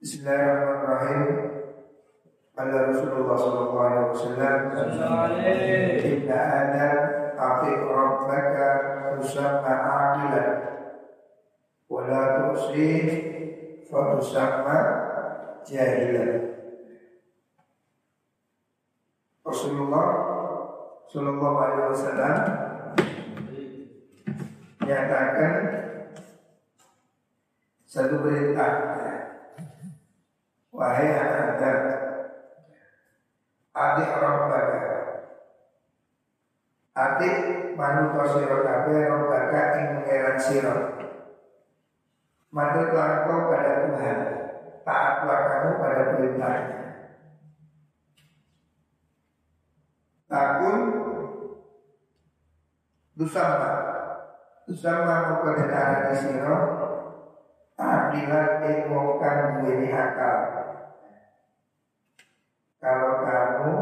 Bismillahirrahmanirrahim. 0.00 1.28
Allah 2.56 2.88
Rasulullah 2.88 3.36
sallallahu 3.36 3.84
alaihi 3.84 4.08
wasallam 4.16 4.58
Inna 6.08 6.40
Adam 6.40 6.96
ati 7.36 7.70
rabbaka 7.84 8.68
tusamma 9.20 9.74
aqilan 9.76 10.48
wa 11.84 12.00
la 12.08 12.24
tusi 12.48 12.96
fa 13.92 14.16
tusamma 14.16 14.78
jahilan. 15.68 16.48
Rasulullah 19.44 20.08
sallallahu 21.12 21.60
alaihi 21.60 21.88
wasallam 21.92 22.36
menyatakan 24.80 25.52
satu 27.84 28.16
perintah 28.24 28.96
wahai 30.70 31.10
anak 31.10 31.58
Adam 31.58 31.78
adik 33.70 34.10
rabbaka 34.18 34.94
adik 36.94 37.36
manusia 37.78 38.24
sira 38.34 38.58
kabeh 38.66 38.98
rabbaka 39.06 39.60
ing 39.78 39.86
pangeran 40.00 40.38
sira. 40.38 40.76
Madutlah 42.50 43.30
kau 43.30 43.46
pada 43.46 43.86
Tuhan 43.86 44.18
Taatlah 44.82 45.40
kamu 45.46 45.70
pada 45.78 46.02
perintahnya. 46.18 46.78
Takun 50.26 50.78
Dusama 53.14 53.70
Dusama 54.66 55.14
di 56.10 56.14
siro 56.18 56.58
Adilat 57.80 58.60
kang 59.22 59.40
duweni 59.62 59.88
akal 59.88 60.59
Kalau 62.80 63.12
kamu 63.20 63.72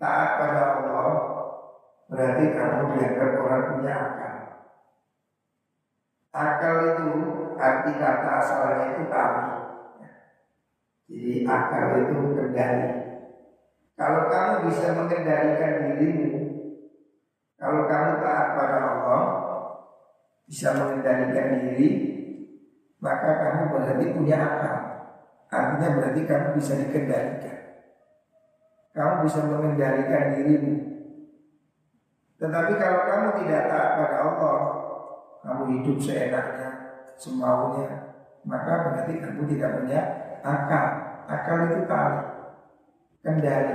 taat 0.00 0.30
pada 0.40 0.60
Allah 0.72 1.08
Berarti 2.04 2.44
kamu 2.52 2.80
dianggap 2.92 3.30
orang 3.40 3.64
punya 3.72 3.92
akal. 3.96 4.34
Akal 6.34 6.74
itu 6.92 7.10
arti 7.56 7.92
kata 7.96 8.30
asalnya 8.40 8.84
itu 8.92 9.02
tahu 9.08 9.36
Jadi 11.08 11.32
akal 11.44 11.86
itu 12.00 12.18
kendali 12.32 12.88
Kalau 13.94 14.22
kamu 14.32 14.52
bisa 14.68 14.86
mengendalikan 14.96 15.72
dirimu 15.84 16.32
Kalau 17.60 17.82
kamu 17.86 18.10
taat 18.18 18.46
pada 18.56 18.78
Allah 18.82 19.20
Bisa 20.48 20.74
mengendalikan 20.74 21.48
diri 21.60 21.90
Maka 22.98 23.30
kamu 23.36 23.62
berarti 23.70 24.04
punya 24.16 24.36
akal 24.40 24.83
Artinya 25.54 25.88
berarti 25.94 26.20
kamu 26.26 26.48
bisa 26.58 26.72
dikendalikan. 26.74 27.58
Kamu 28.90 29.14
bisa 29.22 29.38
mengendalikan 29.46 30.34
dirimu. 30.34 30.74
Tetapi 32.42 32.72
kalau 32.74 33.00
kamu 33.06 33.28
tidak 33.42 33.62
taat 33.70 33.90
pada 33.94 34.16
Allah 34.26 34.58
Kamu 35.46 35.62
hidup 35.70 35.96
seenaknya, 36.02 36.68
semaunya 37.14 38.18
Maka 38.42 38.72
berarti 38.90 39.22
kamu 39.22 39.42
tidak 39.54 39.70
punya 39.78 40.00
akal. 40.42 40.86
Akal 41.30 41.56
itu 41.70 41.86
tali. 41.86 42.20
Kendali. 43.22 43.74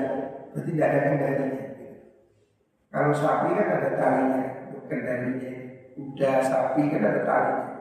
Berarti 0.52 0.70
tidak 0.76 0.88
ada 0.92 1.00
kendalinya. 1.08 1.66
Kalau 2.90 3.14
sapi 3.16 3.50
kan 3.56 3.68
ada 3.70 3.90
talinya 3.96 4.44
kendalinya. 4.90 5.52
Kuda, 5.96 6.32
sapi 6.42 6.82
kan 6.92 7.02
ada 7.06 7.22
talinya. 7.24 7.76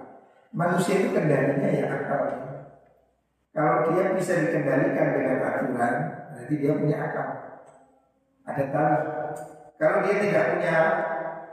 Manusia 0.52 0.94
itu 1.00 1.08
kendalinya 1.12 1.68
ya 1.68 1.86
akalnya 1.92 2.47
kalau 3.58 3.90
dia 3.90 4.14
bisa 4.14 4.38
dikendalikan 4.38 5.18
dengan 5.18 5.42
aturan, 5.42 5.94
berarti 6.30 6.54
dia 6.62 6.72
punya 6.78 6.96
akal. 7.10 7.28
Ada 8.46 8.64
tali. 8.70 8.98
Kalau 9.82 9.98
dia 10.06 10.16
tidak 10.22 10.44
punya 10.54 10.76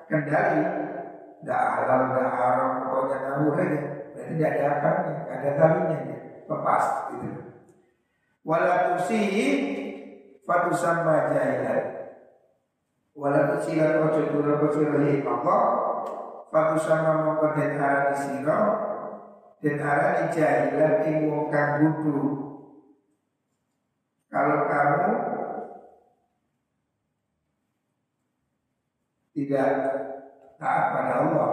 kendali, 0.06 0.62
tidak 1.42 1.62
halal, 1.66 2.02
tidak 2.14 2.30
haram, 2.30 2.72
pokoknya 2.86 3.18
ngawur 3.26 3.58
aja, 3.58 3.80
berarti 4.14 4.34
tidak 4.38 4.52
ada 4.54 4.66
akalnya, 4.70 5.14
ada 5.34 5.50
talinya, 5.58 5.98
dia. 6.06 6.20
lepas 6.46 6.86
gitu. 7.10 7.30
Walatusihi 8.46 9.48
fatusamma 10.46 11.34
jahilan. 11.34 11.84
Walatusilan 13.18 13.94
ojo 14.06 14.22
dura 14.30 14.54
ojo 14.62 14.82
Allah 15.26 15.64
Fatusama 16.54 17.12
mongkoden 17.26 17.82
arah 17.82 18.16
disiro 18.16 18.60
dan 19.64 19.76
arah 19.80 20.28
jahilan 20.32 20.96
ing 21.08 21.18
wong 21.32 21.48
kang 21.48 21.80
budu. 21.80 22.20
Kalau 24.28 24.68
kamu 24.68 25.14
tidak 29.32 29.72
taat 30.60 30.86
pada 30.92 31.14
Allah, 31.24 31.52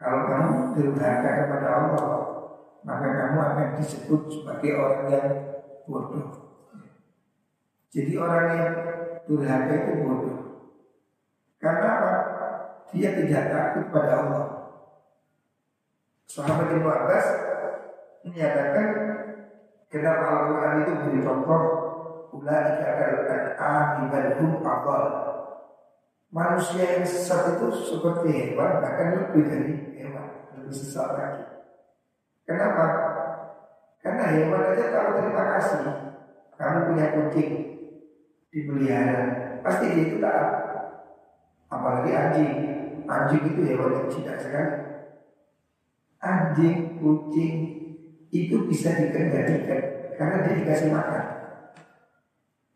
kalau 0.00 0.20
kamu 0.28 0.52
durhaka 0.72 1.30
kepada 1.44 1.68
Allah, 1.68 2.08
maka 2.82 3.08
kamu 3.12 3.38
akan 3.38 3.68
disebut 3.76 4.20
sebagai 4.32 4.72
orang 4.80 5.04
yang 5.12 5.28
bodoh. 5.84 6.28
Jadi 7.92 8.12
orang 8.16 8.46
yang 8.56 8.72
durhaka 9.28 9.72
itu 9.84 9.92
bodoh. 10.00 10.40
Karena? 11.60 11.92
Dia 12.92 13.08
tidak 13.16 13.44
takut 13.48 13.86
pada 13.88 14.12
Allah. 14.20 14.61
Sahabat 16.32 16.72
Ibnu 16.72 16.88
Abbas 16.88 17.26
menyatakan 18.24 18.88
kenapa 19.92 20.24
Al-Quran 20.32 20.80
itu 20.80 20.92
beri 21.04 21.20
contoh 21.20 21.62
Ulaika 22.32 22.88
kal-an'ami 22.96 24.08
balhum 24.08 24.64
abal 24.64 25.04
Manusia 26.32 26.96
yang 26.96 27.04
sesat 27.04 27.60
itu 27.60 27.68
seperti 27.76 28.32
hewan 28.32 28.80
Bahkan 28.80 29.08
lebih 29.12 29.44
dari 29.44 29.72
hewan 30.00 30.48
Lebih 30.56 30.72
sesat 30.72 31.12
lagi. 31.12 31.44
Kenapa? 32.48 32.84
Karena 34.00 34.32
hewan 34.32 34.72
aja 34.72 34.88
tahu 34.88 35.08
terima 35.20 35.44
kasih. 35.52 35.80
Kamu 36.56 36.78
punya 36.88 37.06
kucing 37.12 37.50
Dipelihara 38.48 39.60
Pasti 39.60 39.84
dia 39.92 40.04
itu 40.08 40.16
taat. 40.16 40.48
Apalagi 41.68 42.10
anjing. 42.16 42.52
Anjing 43.04 43.44
itu 43.52 43.60
hewan 43.68 44.00
yang 44.00 44.08
tidak 44.08 44.40
sekali 44.40 44.81
anjing, 46.22 47.02
kucing 47.02 47.54
itu 48.32 48.56
bisa 48.70 48.94
dikendalikan 48.94 50.14
karena 50.14 50.36
dia 50.46 50.54
dikasih 50.62 50.88
makan. 50.94 51.24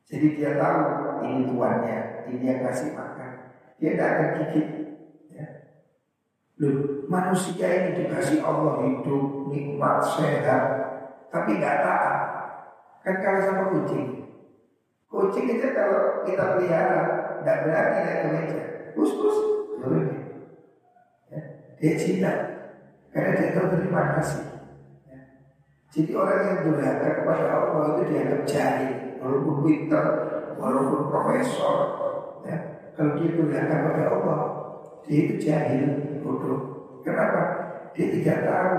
Jadi 0.06 0.26
dia 0.38 0.58
tahu 0.58 0.82
ini 1.26 1.50
tuannya, 1.50 1.98
ini 2.30 2.44
yang 2.46 2.60
kasih 2.66 2.94
makan. 2.94 3.30
Dia 3.78 3.94
tidak 3.94 4.10
akan 4.10 4.28
gigit. 4.38 4.68
Ya. 5.34 5.46
Loh, 6.62 7.06
manusia 7.10 7.66
ini 7.66 8.06
dikasih 8.06 8.42
Allah 8.42 8.86
hidup, 8.86 9.50
nikmat, 9.50 10.02
sehat, 10.02 10.64
tapi 11.30 11.58
nggak 11.58 11.78
taat. 11.82 12.14
Kan 13.02 13.16
kalau 13.22 13.40
sama 13.42 13.64
kucing, 13.70 14.30
kucing 15.06 15.46
itu 15.46 15.68
kalau 15.74 16.26
kita 16.26 16.58
pelihara, 16.58 17.02
tidak 17.38 17.58
berani 17.62 17.98
naik 18.02 18.18
ke 18.18 18.28
meja, 18.34 18.62
kus 18.98 19.10
kus, 19.14 19.36
ya. 21.30 21.38
dia 21.78 21.92
cinta, 21.94 22.32
karena 23.16 23.32
dia 23.32 23.56
tahu 23.56 23.80
terima 23.80 24.02
kasih. 24.12 24.44
Ya. 25.08 25.18
Jadi 25.88 26.12
orang 26.12 26.40
yang 26.44 26.58
durhaka 26.68 27.08
kepada 27.24 27.44
Allah 27.48 27.82
itu 27.96 28.02
dianggap 28.12 28.42
jahil, 28.44 28.92
walaupun 29.24 29.56
pintar, 29.64 30.06
walaupun 30.60 31.08
profesor. 31.08 31.76
Ya. 32.44 32.56
Kalau 32.92 33.16
dia 33.16 33.32
durhaka 33.32 33.72
kepada 33.72 34.04
Allah, 34.12 34.40
dia 35.08 35.18
itu 35.24 35.34
jahil, 35.40 35.84
bodoh. 36.20 36.60
Kenapa? 37.00 37.40
Dia 37.96 38.06
tidak 38.20 38.38
tahu 38.44 38.72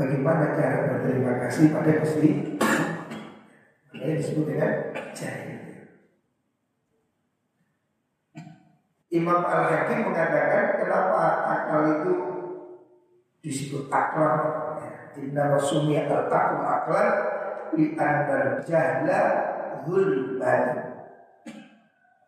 bagaimana 0.00 0.56
cara 0.56 0.76
berterima 0.96 1.32
kasih 1.44 1.68
pada 1.68 2.00
Gusti. 2.00 2.56
Ini 3.92 4.16
disebut 4.16 4.48
dengan 4.48 4.72
jahil. 5.12 5.60
Imam 9.12 9.42
Al-Hakim 9.44 10.08
mengatakan 10.08 10.80
kenapa 10.80 11.20
akal 11.44 11.82
itu 11.98 12.39
disebut 13.40 13.88
akal 13.88 14.32
ya. 14.80 14.90
Inna 15.20 15.42
rasumi 15.56 15.96
al-taqul 15.96 16.64
akal 16.64 17.06
Li 17.76 17.94
andal 17.96 18.60
jahla 18.66 19.20
zulban 19.84 20.64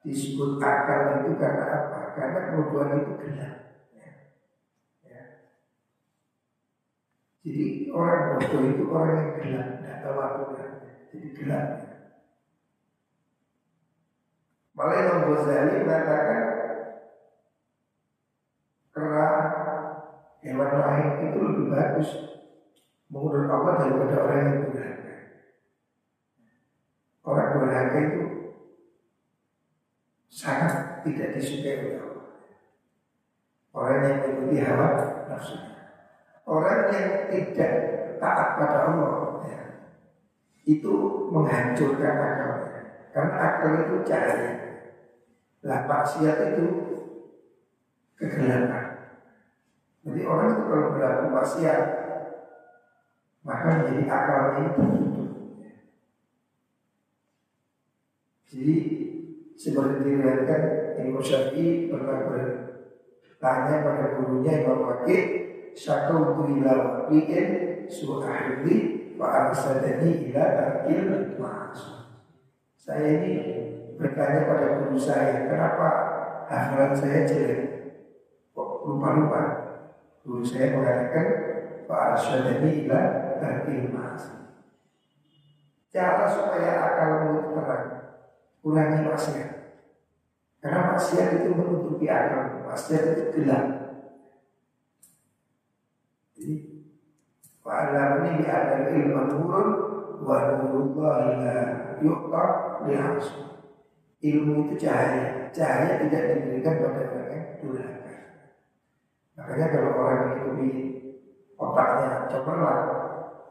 Disebut 0.03 0.59
akal 0.59 1.23
itu 1.23 1.33
karena 1.39 1.65
apa? 1.69 1.99
Karena 2.19 2.39
kebodohan 2.51 3.01
itu 3.05 3.13
gelap 3.23 3.55
ya. 3.95 4.11
ya. 5.07 5.23
Jadi 7.47 7.65
orang 7.93 8.23
bodoh 8.41 8.63
itu 8.67 8.85
orang 8.91 9.15
yang 9.15 9.31
gelap 9.39 9.69
Tidak 9.79 9.97
tahu 10.03 10.17
aturan 10.19 10.71
Jadi 11.13 11.27
gelap 11.37 11.67
ya. 11.79 11.93
Malah 14.73 14.97
Imam 15.05 15.21
Ghazali 15.29 15.85
mengatakan 15.85 16.52
hewan 20.43 20.71
lain 20.75 21.09
itu 21.31 21.39
lebih 21.39 21.67
bagus 21.71 22.11
menurut 23.07 23.47
Allah 23.47 23.75
daripada 23.87 24.17
orang 24.27 24.43
yang 24.43 24.59
durhaka. 24.67 25.15
Orang 27.23 27.49
durhaka 27.55 27.99
itu 28.03 28.23
sangat 30.27 31.07
tidak 31.07 31.39
disukai 31.39 31.79
oleh 31.79 31.99
Allah. 32.03 32.29
Orang 33.73 33.99
yang 34.03 34.17
mengikuti 34.19 34.57
hawa 34.67 34.89
nafsunya. 35.31 35.73
Orang 36.43 36.91
yang 36.91 37.09
tidak 37.31 37.73
taat 38.19 38.49
pada 38.59 38.79
Allah 38.91 39.47
ya, 39.47 39.63
itu 40.67 40.95
menghancurkan 41.31 42.15
akalnya. 42.19 42.81
Karena 43.15 43.37
akal 43.39 43.73
itu 43.87 43.97
cahaya. 44.09 44.53
Lah 45.63 45.81
maksiat 45.87 46.39
itu 46.53 46.67
kegelapan. 48.19 48.92
Jadi 50.03 50.21
orang 50.27 50.49
itu 50.51 50.63
kalau 50.67 50.87
berlaku 50.95 51.25
maksiat 51.31 51.83
maka 53.43 53.69
menjadi 53.83 54.05
akalnya 54.07 54.61
itu. 54.71 54.87
Jadi 58.53 58.77
seperti 59.57 59.95
diriwayatkan 60.05 60.63
Imam 61.01 61.23
Syafi'i 61.23 61.89
pernah 61.89 62.29
bertanya 62.29 63.75
pada 63.83 64.05
gurunya 64.19 64.53
Imam 64.63 64.87
Wakil 64.87 65.23
Syakau 65.73 66.45
ila 66.45 66.73
waqi'in 67.09 67.49
su'ahli 67.89 68.77
wa 69.17 69.49
arsadani 69.49 70.29
ila 70.29 70.45
tarkil 70.53 71.41
ma'asum 71.41 72.13
Saya 72.77 73.25
ini 73.25 73.33
bertanya 73.97 74.45
pada 74.45 74.67
guru 74.85 75.01
saya 75.01 75.49
Kenapa 75.49 75.89
hafalan 76.45 76.93
saya 76.93 77.25
jelek 77.25 77.61
Kok 78.53 78.85
lupa-lupa 78.85 79.41
Guru 80.23 80.43
saya 80.47 80.79
mengatakan 80.79 81.27
Wa 81.91 82.15
arsadani 82.15 82.87
ila 82.87 83.01
tarkil 83.43 83.91
ma'asum 83.91 84.55
Cara 85.93 86.25
supaya 86.31 86.73
akalmu 86.79 87.53
terang 87.53 87.87
Kurangi 88.63 88.99
maksiat 89.07 89.51
Karena 90.63 90.95
maksiat 90.95 91.29
itu 91.43 91.51
menutupi 91.53 92.07
akal 92.07 92.63
Maksiat 92.67 93.03
itu 93.13 93.25
gelap 93.35 93.83
Fa'alam 97.63 98.27
ini 98.27 98.43
ada 98.51 98.91
ilmu 98.91 99.23
nurun 99.31 99.69
wa 100.19 100.39
nurullah 100.59 101.19
la 101.39 101.59
yuqta 102.03 102.45
li'asu. 102.91 103.71
Ilmu 104.19 104.67
itu 104.67 104.75
cahaya. 104.83 105.51
Cahaya 105.55 106.03
tidak 106.03 106.23
diberikan 106.43 106.83
pada 106.83 107.03
orang 107.07 107.31
yang 107.31 107.47
durhaka. 107.63 108.02
Makanya 109.33 109.67
kalau 109.73 109.91
orang 109.97 110.23
di 110.61 110.69
otaknya 111.57 112.29
cemerlang, 112.29 112.85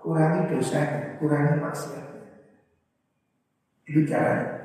kurangi 0.01 0.41
dosanya, 0.53 1.17
kurangi 1.17 1.57
maksiatnya. 1.57 2.21
Itu 3.89 4.05
caranya. 4.05 4.61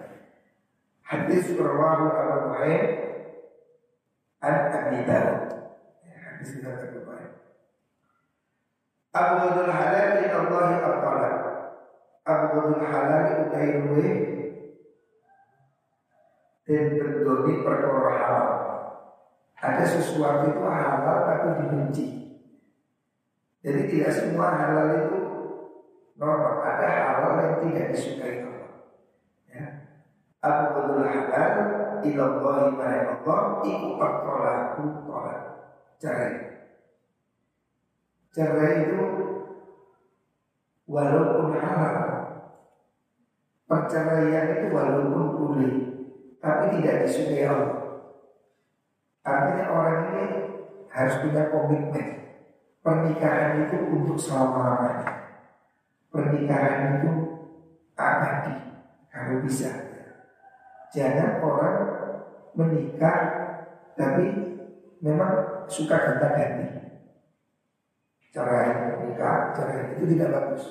Hadis 1.07 1.55
rawahu 1.55 2.07
Abu 2.11 2.39
Mu'ayyid 2.51 2.85
an 4.43 4.57
Abi 4.75 4.99
Dawud. 5.07 5.43
Ya, 6.03 6.17
hadis 6.19 6.59
kita 6.59 6.83
terbaik. 6.83 7.33
Abghadul 9.15 9.71
halal 9.71 10.09
min 10.21 10.31
Allah 10.35 10.69
at-talab. 10.83 11.37
Abghadul 12.27 12.83
halal 12.83 13.25
utai 13.49 13.71
luwe 13.87 14.12
dan 16.67 16.85
berdoni 16.99 17.53
perkara 17.62 18.11
halal. 18.19 18.66
Ada 19.67 19.83
sesuatu 19.99 20.47
itu 20.47 20.63
halal 20.63 21.27
tapi 21.27 21.49
dibenci. 21.59 22.07
Jadi 23.67 23.81
tidak 23.91 24.13
semua 24.15 24.55
halal 24.55 24.89
itu 24.95 25.19
normal. 26.15 26.63
Ada 26.63 26.87
halal 26.87 27.33
yang 27.43 27.55
tidak 27.67 27.87
disukai 27.91 28.47
Allah. 28.47 28.71
Ya. 29.51 29.67
Abghadul 30.39 31.03
halal 31.03 31.55
ilallahi 32.07 32.67
ma'ala 32.79 33.27
Allah 33.27 33.43
iku 33.67 33.89
at-talaku 33.99 34.85
tolak. 35.03 35.43
Cerai. 35.99 36.35
Cerai 38.31 38.87
itu 38.87 39.03
walaupun 40.87 41.59
halal 41.59 41.99
Perceraian 43.67 44.47
itu 44.55 44.67
walaupun 44.71 45.25
boleh 45.35 45.75
Tapi 46.39 46.79
tidak 46.79 47.11
disukai 47.11 47.51
Allah 47.51 47.75
Artinya 49.26 49.64
orang 49.75 49.99
ini 50.14 50.25
harus 50.87 51.19
punya 51.19 51.50
komitmen. 51.50 52.08
Pernikahan 52.87 53.67
itu 53.67 53.76
untuk 53.90 54.14
selama-lamanya. 54.14 55.34
Pernikahan 56.14 57.02
itu 57.02 57.12
abadi 57.99 58.55
Kalau 59.11 59.43
bisa. 59.43 59.70
Jangan 60.94 61.43
orang 61.43 61.78
menikah 62.55 63.19
Tapi 63.99 64.25
memang 65.02 65.67
suka 65.67 65.96
ganti-ganti. 65.99 66.69
Cerai 68.31 69.00
nikah 69.02 69.56
cerai 69.56 69.96
itu 69.96 70.05
tidak 70.14 70.31
bagus. 70.37 70.64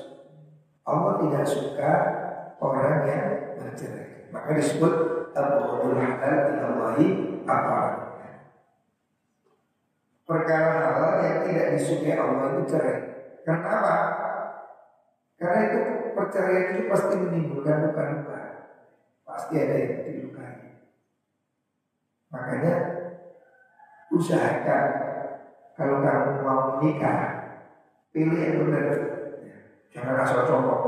Allah 0.86 1.18
tidak 1.26 1.44
suka 1.50 1.92
orang 2.62 3.02
yang 3.10 3.26
bercerai. 3.58 4.30
Maka 4.30 4.54
disebut 4.54 4.94
Abu 5.34 5.98
halal 5.98 6.54
ilallahi 6.54 7.08
apa 7.50 8.05
perkara 10.26 10.74
halal 10.82 11.14
yang 11.22 11.38
tidak 11.46 11.68
disukai 11.78 12.18
Allah 12.18 12.46
itu 12.58 12.62
cerai 12.70 12.98
kenapa 13.46 13.96
karena 15.38 15.60
itu 15.70 15.80
perceraian 16.18 16.66
itu 16.74 16.82
pasti 16.90 17.14
menimbulkan 17.22 17.86
luka-luka 17.90 18.42
pasti 19.24 19.54
ada 19.62 19.76
yang 19.78 19.94
dilukai 20.04 20.82
makanya 22.34 22.76
usahakan 24.12 24.86
kalau 25.78 26.02
kamu 26.02 26.32
mau 26.42 26.62
menikah 26.80 27.46
Pilih 28.16 28.40
yang 28.40 28.64
benar. 28.64 28.96
Jangan 29.92 30.24
asal 30.24 30.48
contoh. 30.48 30.82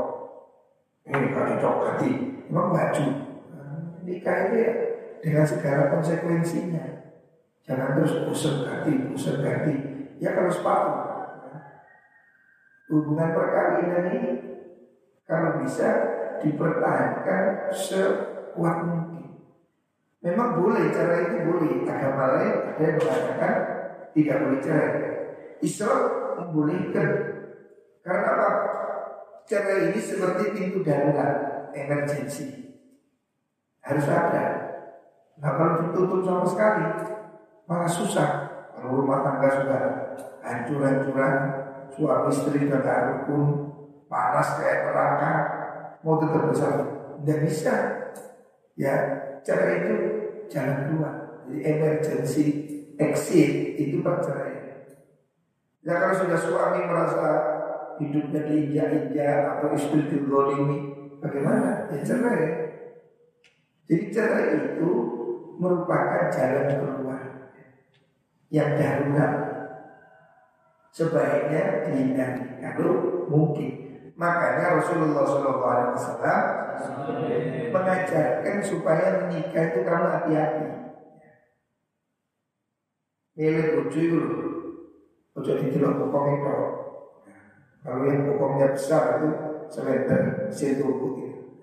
Ini 1.04 1.28
kalau 1.36 1.60
cocok 1.60 1.84
hati, 1.84 2.10
memang 2.48 2.72
baju. 2.72 3.06
Nah, 3.52 4.00
nikah 4.00 4.48
ini 4.48 4.64
ya 4.64 4.72
dengan 5.20 5.44
segala 5.44 5.92
konsekuensinya. 5.92 6.97
Jangan 7.68 8.00
terus 8.00 8.24
usir 8.32 8.64
ganti, 8.64 9.12
usir 9.12 9.44
ganti. 9.44 9.74
Ya 10.16 10.32
kalau 10.32 10.48
sepatu. 10.48 10.92
Hubungan 12.88 13.36
perkawinan 13.36 14.08
ini 14.16 14.32
kalau 15.28 15.60
bisa 15.60 15.88
dipertahankan 16.40 17.68
sekuat 17.68 18.76
mungkin. 18.88 19.44
Memang 20.24 20.56
boleh, 20.56 20.88
cara 20.88 21.28
itu 21.28 21.44
boleh. 21.44 21.84
Agama 21.84 22.40
lain 22.40 22.72
ada 22.72 22.80
yang 22.80 22.96
mengatakan 22.96 23.54
tidak 24.16 24.36
boleh 24.40 24.60
cerai. 24.64 24.90
Islam 25.60 26.00
membolehkan. 26.40 27.10
Karena 28.00 28.28
apa? 28.32 28.48
Cerai 29.44 29.92
ini 29.92 30.00
seperti 30.00 30.56
pintu 30.56 30.80
darurat, 30.80 31.68
emergency. 31.76 32.80
Harus 33.84 34.08
ada. 34.08 34.44
Nah 35.36 35.52
kalau 35.54 35.74
ditutup 35.84 36.20
sama 36.24 36.44
sekali, 36.48 36.84
malah 37.68 37.90
susah. 37.92 38.28
Kalau 38.72 39.04
rumah 39.04 39.20
tangga 39.20 39.48
sudah 39.52 39.82
hancur-hancuran, 40.40 41.34
suami 41.92 42.32
istri 42.32 42.64
gak 42.64 43.28
rukun, 43.28 43.44
panas 44.08 44.56
kayak 44.56 44.88
neraka, 44.88 45.32
mau 46.00 46.16
tetap 46.16 46.48
bersama. 46.48 46.84
Tidak 47.20 47.38
bisa. 47.44 47.74
Ya, 48.78 48.94
cara 49.44 49.64
itu 49.84 49.94
jalan 50.48 50.78
keluar. 50.88 51.14
Jadi 51.44 51.58
emergency 51.66 52.44
exit 52.96 53.76
itu 53.76 54.00
perceraian. 54.00 54.86
Ya 55.84 55.94
kalau 55.98 56.14
sudah 56.24 56.38
suami 56.38 56.80
merasa 56.86 57.26
hidupnya 57.98 58.46
diinjak-injak 58.46 59.58
atau 59.58 59.74
istri 59.74 60.06
ini 60.06 60.76
bagaimana? 61.18 61.90
Ya 61.90 61.98
cerai. 62.06 62.42
Jadi 63.88 64.04
cerai 64.12 64.46
itu 64.54 64.90
merupakan 65.58 66.30
jalan 66.30 66.66
keluar 66.78 67.27
yang 68.48 68.76
darurat. 68.76 69.34
Sebaiknya 70.92 71.88
dihindari 71.88 72.58
kalau 72.58 73.26
mungkin. 73.28 73.86
Makanya 74.18 74.82
Rasulullah 74.82 75.22
SAW 75.22 75.62
mengajarkan 77.70 78.56
supaya 78.66 79.22
menikah 79.22 79.70
itu 79.70 79.80
kamu 79.86 80.06
hati-hati. 80.10 80.66
Milih 83.38 83.66
bojo 83.78 84.00
itu 84.02 84.20
Ojo 85.38 85.54
didelok 85.54 86.02
bokong 86.02 86.26
itu. 86.34 86.54
Kalau 87.86 88.02
yang 88.10 88.26
bokongnya 88.26 88.74
besar 88.74 89.22
itu 89.22 89.30
selender 89.70 90.50
setubuh 90.50 91.14
itu. 91.14 91.62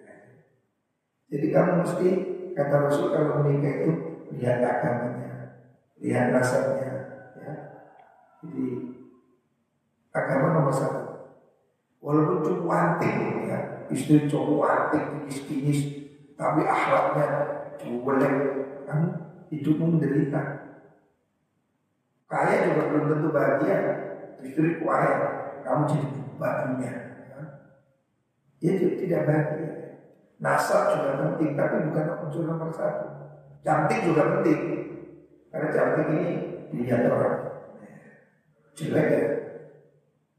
Jadi 1.28 1.48
kamu 1.52 1.72
mesti 1.84 2.10
kata 2.56 2.76
Rasul 2.88 3.12
kalau 3.12 3.44
menikah 3.44 3.84
itu 3.84 3.92
lihat 4.40 4.64
agamanya, 4.64 5.35
lihat 6.00 6.36
rasanya. 6.36 6.92
Ya. 7.40 7.54
Jadi 8.44 8.66
agama 10.16 10.48
nomor 10.56 10.74
satu. 10.76 11.04
Walaupun 12.00 12.46
cuma 12.46 13.02
antik 13.02 13.18
ya, 13.50 13.90
istri 13.90 14.30
cowok 14.30 14.70
antik, 14.70 15.04
kinis-kinis, 15.26 15.80
tapi 16.38 16.62
akhlaknya 16.62 17.26
jelek, 17.82 18.34
kamu 18.86 19.08
hidupmu 19.50 19.86
menderita. 19.98 20.42
Kaya 22.30 22.70
juga 22.70 22.82
belum 22.94 23.06
tentu 23.10 23.28
bahagia, 23.34 23.78
istri 24.46 24.78
kaya, 24.86 25.14
kamu 25.66 25.82
jadi 25.90 26.08
batunya. 26.38 26.94
Ya. 27.26 27.42
Dia 28.62 28.72
tidak 29.02 29.22
bahagia. 29.26 29.70
Nasab 30.38 31.00
juga 31.00 31.10
penting, 31.26 31.58
tapi 31.58 31.90
bukan 31.90 32.22
unsur 32.28 32.44
nomor 32.46 32.70
satu. 32.70 33.08
Cantik 33.66 34.06
juga 34.06 34.30
penting, 34.30 34.62
karena 35.56 35.72
cantik 35.72 36.12
ini 36.12 36.24
dilihat 36.68 37.08
orang. 37.08 37.64
Jelek 38.76 39.08
ya. 39.08 39.24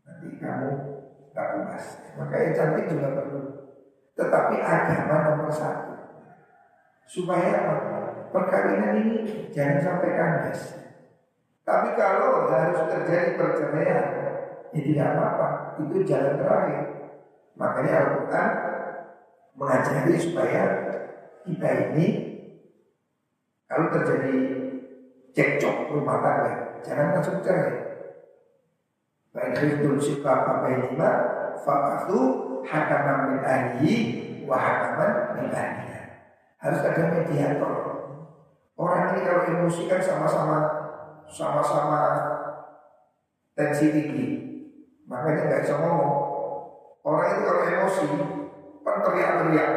Nanti 0.05 0.37
kamu 0.37 0.71
gak 1.33 1.49
puas. 1.57 1.85
Maka 2.21 2.35
yang 2.37 2.53
cantik 2.53 2.85
juga 2.93 3.17
perlu. 3.17 3.41
Tetapi 4.13 4.61
agama 4.61 5.17
nomor 5.25 5.49
satu. 5.49 5.97
Supaya 7.09 7.65
perkawinan 8.29 9.01
ini 9.01 9.49
jangan 9.57 9.81
sampai 9.81 10.21
kandas. 10.21 10.85
Tapi 11.65 11.97
kalau 11.97 12.45
harus 12.53 12.85
terjadi 12.85 13.41
perceraian 13.41 14.07
ya 14.77 14.81
tidak 14.85 15.17
apa-apa. 15.17 15.49
Itu 15.81 16.05
jalan 16.05 16.37
terakhir. 16.37 16.85
Makanya 17.57 17.93
Al-Quran 18.05 18.49
mengajari 19.57 20.15
supaya 20.21 20.63
kita 21.49 21.71
ini 21.89 22.07
kalau 23.65 23.89
terjadi 23.97 24.66
cekcok 25.37 25.93
rumah 25.93 26.25
tangga. 26.25 26.81
Jangan 26.81 27.13
langsung 27.13 27.45
cerai 27.45 27.85
Baik 29.37 29.85
apa 30.25 30.53
bainima 30.65 31.11
Fakatu 31.61 32.21
hakaman 32.65 33.37
min 33.37 33.41
ahli 33.45 33.95
Wa 34.49 34.57
hakaman 34.57 35.13
min 35.37 35.53
ahliya 35.53 36.01
Harus 36.57 36.81
ada 36.81 37.03
mediator. 37.13 37.75
Orang 38.81 39.13
ini 39.13 39.29
kalau 39.29 39.45
emosi 39.45 39.93
kan 39.93 40.01
sama-sama 40.01 40.59
Sama-sama 41.29 42.01
Tensi 43.53 43.93
tinggi. 43.93 44.29
Makanya 45.09 45.49
nggak 45.49 45.63
bisa 45.65 45.81
ngomong. 45.81 46.17
Orang 47.05 47.25
itu 47.29 47.41
kalau 47.45 47.63
emosi 47.69 48.05
Kan 48.81 48.97
teriak-teriak 49.05 49.71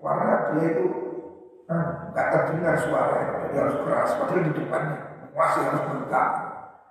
Karena 0.00 0.34
dia 0.54 0.64
itu 0.72 0.84
nggak 2.18 2.30
terdengar 2.34 2.74
suara 2.82 3.46
Dia 3.54 3.62
harus 3.62 3.78
keras 3.86 4.10
Padahal 4.18 4.42
di 4.42 4.52
depannya 4.58 4.96
masih 5.38 5.62
harus 5.70 5.82
bergerak 5.86 6.30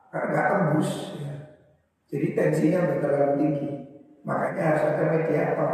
Karena 0.07 0.27
nggak 0.31 0.48
tembus 0.48 0.89
ya. 1.19 1.27
Jadi 2.07 2.27
tensinya 2.31 2.88
udah 2.88 2.98
terlalu 3.03 3.31
tinggi. 3.36 3.69
Makanya 4.24 4.62
harus 4.72 4.84
ada 4.96 5.03
mediator. 5.12 5.74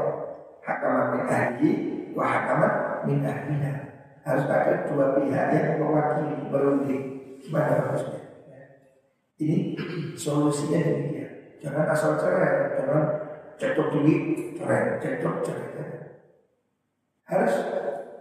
Hakaman 0.65 1.05
min 1.13 1.23
ahli 1.29 1.71
wa 2.17 2.25
hakaman 2.25 2.73
min 3.05 3.21
ahliha. 3.21 3.73
Harus 4.25 4.45
ada 4.49 4.89
dua 4.89 5.13
pihak 5.19 5.47
yang 5.53 5.77
mewakili 5.77 6.49
berunding. 6.49 7.03
Gimana 7.37 7.85
harusnya? 7.85 8.21
Ini 9.37 9.77
solusinya 10.17 10.79
demikian. 10.81 11.61
Jangan 11.61 11.85
asal 11.91 12.15
cerai, 12.17 12.79
jangan 12.79 13.05
cekcok 13.59 13.87
duit, 13.93 14.21
cerai, 14.55 14.97
cekcok 15.03 15.35
cerai. 15.43 15.69
Harus 17.27 17.53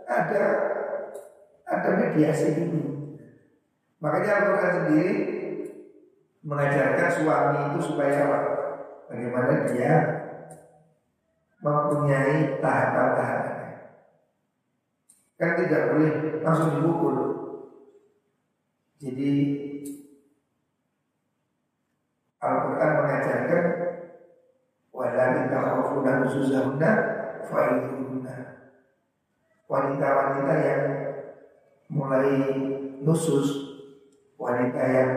ada 0.06 0.44
ada 1.66 1.88
mediasi 1.98 2.58
dulu. 2.58 2.82
Makanya 4.02 4.32
Al-Quran 4.34 4.72
sendiri 4.82 5.14
mengajarkan 6.42 7.10
suami 7.14 7.58
itu 7.70 7.78
supaya 7.86 8.14
apa? 8.26 8.38
Bagaimana 9.06 9.54
dia 9.70 9.94
mempunyai 11.62 12.58
tahapan-tahapan. 12.58 13.58
Kan 15.38 15.50
tidak 15.62 15.82
boleh 15.94 16.12
langsung 16.42 16.70
dipukul. 16.78 17.16
Jadi 18.98 19.30
Al-Quran 22.42 22.90
mengajarkan 22.98 23.64
wala 24.90 25.26
takhafuna 25.46 26.12
nusuzahunna 26.26 26.90
fa'idhuhunna 27.46 28.36
Wanita-wanita 29.70 30.54
yang 30.58 30.82
mulai 31.92 32.40
nusus 33.04 33.72
Wanita 34.42 34.82
yang 34.82 35.12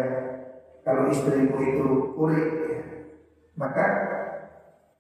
kalau 0.86 1.10
istrimu 1.10 1.58
itu 1.58 2.14
kurik 2.14 2.46
ya, 2.62 2.78
maka 3.58 3.86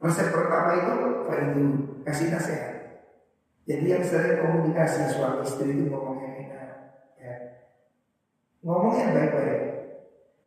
resep 0.02 0.34
pertama 0.34 0.82
itu 0.82 0.94
itu 1.30 1.64
kasih 2.02 2.34
nasihat. 2.34 2.74
Jadi 3.70 3.86
yang 3.86 4.02
sering 4.02 4.42
komunikasi 4.42 5.14
suami 5.14 5.46
istri 5.46 5.78
itu 5.78 5.94
ngomongnya 5.94 6.42
enak, 6.42 6.70
ya. 7.22 7.36
ngomongnya 8.66 9.14
baik-baik. 9.14 9.62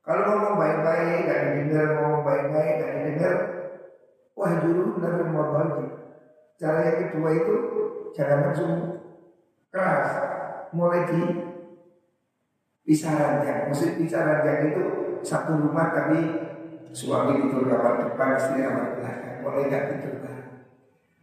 Kalau 0.02 0.23
ngomong 0.26 0.54
baik-baik, 0.58 1.18
gak 1.30 1.42
didengar, 1.54 1.87
ngomong 1.99 2.23
baik-baik, 2.26 2.73
gak 2.82 2.92
didengar, 2.99 3.35
wah 4.35 4.52
dulu 4.58 4.82
benar 4.99 5.23
mau 5.30 5.54
bagi. 5.54 5.87
Cara 6.58 6.78
yang 6.82 6.99
kedua 7.06 7.30
itu 7.30 7.54
jangan 8.18 8.38
langsung 8.50 8.73
keras, 9.70 10.11
mulai 10.72 11.08
di 11.08 11.20
pisah 12.88 13.12
ranjang. 13.14 13.68
Maksud 13.68 14.00
pisah 14.00 14.22
ranjang 14.25 14.72
itu 14.72 14.82
satu 15.20 15.60
rumah 15.60 15.92
tapi 15.92 16.18
suami 16.96 17.44
tidur 17.44 17.68
kamar 17.68 18.08
depan, 18.08 18.37
istri 18.37 18.64
kamar 18.64 18.96
belakang. 18.96 19.37
Boleh 19.44 19.62
nggak 19.68 19.84
tidur 19.92 20.14
bareng? 20.25 20.50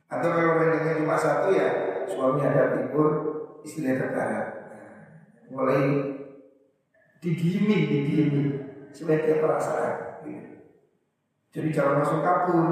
Atau 0.10 0.30
kalau 0.30 0.54
ranjangnya 0.62 1.02
cuma 1.02 1.18
satu 1.18 1.50
ya 1.54 1.70
suami 2.06 2.46
ada 2.46 2.78
tidur, 2.78 3.10
istri 3.66 3.90
ada 3.90 4.14
belakang. 4.14 4.50
mulai 5.46 5.82
didiemin, 7.22 7.82
didiemin 7.86 8.48
supaya 8.90 9.22
dia 9.22 9.42
perasaan. 9.42 10.26
Gitu. 10.26 10.54
Jadi 11.54 11.68
jangan 11.70 12.02
langsung 12.02 12.26
kabur. 12.26 12.68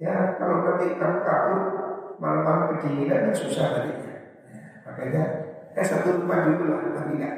Ya 0.00 0.34
kalau 0.34 0.66
nanti 0.66 0.96
kamu 0.98 1.18
kabur 1.22 1.60
malam-malam 2.20 2.76
kedinginan 2.76 3.30
kan 3.30 3.34
susah 3.36 3.66
tadinya. 3.72 4.14
Ya, 4.48 4.62
makanya 4.84 5.22
eh 5.76 5.86
satu 5.86 6.22
rumah 6.22 6.48
dulu 6.50 6.64
lah, 6.70 6.80
tapi 6.94 7.18
enggak 7.18 7.36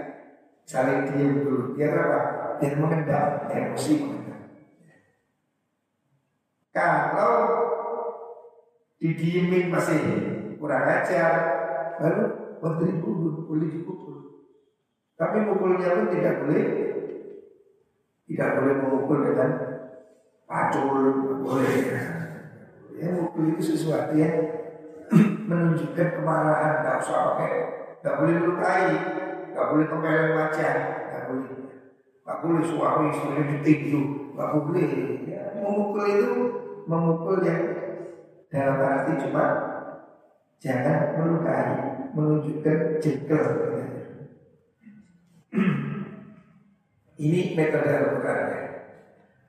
saling 0.65 1.11
diam 1.13 1.45
dulu. 1.45 1.77
Biar 1.77 1.93
apa? 1.97 2.21
dan 2.63 2.79
mengendap 2.79 3.51
emosi 3.51 3.93
mengendap. 3.99 4.41
Kalau 6.73 7.35
didiemin 9.03 9.67
masih 9.67 10.01
kurang 10.63 10.87
ajar, 10.87 11.35
baru 11.99 12.25
memberi 12.63 13.03
pukul, 13.03 13.51
boleh 13.51 13.69
dipukul. 13.69 14.17
Tapi 15.19 15.43
mukulnya 15.43 15.99
pun 15.99 16.07
tidak 16.15 16.47
boleh, 16.47 16.67
tidak 18.31 18.49
boleh 18.63 18.75
memukul 18.79 19.19
dengan 19.27 19.51
pacul, 20.47 21.03
boleh. 21.43 21.77
Ya 22.95 23.11
mukul 23.19 23.59
itu 23.59 23.75
sesuatu 23.75 24.15
yang 24.15 24.39
menunjukkan 25.51 26.09
kemarahan, 26.23 26.81
tidak 26.81 26.97
usah 27.03 27.19
pakai, 27.35 27.53
tidak 28.03 28.19
boleh 28.19 28.35
melukai, 28.35 28.91
tidak 29.47 29.67
boleh 29.71 29.87
tempelin 29.87 30.35
wajah, 30.35 30.75
tidak 31.07 31.23
boleh. 31.31 31.63
Gak 32.23 32.39
boleh 32.39 32.63
suami 32.67 33.11
istrinya 33.11 33.43
ditinju 33.51 34.01
Gak 34.39 34.51
boleh. 34.55 34.91
Ya, 35.27 35.43
Memukul 35.59 36.07
itu 36.07 36.31
Memukul 36.87 37.43
yang 37.43 37.63
Dalam 38.47 38.79
arti 38.79 39.13
cuma 39.27 39.45
Jangan 40.63 41.19
melukai 41.19 41.71
Menunjukkan 42.15 43.03
jengkel. 43.03 43.47
Ini 47.23 47.41
metode 47.55 47.91
al 47.91 48.19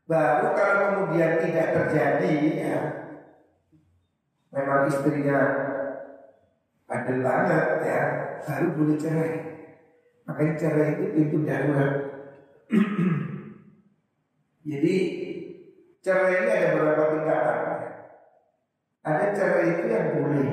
Baru 0.04 0.48
kalau 0.52 0.76
kemudian 0.84 1.40
tidak 1.42 1.68
terjadi 1.74 2.34
ya, 2.60 2.80
Memang 4.52 4.86
istrinya 4.92 5.40
Adil 6.94 7.18
banget 7.26 7.66
ya. 7.82 8.02
Baru 8.46 8.68
boleh 8.78 8.98
cerai. 9.02 9.34
Makanya 10.30 10.54
cerai 10.62 10.90
itu 10.94 11.06
pintu 11.18 11.38
darurat. 11.42 11.94
Jadi 14.70 14.96
cerai 16.06 16.34
ini 16.46 16.52
ada 16.54 16.68
beberapa 16.78 17.04
tingkatan. 17.18 17.62
Ada 19.04 19.26
cerai 19.36 19.66
itu 19.74 19.86
yang 19.90 20.08
boleh. 20.22 20.50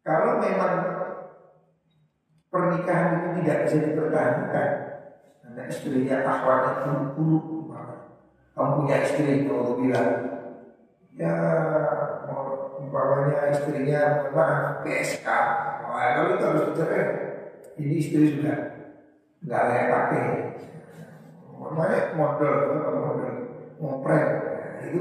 Kalau 0.00 0.42
memang 0.42 0.74
pernikahan 2.50 3.08
itu 3.14 3.28
tidak 3.40 3.58
bisa 3.68 3.76
dipertahankan, 3.78 4.70
karena 5.44 5.62
istrinya 5.70 6.16
akhwatnya 6.26 7.14
buruk-buruk, 7.14 7.68
kamu 8.56 8.70
punya 8.82 8.96
istri 9.06 9.46
kalau 9.46 9.78
bilang, 9.78 10.10
ya 11.14 11.34
umpamanya 12.90 13.54
istrinya 13.54 14.26
maaf 14.34 14.82
PSK, 14.82 15.22
nah, 15.86 16.10
kalau 16.18 16.34
itu 16.34 16.42
harus 16.42 16.66
dicerai. 16.74 17.06
Ini 17.78 17.94
istri 18.02 18.34
sudah 18.34 18.58
nggak 19.46 19.62
layak 19.70 19.86
pakai 19.94 20.22
Namanya 21.60 22.00
modal, 22.18 22.54
modal, 22.82 23.30
ngoprek. 23.78 24.26
Nah, 24.26 24.82
itu 24.90 25.00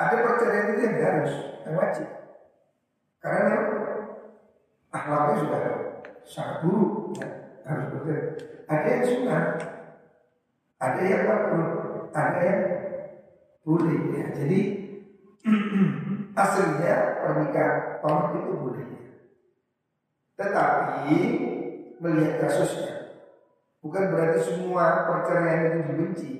ada 0.00 0.16
perceraian 0.16 0.70
itu 0.72 0.80
yang 0.80 0.96
harus, 0.96 1.32
yang 1.68 1.74
wajib. 1.76 2.08
Karena 3.20 3.52
akhlaknya 4.88 5.34
sudah 5.44 5.62
sangat 6.24 6.56
buruk, 6.64 7.20
ya, 7.20 7.28
harus 7.68 7.84
bercerai. 7.92 8.24
Ada 8.64 8.86
yang 8.88 9.04
sunnah, 9.04 9.44
ada 10.80 11.00
yang 11.04 11.22
makruh, 11.28 11.68
ada 12.16 12.40
yang 12.40 12.62
boleh. 13.60 14.00
Ya. 14.16 14.24
Jadi 14.40 14.60
aslinya 16.34 16.96
pernikahan 17.22 18.02
tolak 18.02 18.34
itu 18.38 18.52
boleh. 18.58 18.88
Tetapi 20.34 21.18
melihat 22.02 22.34
kasusnya, 22.42 23.22
bukan 23.78 24.10
berarti 24.10 24.40
semua 24.42 25.06
perceraian 25.06 25.62
itu 25.70 25.80
dibenci. 25.94 26.32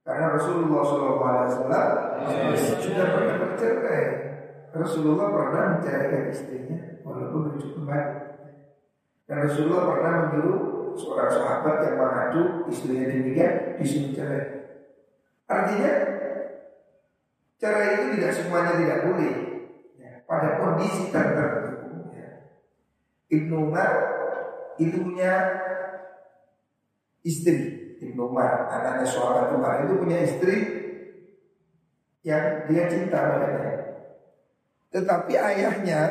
Karena 0.00 0.32
Rasulullah 0.32 0.80
SAW 0.80 1.52
sudah 2.56 3.06
pernah 3.12 3.36
bercerai. 3.44 4.04
Rasulullah 4.72 5.28
pernah 5.28 5.64
menceraikan 5.76 6.32
istrinya 6.32 7.04
walaupun 7.04 7.52
rujuk 7.52 7.76
kembali. 7.76 8.16
Dan 9.28 9.36
Rasulullah 9.44 9.84
pernah 9.92 10.12
menyuruh 10.24 10.96
seorang 10.96 11.28
sahabat 11.28 11.76
yang 11.84 11.96
mengadu 12.00 12.42
istrinya 12.72 13.04
demikian 13.12 13.76
disuruh 13.76 14.12
cerai. 14.16 14.44
Artinya 15.44 15.92
cerai 17.58 17.88
itu 17.98 18.04
tidak 18.16 18.32
semuanya 18.32 18.72
tidak 18.78 18.98
boleh. 19.10 19.34
Ya, 19.98 20.10
pada 20.24 20.48
kondisi 20.62 21.10
tertentu. 21.10 21.74
Ya. 22.14 22.30
Ibnu 23.28 23.68
Umar 23.68 23.90
itu 24.78 24.96
punya 25.02 25.32
istri. 27.26 27.56
Ibnu 27.98 28.30
Umar 28.30 28.70
anaknya 28.70 29.06
sahabat 29.10 29.50
Umar 29.58 29.82
itu 29.84 29.98
punya 29.98 30.18
istri 30.22 30.56
yang 32.22 32.70
dia 32.70 32.86
cinta 32.86 33.18
padanya. 33.18 33.74
Tetapi 34.94 35.32
ayahnya 35.34 36.02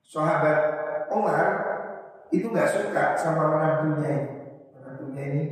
sahabat 0.00 0.58
Umar 1.12 1.46
itu 2.32 2.48
nggak 2.50 2.72
suka 2.72 3.14
sama 3.14 3.52
menantunya 3.52 4.08
ini. 4.08 4.32
Menantunya 4.74 5.22
ini 5.30 5.42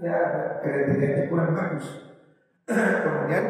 ya 0.00 0.16
kriterianya 0.62 1.26
kurang 1.28 1.52
bagus. 1.52 1.86
Kemudian 3.04 3.44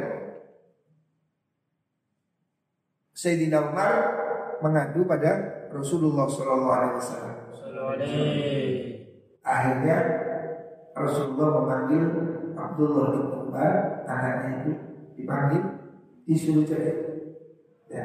Sayyidina 3.24 3.72
Umar 3.72 3.92
mengadu 4.60 5.08
pada 5.08 5.64
Rasulullah 5.72 6.28
Shallallahu 6.28 6.76
Alaihi 6.76 6.96
Wasallam. 7.00 7.36
Akhirnya 9.40 9.96
Rasulullah 10.92 11.48
memanggil 11.64 12.04
Abdullah 12.52 13.06
bin 13.16 13.24
Umar 13.48 14.04
anaknya 14.04 14.48
itu 14.60 14.72
dipanggil 15.16 15.62
disuruh 16.28 16.68
cerai. 16.68 16.92
Ya. 17.88 18.04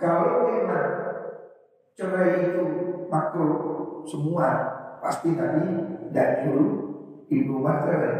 Kalau 0.00 0.48
memang 0.48 0.88
cerai 1.92 2.56
itu 2.56 2.64
makruh 3.12 4.00
semua 4.08 4.48
pasti 5.04 5.36
Nabi 5.36 5.76
tidak 6.08 6.48
nyuruh 6.48 6.72
Ibnu 7.28 7.52
Umar 7.60 7.84
cerai. 7.84 8.16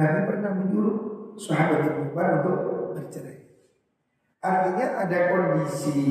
Nabi 0.00 0.18
pernah 0.32 0.52
menyuruh 0.56 0.96
sahabat 1.36 1.92
Ibnu 1.92 2.16
Umar 2.16 2.40
untuk 2.40 2.96
bercerai. 2.96 3.31
Artinya 4.42 4.86
ada 5.06 5.18
kondisi 5.30 6.02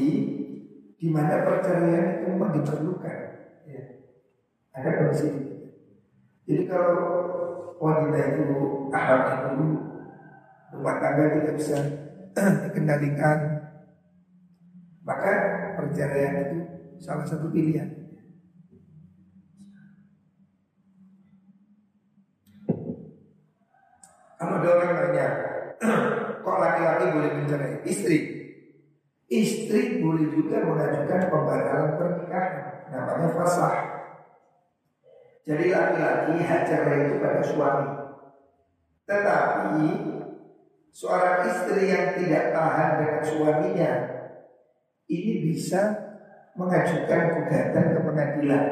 di 0.96 1.08
mana 1.12 1.44
perceraian 1.44 2.24
itu 2.24 2.24
memang 2.32 2.56
diperlukan. 2.56 3.20
Ya. 3.68 3.84
Ada 4.72 4.90
kondisi. 5.04 5.30
Jadi 6.48 6.64
kalau 6.72 6.96
wanita 7.76 8.20
itu 8.32 8.46
akhlaknya 8.88 9.36
dulu 9.52 9.68
rumah 10.72 10.96
tangga 11.04 11.26
tidak 11.36 11.56
bisa 11.60 11.78
dikendalikan, 12.64 13.38
maka 15.04 15.32
perceraian 15.76 16.36
itu 16.48 16.60
salah 17.04 17.28
satu 17.28 17.52
pilihan. 17.52 18.00
Kalau 24.40 24.58
ada 24.58 24.70
orang 24.74 24.92
nanya, 24.98 25.28
kok 26.52 26.60
laki-laki 26.60 27.06
boleh 27.16 27.32
mencerai 27.40 27.80
istri? 27.88 28.20
Istri 29.32 30.04
boleh 30.04 30.28
juga 30.36 30.60
mengajukan 30.68 31.32
pembatalan 31.32 31.96
pernikahan, 31.96 32.52
namanya 32.92 33.28
fasah. 33.32 33.76
Jadi 35.48 35.72
laki-laki 35.72 36.44
hak 36.44 36.62
cerai 36.68 37.08
itu 37.08 37.16
pada 37.24 37.40
suami. 37.40 37.88
Tetapi 39.08 39.88
seorang 40.92 41.48
istri 41.48 41.88
yang 41.88 42.20
tidak 42.20 42.52
tahan 42.52 42.90
dengan 43.00 43.22
suaminya 43.24 43.92
ini 45.08 45.34
bisa 45.48 45.96
mengajukan 46.60 47.22
gugatan 47.40 47.86
ke 47.96 48.00
pengadilan 48.04 48.64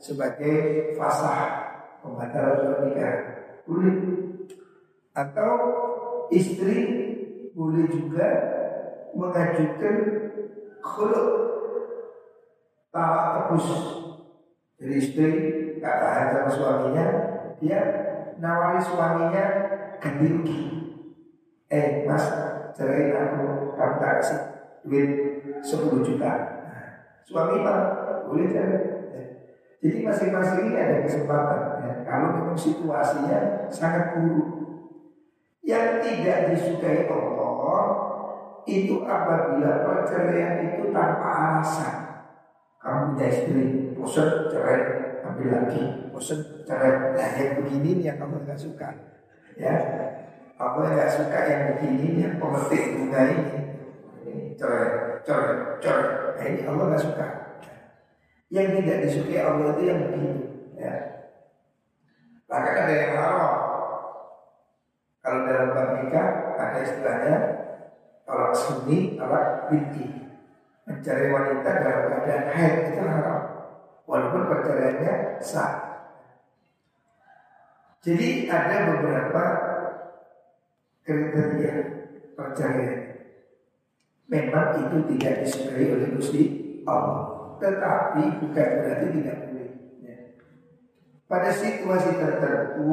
sebagai 0.00 0.56
fasah 0.96 1.40
pembatalan 2.00 2.80
pernikahan. 2.80 3.20
Boleh. 3.68 3.96
Atau 5.12 5.52
istri 6.32 6.76
boleh 7.52 7.84
juga 7.92 8.28
mengajukan 9.12 9.96
khuluk 10.80 11.30
talak 12.88 13.24
tebus. 13.36 13.68
Jadi 14.80 14.94
istri 14.98 15.28
gak 15.78 15.96
tahan 16.00 16.26
sama 16.32 16.50
suaminya, 16.50 17.06
dia 17.60 17.80
nawari 18.42 18.80
suaminya 18.82 19.44
ganti 20.02 20.26
rugi. 20.26 20.60
Eh 21.70 22.04
mas, 22.04 22.24
cerai 22.74 23.14
aku, 23.14 23.72
kamu 23.78 23.94
tak 24.02 24.12
kasih 24.20 24.40
duit 24.84 25.10
10 25.62 26.02
juta. 26.04 26.32
Nah, 26.66 26.88
suami 27.24 27.62
pak 27.62 27.78
boleh 28.26 28.50
cerai. 28.50 28.80
Ya. 29.14 29.22
Jadi 29.80 29.96
masing-masing 30.04 30.60
ini 30.68 30.76
ada 30.76 30.96
kesempatan. 31.06 31.60
Ya. 31.80 31.92
Kalau 32.04 32.28
memang 32.36 32.58
situasinya 32.58 33.70
sangat 33.70 34.18
buruk, 34.18 34.48
yang 35.62 36.02
tidak 36.02 36.50
disukai 36.50 37.06
Allah 37.06 37.82
itu 38.66 39.02
apabila 39.02 39.82
perceraian 39.82 40.70
itu 40.70 40.90
tanpa 40.90 41.28
alasan. 41.30 41.94
Kamu 42.82 43.14
punya 43.14 43.26
istri, 43.30 43.94
bosan 43.94 44.50
cerai, 44.50 44.80
ambil 45.22 45.54
lagi, 45.54 46.10
bosan 46.10 46.66
cerai. 46.66 47.14
Nah 47.14 47.30
yang 47.38 47.62
begini 47.62 48.02
yang 48.02 48.18
kamu 48.18 48.42
nggak 48.42 48.58
suka, 48.58 48.90
ya. 49.54 49.74
Apa 50.58 50.78
nggak 50.90 51.10
suka 51.14 51.38
yang 51.46 51.62
begini 51.74 52.26
yang 52.26 52.34
pemetik 52.42 52.82
bunga 52.98 53.20
ini, 53.30 53.46
ini 54.26 54.34
cerai, 54.58 55.22
cerai, 55.22 55.78
cerai. 55.78 56.06
Nah 56.34 56.44
ini 56.50 56.60
Allah 56.66 56.84
nggak 56.90 57.04
suka. 57.06 57.26
Yang 58.50 58.66
tidak 58.82 58.98
disukai 59.06 59.40
Allah 59.46 59.66
itu 59.78 59.82
yang 59.86 59.98
begini, 60.10 60.32
ya. 60.74 60.94
Bahkan 62.50 62.74
ada 62.82 62.94
yang 62.98 63.14
haram. 63.14 63.61
Kalau 65.22 65.46
dalam 65.46 65.70
bab 65.70 65.88
nikah 66.02 66.58
ada 66.58 66.78
istilahnya 66.82 67.36
tolak 68.26 68.50
sunni, 68.58 69.14
tolak 69.14 69.70
binti. 69.70 70.10
Mencari 70.82 71.30
wanita 71.30 71.70
dalam 71.78 72.04
keadaan 72.10 72.44
haid 72.50 72.74
itu 72.90 73.02
haram. 73.06 73.42
Walaupun 74.02 74.50
perceraiannya 74.50 75.38
sah. 75.38 75.72
Jadi 78.02 78.50
ada 78.50 78.76
beberapa 78.90 79.44
kriteria 81.06 81.72
perceraian. 82.34 83.14
Memang 84.26 84.90
itu 84.90 84.96
tidak 85.14 85.46
disukai 85.46 85.86
oleh 85.86 86.08
Gusti 86.18 86.42
Allah. 86.82 87.54
Tetapi 87.62 88.42
bukan 88.42 88.68
berarti 88.82 89.06
tidak 89.22 89.36
boleh. 89.46 89.70
Ya. 90.02 90.16
Pada 91.30 91.50
situasi 91.54 92.18
tertentu 92.18 92.90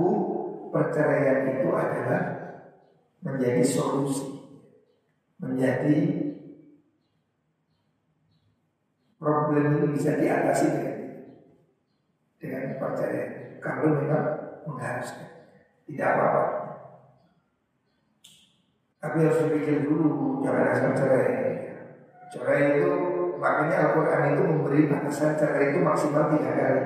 perceraian 0.71 1.49
itu 1.59 1.69
adalah 1.73 2.21
menjadi 3.19 3.63
solusi, 3.65 4.25
menjadi 5.41 5.97
problem 9.19 9.75
itu 9.75 9.85
bisa 9.91 10.15
diatasi 10.15 10.65
dengan 10.71 10.97
dengan 12.39 12.65
perceraian. 12.79 13.59
Kalau 13.59 13.91
memang 13.91 14.25
mengharuskan, 14.63 15.27
tidak 15.83 16.07
apa-apa. 16.15 16.43
Tapi 18.99 19.15
harus 19.23 19.41
berpikir 19.47 19.87
dulu, 19.87 20.39
jangan 20.43 20.71
asal 20.75 20.91
cerai. 20.95 21.27
Cerai 22.29 22.79
itu 22.79 22.91
makanya 23.39 23.89
Al-Quran 23.89 24.35
itu 24.35 24.43
memberi 24.43 24.81
batasan 24.91 25.39
cerai 25.39 25.71
itu 25.71 25.79
maksimal 25.83 26.31
tiga 26.35 26.51
kali. 26.51 26.83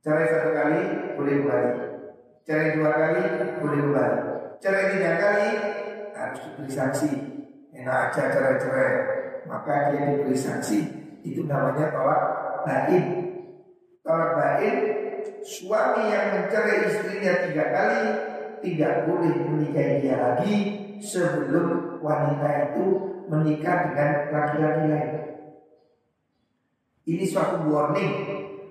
Cerai 0.00 0.26
satu 0.32 0.50
kali 0.56 0.80
boleh 1.16 1.34
kembali. 1.40 1.89
Cerai 2.48 2.76
dua 2.76 2.90
kali 2.92 3.22
boleh 3.60 3.78
kembali. 3.84 4.18
Cerai 4.60 4.84
tiga 4.96 5.12
kali 5.20 5.48
harus 6.16 6.40
diberi 6.44 6.70
sanksi. 6.72 7.10
Enak 7.76 8.12
aja 8.12 8.22
cerai-cerai. 8.32 8.92
Maka 9.48 9.92
dia 9.92 10.02
diberi 10.14 10.36
sanksi. 10.36 10.78
Itu 11.24 11.44
namanya 11.44 11.92
tolak 11.92 12.22
bain. 12.64 13.04
Tolak 14.00 14.30
bain 14.36 14.76
suami 15.44 16.12
yang 16.12 16.26
mencerai 16.36 16.88
istrinya 16.88 17.32
tiga 17.48 17.64
kali 17.72 18.02
tidak 18.60 19.08
boleh 19.08 19.32
menikahi 19.40 20.04
dia 20.04 20.16
lagi 20.20 20.56
sebelum 21.00 22.00
wanita 22.04 22.72
itu 22.72 22.84
menikah 23.28 23.88
dengan 23.88 24.10
laki-laki 24.32 24.84
lain. 24.88 25.12
Ini 27.08 27.24
suatu 27.24 27.64
warning 27.66 28.12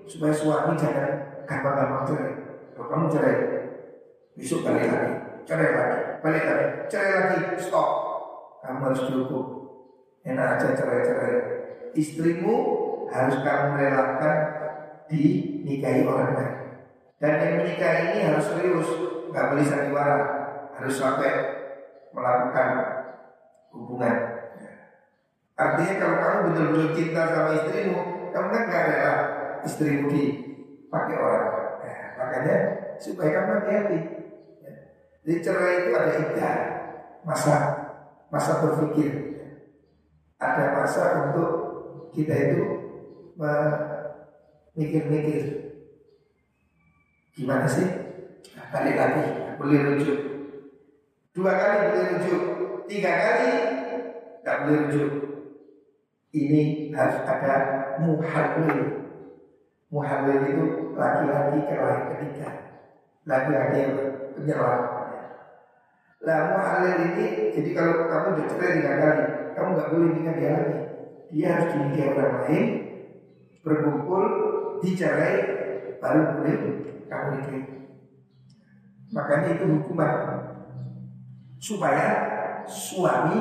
supaya 0.06 0.30
suami 0.34 0.78
jangan 0.78 1.10
gampang-gampang 1.44 2.04
cerai. 2.06 2.34
Kalau 2.72 2.88
kamu 2.88 3.06
cerai, 3.12 3.36
besok 4.40 4.64
balik 4.64 4.88
lagi, 4.88 5.12
cerai 5.44 5.70
lagi, 5.76 5.98
balik 6.24 6.44
lagi, 6.48 6.66
cerai 6.88 7.12
lagi, 7.12 7.38
stop. 7.60 7.88
Kamu 8.64 8.80
harus 8.88 9.04
dihukum. 9.04 9.44
Enak 10.24 10.56
aja 10.56 10.76
cerai-cerai. 10.76 11.36
Istrimu 11.92 12.54
harus 13.12 13.36
kamu 13.44 13.68
relakan 13.76 14.36
dinikahi 15.12 16.08
orang 16.08 16.32
lain. 16.36 16.54
Dan 17.20 17.36
yang 17.36 17.54
menikah 17.60 17.94
ini 18.08 18.18
harus 18.24 18.48
serius, 18.48 18.88
nggak 19.28 19.48
boleh 19.52 19.66
sandiwara, 19.68 20.18
harus 20.72 20.94
sampai 20.96 21.32
melakukan 22.16 22.68
hubungan. 23.76 24.16
Artinya 25.60 25.94
kalau 26.00 26.16
kamu 26.16 26.38
betul-betul 26.48 26.88
cinta 26.96 27.22
sama 27.28 27.52
istrimu, 27.52 28.00
kamu 28.32 28.48
kan 28.48 28.62
gak 28.72 28.84
rela 28.88 29.14
istrimu 29.60 30.08
dipakai 30.08 31.16
orang. 31.20 31.46
Nah, 31.84 32.00
makanya 32.16 32.56
supaya 32.96 33.30
kamu 33.36 33.50
hati-hati. 33.60 33.98
Jadi 35.20 35.36
cerai 35.44 35.84
itu 35.84 35.90
ada 35.92 36.12
iddah, 36.16 36.56
masa 37.28 37.56
masa 38.32 38.64
berpikir. 38.64 39.36
Ada 40.40 40.64
masa 40.72 41.02
untuk 41.28 41.50
kita 42.16 42.32
itu 42.32 42.60
mikir-mikir 44.72 45.40
gimana 47.36 47.68
sih? 47.68 47.84
Balik 48.72 48.96
lagi 48.96 49.24
boleh 49.60 49.80
rujuk. 49.92 50.18
Dua 51.36 51.52
kali 51.52 51.76
boleh 51.92 52.06
rujuk 52.16 52.42
tiga 52.88 53.12
kali 53.12 53.50
tak 54.40 54.56
boleh 54.64 54.78
rujuk. 54.88 55.12
Ini 56.30 56.94
harus 56.94 57.18
ada 57.26 57.54
muhalil 58.00 59.00
muhalil 59.90 60.40
itu 60.46 60.66
laki-laki 60.94 61.58
kelahiran 61.66 62.06
ketiga. 62.14 62.48
Laki-laki 63.26 63.76
yang 63.82 63.94
penyerah 64.38 64.99
lah 66.20 66.40
muhalil 66.52 66.96
ini 67.12 67.26
jadi 67.56 67.70
kalau 67.72 67.94
kamu 68.06 68.26
udah 68.36 68.46
cerai 68.52 68.72
tiga 68.76 68.92
kali 69.00 69.24
kamu 69.56 69.68
nggak 69.72 69.90
boleh 69.90 70.08
nikah 70.12 70.34
dia 70.36 70.50
lagi 70.52 70.76
dia 71.30 71.48
harus 71.54 71.68
dinikahi 71.72 72.10
orang 72.12 72.34
lain 72.44 72.66
berkumpul 73.64 74.24
dicerai 74.84 75.34
baru 75.96 76.22
boleh 76.36 76.54
kamu 77.08 77.28
nikahi 77.40 77.60
makanya 79.10 79.48
itu 79.56 79.64
hukuman 79.66 80.12
supaya 81.60 82.08
suami 82.64 83.38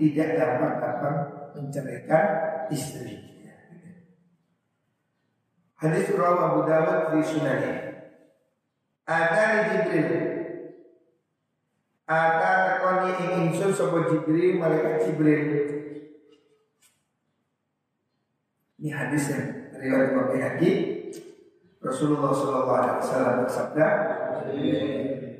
tidak 0.00 0.28
gampang-gampang 0.34 1.16
menceraikan 1.54 2.24
istri. 2.72 3.20
Hadis 5.78 6.10
Rawah 6.14 6.54
Abu 6.54 6.60
Dawud 6.66 7.00
di 7.14 7.20
Sunani. 7.26 7.72
Ada 9.06 9.44
Jibril. 9.66 10.31
Ada 12.12 12.50
tekoni 12.68 13.10
ing 13.16 13.30
ingsun 13.48 13.72
sapa 13.72 14.04
Jibril 14.12 14.60
malaikat 14.60 15.08
Jibril. 15.08 15.48
Ini 18.76 18.90
hadis 18.92 19.32
yang 19.32 19.46
riwayat 19.80 20.12
Imam 20.12 20.26
Bayhaqi. 20.28 20.70
Rasulullah 21.80 22.30
Alaihi 22.36 22.98
Wasallam 23.00 23.36
bersabda, 23.46 23.86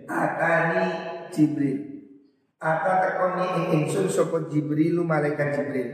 "Atani 0.08 0.84
Jibril." 1.28 1.78
Ata 2.62 2.92
tekoni 3.04 3.44
ing 3.58 3.64
ingsun 3.82 4.08
sapa 4.08 4.48
Jibril 4.48 5.04
malaikat 5.04 5.52
Jibril. 5.52 5.90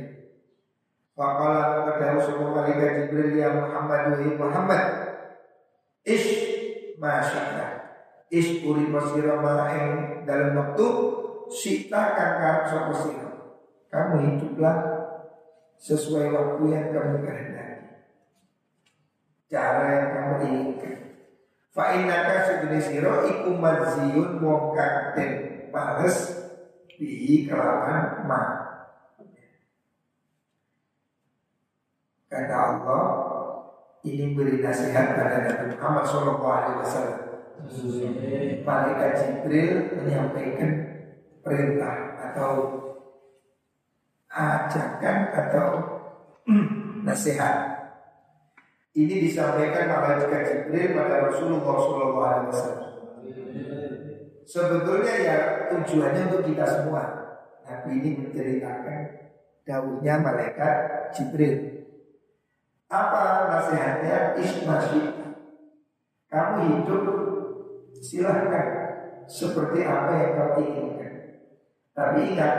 Faqala 1.18 1.90
kepada 1.90 2.22
sapa 2.22 2.44
malaikat 2.54 2.90
Jibril 3.02 3.34
ya 3.34 3.50
Muhammad 3.50 4.14
wa 4.14 4.46
Muhammad. 4.46 4.82
Ish 6.06 6.28
masyaallah. 7.02 7.70
Ish 8.30 8.62
puri 8.62 8.92
pasira 8.92 9.40
ing 9.74 10.17
dalam 10.28 10.52
waktu 10.52 10.86
sita 11.48 12.12
karep 12.12 12.68
sapa 12.68 12.92
sira. 12.92 13.30
Kamu 13.88 14.16
hiduplah 14.20 14.76
sesuai 15.80 16.28
waktu 16.28 16.62
yang 16.68 16.86
kamu 16.92 17.24
kehendaki. 17.24 18.04
Cara 19.48 19.84
yang 19.88 20.08
kamu 20.12 20.34
inginkan. 20.44 20.98
Fa 21.72 21.96
innaka 21.96 22.44
sejenis 22.44 22.92
sira 22.92 23.24
iku 23.24 23.56
maziyun 23.56 24.44
wong 24.44 24.76
pales 25.72 26.16
bihi 27.00 27.48
kelawan 27.48 28.28
ma. 28.28 28.42
Kata 32.28 32.56
Allah, 32.60 33.04
ini 34.04 34.36
beri 34.36 34.60
nasihat 34.60 35.16
pada 35.16 35.48
Nabi 35.48 35.64
Muhammad 35.72 36.04
Shallallahu 36.04 36.44
Alaihi 36.44 36.80
Wasallam. 36.84 37.27
Malaikat 38.62 39.12
Jibril 39.18 39.98
menyampaikan 39.98 40.70
perintah 41.42 41.96
atau 42.30 42.52
ajakan 44.28 45.18
atau 45.32 45.68
nasihat. 47.06 47.78
Ini 48.98 49.30
disampaikan 49.30 49.86
malaikat 49.90 50.42
Jibril 50.48 50.96
pada 50.96 51.30
Rasulullah 51.30 52.50
Wasallam. 52.50 52.88
Sebetulnya 54.48 55.14
ya 55.20 55.38
tujuannya 55.70 56.22
untuk 56.32 56.42
kita 56.48 56.64
semua. 56.64 57.04
Nabi 57.68 58.00
ini 58.00 58.10
menceritakan 58.16 59.00
daunnya 59.68 60.14
malaikat 60.24 60.76
Jibril. 61.12 61.84
Apa 62.88 63.52
nasihatnya? 63.52 64.40
Ismasyi. 64.40 65.02
Kamu 66.32 66.56
hidup 66.64 67.27
silahkan 68.02 68.66
seperti 69.28 69.84
apa 69.84 70.12
yang 70.16 70.32
kau 70.34 70.52
inginkan. 70.62 71.12
Tapi 71.92 72.18
ingat, 72.34 72.54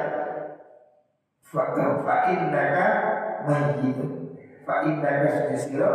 fa'in 1.42 2.42
naga 2.54 2.88
mayyitun. 3.48 4.38
Fa'in 4.68 4.96
naga 5.02 5.56
sudah 5.58 5.94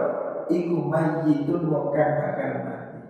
iku 0.50 0.76
mayyitun 0.90 1.62
wakan 1.70 2.11
bakal 2.20 2.52
mati. 2.66 3.00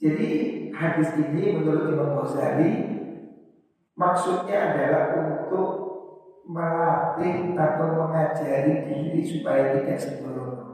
Jadi 0.00 0.28
hadis 0.72 1.12
ini 1.20 1.60
menurut 1.60 1.92
Imam 1.92 2.16
Ghazali 2.24 2.72
maksudnya 3.92 4.72
adalah 4.72 5.04
untuk 5.12 5.68
melatih 6.48 7.52
atau 7.52 7.88
mengajari 8.00 8.88
diri 8.88 9.20
supaya 9.20 9.76
tidak 9.76 10.00
sembrono. 10.00 10.69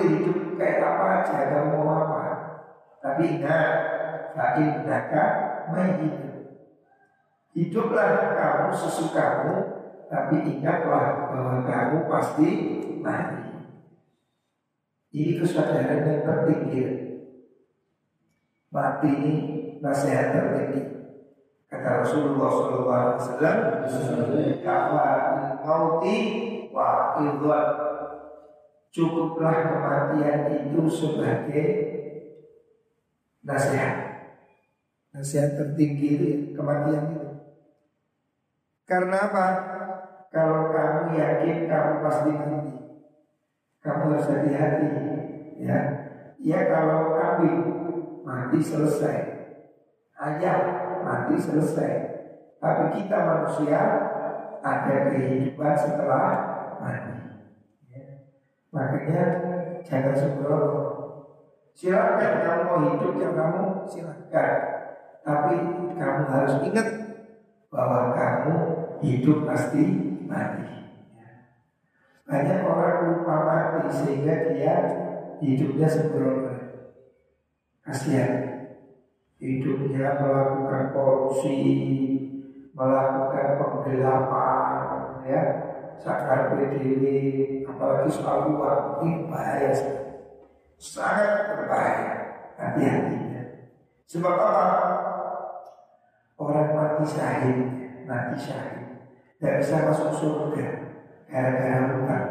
Boleh 0.00 0.16
hidup 0.16 0.56
kayak 0.56 0.80
apa 0.80 1.04
aja, 1.20 1.36
kamu 1.52 1.76
mau 1.76 2.08
apa. 2.08 2.24
Tapi 3.04 3.36
ingat, 3.36 3.72
fa'in 4.32 4.88
daka 4.88 5.24
hidup. 5.76 6.24
Hiduplah 7.52 8.08
kamu 8.32 8.72
sesukamu, 8.72 9.54
tapi 10.08 10.56
ingatlah 10.56 11.28
bahwa 11.28 11.68
kamu 11.68 12.08
pasti 12.08 12.48
mati. 13.04 13.44
Ini 15.12 15.36
kesadaran 15.36 16.08
yang 16.08 16.24
tertinggi. 16.24 16.80
Mati 18.72 19.08
ini 19.20 19.34
nasihat 19.84 20.32
tertinggi. 20.32 20.96
Kata 21.68 22.08
Rasulullah 22.08 23.20
SAW, 23.20 24.64
kafa 24.64 25.08
mauti 25.60 26.16
wa 26.72 27.20
idwan. 27.20 27.89
Cukuplah 28.90 29.70
kematian 29.70 30.40
itu 30.66 30.82
sebagai 30.90 31.68
nasihat. 33.46 33.96
Nasihat 35.14 35.58
tertinggi 35.58 36.08
itu 36.14 36.26
ya, 36.26 36.38
kematian 36.58 37.04
itu. 37.14 37.28
Karena 38.86 39.30
apa? 39.30 39.46
Kalau 40.30 40.70
kamu 40.70 41.18
yakin 41.18 41.66
kamu 41.66 41.92
pasti 42.06 42.30
mati, 42.30 42.70
kamu 43.82 44.02
harus 44.14 44.30
hati-hati 44.30 44.86
ya 45.60 45.78
ya 46.40 46.60
kalau 46.68 47.16
kambing 47.16 47.60
mati 48.24 48.60
selesai 48.60 49.18
ayam 50.16 50.60
mati 51.04 51.36
selesai 51.40 51.92
tapi 52.60 52.84
kita 53.00 53.16
manusia 53.24 53.80
ada 54.60 54.96
kehidupan 55.08 55.72
setelah 55.72 56.28
mati. 56.76 57.29
Makanya 58.70 59.22
jangan 59.82 60.14
sembrono 60.14 60.82
silakan 61.74 62.32
kamu 62.46 62.62
mau 62.66 62.78
hidup 62.94 63.14
yang 63.18 63.34
kamu 63.34 63.62
silakan 63.90 64.52
tapi 65.26 65.56
kamu 65.98 66.22
harus 66.30 66.54
ingat 66.64 66.88
bahwa 67.70 68.14
kamu 68.14 68.54
hidup 69.02 69.46
pasti 69.46 69.82
mati 70.26 70.80
Banyak 72.30 72.62
orang 72.62 72.98
lupa 73.10 73.36
mati 73.42 73.90
sehingga 73.90 74.54
dia 74.54 74.74
hidupnya 75.42 75.90
sembrono. 75.90 76.54
Kasihan. 77.82 78.46
Hidupnya 79.42 80.20
melakukan 80.20 80.94
korupsi, 80.94 81.58
melakukan 82.70 83.46
penggelapan, 83.56 84.78
ya, 85.26 85.42
sakar 86.00 86.56
PDW, 86.56 87.04
apalagi 87.68 88.10
soal 88.10 88.50
uang 88.52 89.04
ini 89.04 89.28
bahaya 89.28 89.72
sangat 90.80 91.54
berbahaya. 91.54 92.12
Hati-hatinya. 92.60 93.42
Sebab 94.04 94.34
apa? 94.36 94.66
Orang 96.40 96.72
mati 96.72 97.04
syahid, 97.08 97.58
mati 98.08 98.36
syahid, 98.40 98.84
tidak 99.36 99.60
bisa 99.60 99.76
masuk 99.88 100.10
surga 100.16 100.68
gara-gara 101.28 101.78
hutang. 101.94 102.28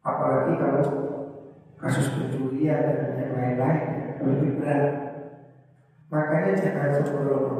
Apalagi 0.00 0.52
kalau 0.56 0.86
kasus 1.80 2.06
pencurian 2.14 2.80
dan 2.86 3.18
yang 3.18 3.32
lain-lain 3.34 3.82
lebih 4.22 4.50
berat. 4.60 4.92
Makanya 6.10 6.52
jangan 6.58 6.90
sembrono, 6.90 7.54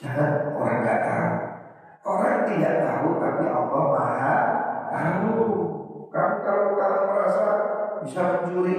jangan 0.00 0.56
orang 0.56 0.78
nggak 0.80 1.00
tahu. 1.04 1.39
Orang 2.00 2.48
tidak 2.48 2.74
tahu 2.80 3.08
tapi 3.20 3.44
Allah 3.44 3.84
maha 3.92 4.38
tahu. 4.88 5.36
Kamu 6.10 6.36
kalau 6.42 6.68
kamu 6.74 7.00
merasa 7.06 7.46
bisa 8.00 8.20
mencuri, 8.40 8.78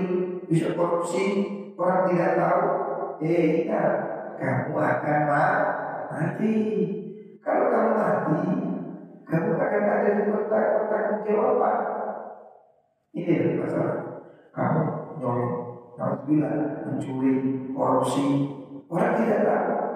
bisa 0.49 0.73
korupsi, 0.73 1.25
orang 1.77 2.09
tidak 2.09 2.33
tahu, 2.35 2.65
eh 3.21 3.63
ingat 3.63 3.93
kamu 4.41 4.73
akan 4.73 5.21
mati. 6.09 6.57
Kalau 7.45 7.65
kamu 7.69 7.91
mati, 7.93 8.37
kamu 9.29 9.49
akan 9.53 9.83
ada 9.85 10.09
di 10.17 10.23
pertanggung 10.27 11.21
jawaban. 11.23 11.77
Ini 13.13 13.61
masalah. 13.61 13.97
Kamu 14.51 14.81
nyolong, 15.21 15.55
kamu 15.95 16.15
bilang 16.27 16.59
mencuri, 16.89 17.33
korupsi, 17.71 18.27
orang 18.89 19.13
tidak 19.21 19.39
tahu. 19.45 19.90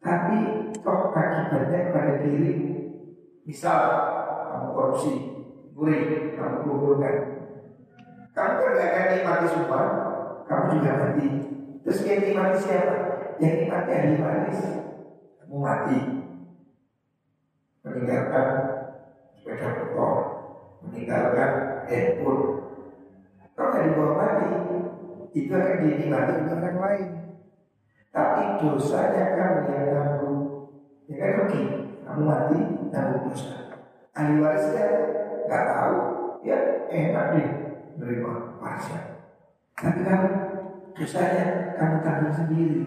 Tapi 0.00 0.36
toh 0.80 1.12
akibatnya 1.12 1.92
pada 1.92 2.24
diri. 2.24 2.52
Misal 3.44 3.80
kamu 4.48 4.68
korupsi, 4.72 5.12
mencuri, 5.76 6.36
kamu 6.36 6.56
kumpulkan. 6.64 7.16
Kamu 8.32 8.54
kan 8.62 8.72
gak 8.78 8.90
akan 8.94 9.06
nikmati 9.12 9.46
semua, 9.52 9.82
kamu 10.48 10.64
juga 10.80 10.92
mati. 10.96 11.26
Terus 11.84 12.04
yang 12.08 12.20
nikmati 12.24 12.58
siapa? 12.60 12.96
Yang 13.40 13.54
nikmati 13.64 13.90
ahli 13.92 14.16
waris. 14.22 14.60
Kamu 15.40 15.56
mati, 15.60 15.98
meninggalkan 17.84 18.48
sepeda 19.36 19.68
motor, 19.76 20.14
meninggalkan 20.86 21.50
handphone. 21.90 22.44
Kalau 23.52 23.68
nggak 23.76 23.84
dibawa 23.84 24.12
mati, 24.16 24.48
itu 25.36 25.52
akan 25.52 25.80
dinikmati 25.84 26.32
orang 26.48 26.78
lain. 26.80 27.19
Tapi 28.40 28.72
dosanya 28.72 29.36
kamu 29.36 29.68
yang 29.68 29.86
nanggung. 29.92 30.40
Ya 31.04 31.14
kan 31.20 31.30
rugi. 31.44 31.62
Kamu 32.08 32.22
mati 32.24 32.58
nanggung 32.88 33.28
dosa. 33.28 33.52
Ahli 34.16 34.40
warisnya 34.40 34.84
nggak 35.44 35.64
tahu, 35.68 35.96
ya 36.40 36.56
enak 36.88 37.26
deh 37.36 37.48
menerima 38.00 38.32
warisnya. 38.64 39.00
Tapi 39.76 40.00
kamu 40.08 40.28
dosanya 40.96 41.44
kamu 41.76 41.96
tanggung 42.00 42.32
sendiri. 42.32 42.80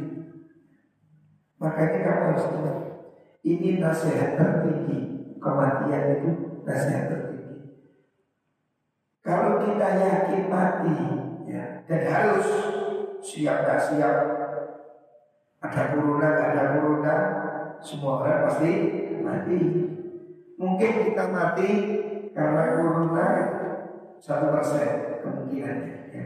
Makanya 1.61 1.99
kamu 2.01 2.21
harus 2.33 2.45
ingat 2.49 2.77
ini 3.43 3.69
nasihat 3.79 4.35
tertinggi 4.35 4.99
Kematian 5.39 6.03
itu 6.19 6.31
nasihat 6.67 7.07
tertinggi 7.07 7.55
Kalau 9.23 9.63
kita 9.63 9.87
yakin 9.99 10.43
mati 10.51 10.95
ya, 11.47 11.83
Dan 11.87 12.01
harus 12.07 12.47
Siap 13.23 13.63
gak 13.63 13.79
siap 13.79 14.42
Ada 15.63 15.95
corona 15.95 16.27
ada 16.27 16.63
corona 16.75 17.15
Semua 17.79 18.19
orang 18.19 18.51
pasti 18.51 18.71
mati 19.23 19.59
Mungkin 20.59 20.91
kita 21.07 21.23
mati 21.31 21.69
Karena 22.35 22.75
corona 22.75 23.27
Satu 24.19 24.51
persen 24.51 25.23
kemungkinannya 25.23 25.95
ya. 26.11 26.25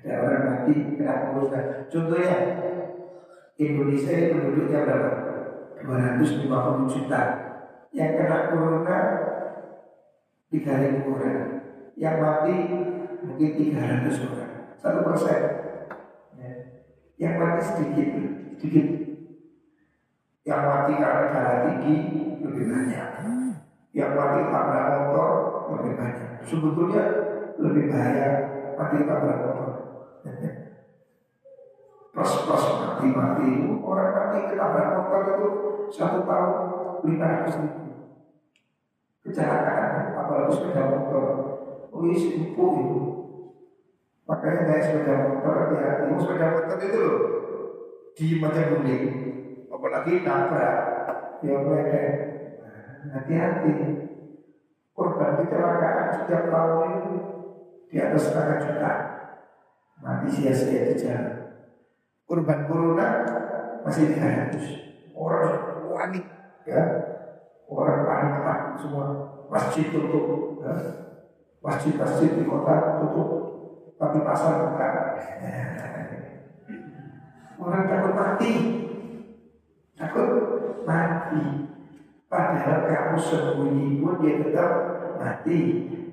Ada 0.00 0.12
orang 0.24 0.44
mati 0.48 0.74
kena 0.96 1.28
corona 1.28 1.60
Contohnya 1.92 2.36
Indonesia 3.58 4.12
ini 4.14 4.32
penduduknya 4.32 4.80
berapa? 4.88 5.10
250 5.84 6.94
juta 6.96 7.22
Yang 7.92 8.12
kena 8.24 8.38
corona 8.48 8.96
3.000 10.48 11.12
orang 11.12 11.44
Yang 11.92 12.16
mati 12.24 12.54
mungkin 13.20 13.50
300 13.52 14.24
orang 14.32 14.52
Satu 14.80 15.04
persen 15.04 15.40
ya. 16.40 16.50
Yang 17.20 17.34
mati 17.36 17.60
sedikit 17.60 18.37
Sedikit 18.58 18.86
Yang 20.42 20.62
mati 20.66 20.92
karena 20.98 21.26
darah 21.30 21.58
tinggi 21.70 21.96
Lebih 22.42 22.64
banyak. 22.66 23.08
Yang 23.94 24.12
mati 24.18 24.40
tabrak 24.50 24.86
motor 24.98 25.30
Lebih 25.78 25.92
banyak. 25.94 26.28
Sebetulnya 26.42 27.04
lebih 27.54 27.84
bahaya 27.86 28.28
Mati 28.74 29.06
tabrak 29.06 29.38
motor. 29.46 29.68
Plus-plus 32.10 32.64
mati-mati 32.82 33.50
Orang 33.78 34.10
mati 34.10 34.38
ketabrak 34.50 34.90
motor 34.98 35.20
itu 35.22 35.48
Satu 35.94 36.26
tahun 36.26 36.54
lima 37.06 37.26
ratus 37.30 37.62
ribu. 37.62 37.86
Kecelakaan 39.22 40.18
Apalagi 40.18 40.50
sepeda 40.50 40.82
motor. 40.98 41.24
Wih 41.94 42.22
empuk 42.42 42.72
itu. 42.74 43.02
Makanya 44.26 44.66
naik 44.66 44.82
sepeda 44.82 45.14
motor 45.30 45.54
hati-hati 45.62 46.10
Sepeda 46.18 46.46
motor 46.58 46.78
itu 46.82 46.98
loh 46.98 47.37
Di 48.18 48.34
macam 48.42 48.82
guling 48.82 49.04
Apalagi 49.70 50.26
nabrak. 50.26 50.78
Ya 51.38 51.54
mereka. 51.62 52.02
Hati-hati. 53.14 53.72
Korban 54.90 55.38
kecelakaan 55.38 56.10
setiap 56.18 56.50
tahun 56.50 56.90
itu 56.98 57.14
Di 57.86 57.96
atas 58.02 58.22
setengah 58.26 58.58
juta. 58.58 58.92
Mati 60.02 60.26
sia-sia 60.34 60.90
di 60.90 60.94
jalan. 60.98 61.62
Kurban 62.26 62.66
corona 62.66 63.06
masih 63.86 64.10
300 64.18 65.14
Orang 65.14 65.86
panik 65.94 66.26
ya. 66.66 66.82
Orang 67.70 68.02
panik 68.02 68.82
semua. 68.82 69.06
Masjid 69.46 69.94
tutup 69.94 70.58
ya. 70.66 70.74
Masjid-masjid 71.62 72.34
di 72.34 72.42
kota 72.42 72.98
tutup 72.98 73.30
Tapi 73.94 74.18
pasar 74.26 74.52
buka 74.66 74.88
Orang 77.58 77.90
takut 77.90 78.14
mati. 78.14 78.52
Takut 79.98 80.30
mati. 80.86 81.42
Padahal 82.30 82.78
kamu 82.86 83.16
sembunyi 83.18 83.98
pun 83.98 84.22
dia 84.22 84.38
tetap 84.38 84.70
mati. 85.18 85.58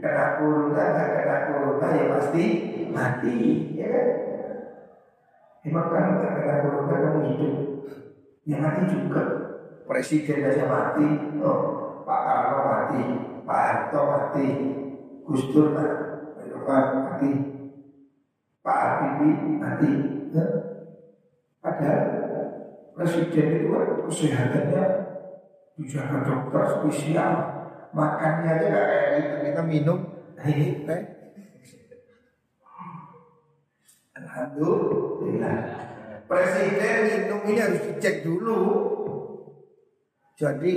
Kena 0.01 0.41
corona, 0.41 0.83
gak 0.93 1.09
kena 1.21 1.37
corona 1.49 1.87
ya 1.97 2.05
pasti 2.13 2.45
mati 2.93 3.37
Ya 3.73 3.87
kan? 3.89 4.07
Emang 5.65 5.87
kamu 5.93 6.13
tak 6.25 6.33
kena 6.41 6.55
corona 6.65 6.95
kamu 6.97 7.19
hidup. 7.29 7.55
Ya 8.49 8.57
mati 8.57 8.81
juga. 8.89 9.23
Presiden 9.85 10.49
aja 10.49 10.65
mati. 10.65 11.07
Oh, 11.45 11.61
Pak 12.09 12.21
Karno 12.25 12.59
mati. 12.65 13.01
Pak 13.45 13.61
Harto 13.69 14.01
mati. 14.09 14.45
Gus 15.29 15.43
Dur 15.53 15.77
mati. 15.77 17.29
Pak 18.65 18.81
Habibie 18.81 19.61
mati? 19.61 19.89
Padahal 21.65 22.01
Presiden 22.93 23.47
itu 23.57 23.67
kan 23.73 23.85
kesehatannya 24.05 24.83
Dijaga 25.81 26.17
dokter 26.21 26.63
spesial 26.77 27.33
Makannya 27.89 28.49
aja 28.53 28.67
gak 28.69 28.85
kayak 28.85 29.09
gitu 29.17 29.35
Kita 29.49 29.61
minum 29.65 29.99
teh 30.37 31.15
Alhamdulillah. 34.15 35.59
Presiden 36.27 36.97
minum 37.07 37.39
ini 37.47 37.59
harus 37.59 37.83
dicek 37.83 38.23
dulu. 38.23 38.59
Jadi 40.35 40.73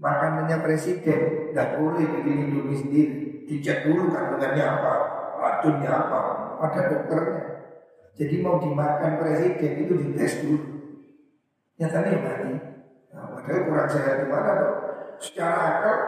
makanannya 0.00 0.60
presiden 0.60 1.52
nggak 1.52 1.76
boleh 1.80 2.04
bikin 2.04 2.36
indomie 2.48 2.76
sendiri. 2.76 3.16
Dicek 3.48 3.88
dulu 3.88 4.12
kandungannya 4.12 4.64
apa, 4.64 4.92
racunnya 5.40 5.90
apa, 5.92 6.20
ada 6.60 6.80
dokternya. 6.88 7.55
Jadi 8.16 8.40
mau 8.40 8.56
dimakan 8.56 9.20
presiden 9.20 9.72
itu 9.84 9.94
dites 10.00 10.40
dulu. 10.40 10.60
Nyatanya 11.76 12.16
mati. 12.24 12.52
Nah, 13.12 13.36
padahal 13.36 13.60
kurang 13.68 13.88
sehat 13.92 14.14
gimana 14.24 14.50
dok? 14.56 14.74
Secara 15.20 15.56
akal 15.56 15.98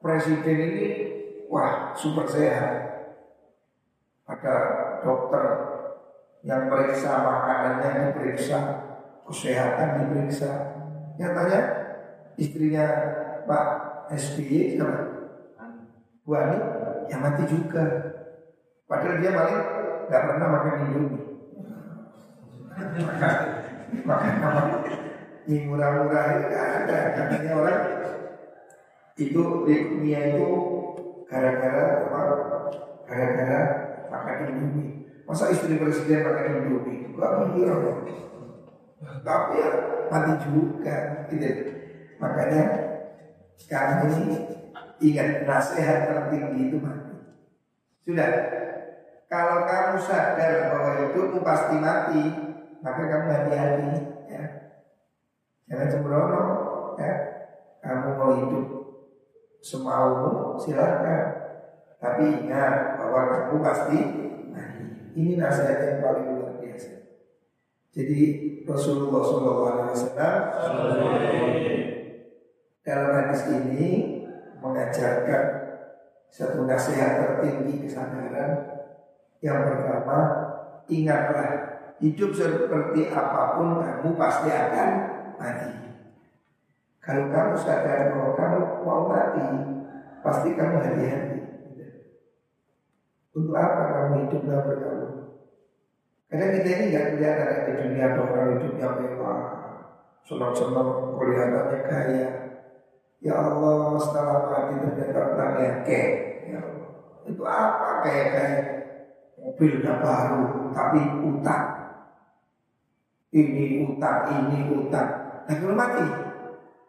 presiden 0.00 0.56
ini 0.56 0.86
wah 1.52 1.92
super 1.92 2.24
sehat. 2.24 2.88
Ada 4.24 4.54
dokter 5.04 5.44
yang 6.44 6.68
periksa 6.68 7.20
makanannya 7.20 8.12
diperiksa, 8.12 8.58
kesehatan 9.28 10.08
diperiksa. 10.08 10.52
Nyatanya 11.20 11.60
istrinya 12.40 12.86
Pak 13.44 13.66
SBY 14.16 14.80
siapa? 14.80 14.96
Wani 16.24 16.56
ya 17.12 17.16
mati 17.20 17.44
juga. 17.48 17.84
Padahal 18.88 19.20
dia 19.20 19.32
maling 19.32 19.77
nggak 20.08 20.24
pernah 20.24 20.48
makan 20.48 20.74
indomie. 20.88 21.24
Maka 23.04 23.30
makan 24.04 24.34
apa? 24.40 24.62
Mie 25.44 25.64
murah-murah 25.68 26.24
itu 26.32 26.44
nggak 26.48 26.66
ada. 26.84 26.98
Katanya 27.12 27.52
orang 27.60 27.80
itu 29.20 29.42
leukemia 29.68 30.20
itu 30.32 30.48
gara-gara 31.28 32.08
apa? 32.08 32.20
Gara-gara 33.04 33.60
makan 34.08 34.36
indomie. 34.48 34.90
Masa 35.28 35.52
istri 35.52 35.76
presiden 35.76 36.24
makan 36.24 36.46
indomie? 36.64 37.12
Gak 37.18 37.32
mikir 37.44 37.68
Tapi 39.26 39.52
ya 39.60 39.70
mati 40.08 40.32
juga. 40.48 40.96
Gitu. 41.28 41.48
Makanya 42.16 42.62
sekarang 43.60 44.08
ini 44.08 44.36
ingat 45.04 45.44
nasihat 45.44 46.08
tertinggi 46.08 46.72
itu 46.72 46.76
mati. 46.80 47.14
Sudah. 48.08 48.30
Kalau 49.28 49.68
kamu 49.68 50.00
sadar 50.00 50.72
bahwa 50.72 50.90
hidupmu 51.04 51.44
pasti 51.44 51.76
mati, 51.76 52.24
maka 52.80 53.02
kamu 53.04 53.28
hati-hati 53.28 53.92
ya. 54.24 54.44
Jangan 55.68 55.88
sembrono 55.92 56.42
ya. 56.96 57.12
Kamu 57.84 58.08
mau 58.16 58.32
hidup 58.40 58.66
semaumu 59.60 60.56
silakan. 60.56 61.24
Tapi 62.00 62.48
ingat 62.48 62.96
bahwa 62.96 63.20
kamu 63.28 63.56
pasti 63.60 63.98
mati. 64.48 64.84
Ini 65.12 65.36
nasihat 65.36 65.76
yang 65.76 66.00
paling 66.00 66.26
luar 66.32 66.56
biasa. 66.56 66.90
Jadi 67.92 68.20
Rasulullah 68.64 69.20
SAW 69.20 69.92
dalam 72.80 73.10
hadis 73.12 73.44
ini 73.52 73.88
mengajarkan 74.64 75.44
satu 76.32 76.64
nasihat 76.64 77.20
tertinggi 77.20 77.84
kesadaran 77.84 78.77
yang 79.38 79.62
pertama 79.70 80.18
ingatlah 80.90 81.50
hidup 82.02 82.30
seperti 82.34 83.10
apa 83.10 83.58
pun 83.58 83.82
kamu 83.82 84.08
pasti 84.18 84.48
akan 84.50 84.90
mati. 85.38 85.70
Kalau 87.02 87.24
kamu 87.32 87.54
sadar 87.56 88.12
bahwa 88.12 88.30
kamu 88.36 88.60
mau 88.84 89.02
mati, 89.08 89.46
pasti 90.20 90.48
kamu 90.54 90.76
hati-hati. 90.82 91.38
Untuk 93.32 93.54
apa 93.54 93.82
kamu 93.94 94.14
hidup 94.26 94.40
dalam 94.44 94.64
berkamu? 94.66 95.08
Karena 96.28 96.46
kita 96.52 96.68
ini 96.68 96.84
nggak 96.92 97.06
kelihatan 97.16 97.64
di 97.64 97.72
dunia 97.80 98.06
orang 98.20 98.48
hidupnya 98.58 98.88
mewah, 99.00 99.40
senang-senang 100.28 101.16
kelihatannya 101.16 101.78
kaya, 101.88 102.28
Ya 103.18 103.34
Allah 103.34 103.98
setelah 103.98 104.46
mati 104.46 104.74
ternyata 104.78 105.82
ke 105.82 106.00
Ya 106.46 106.58
Allah. 106.62 106.90
Itu 107.26 107.42
apa 107.42 107.88
kayak 108.06 108.77
kayak 109.38 109.54
mobil 109.54 109.70
udah 109.78 109.96
baru 110.02 110.42
tapi 110.74 111.00
utang. 111.22 111.66
Ini 113.28 113.86
utang, 113.86 114.18
ini 114.34 114.58
utang. 114.72 115.08
Nah 115.46 115.54
kalau 115.54 115.76
mati, 115.76 116.04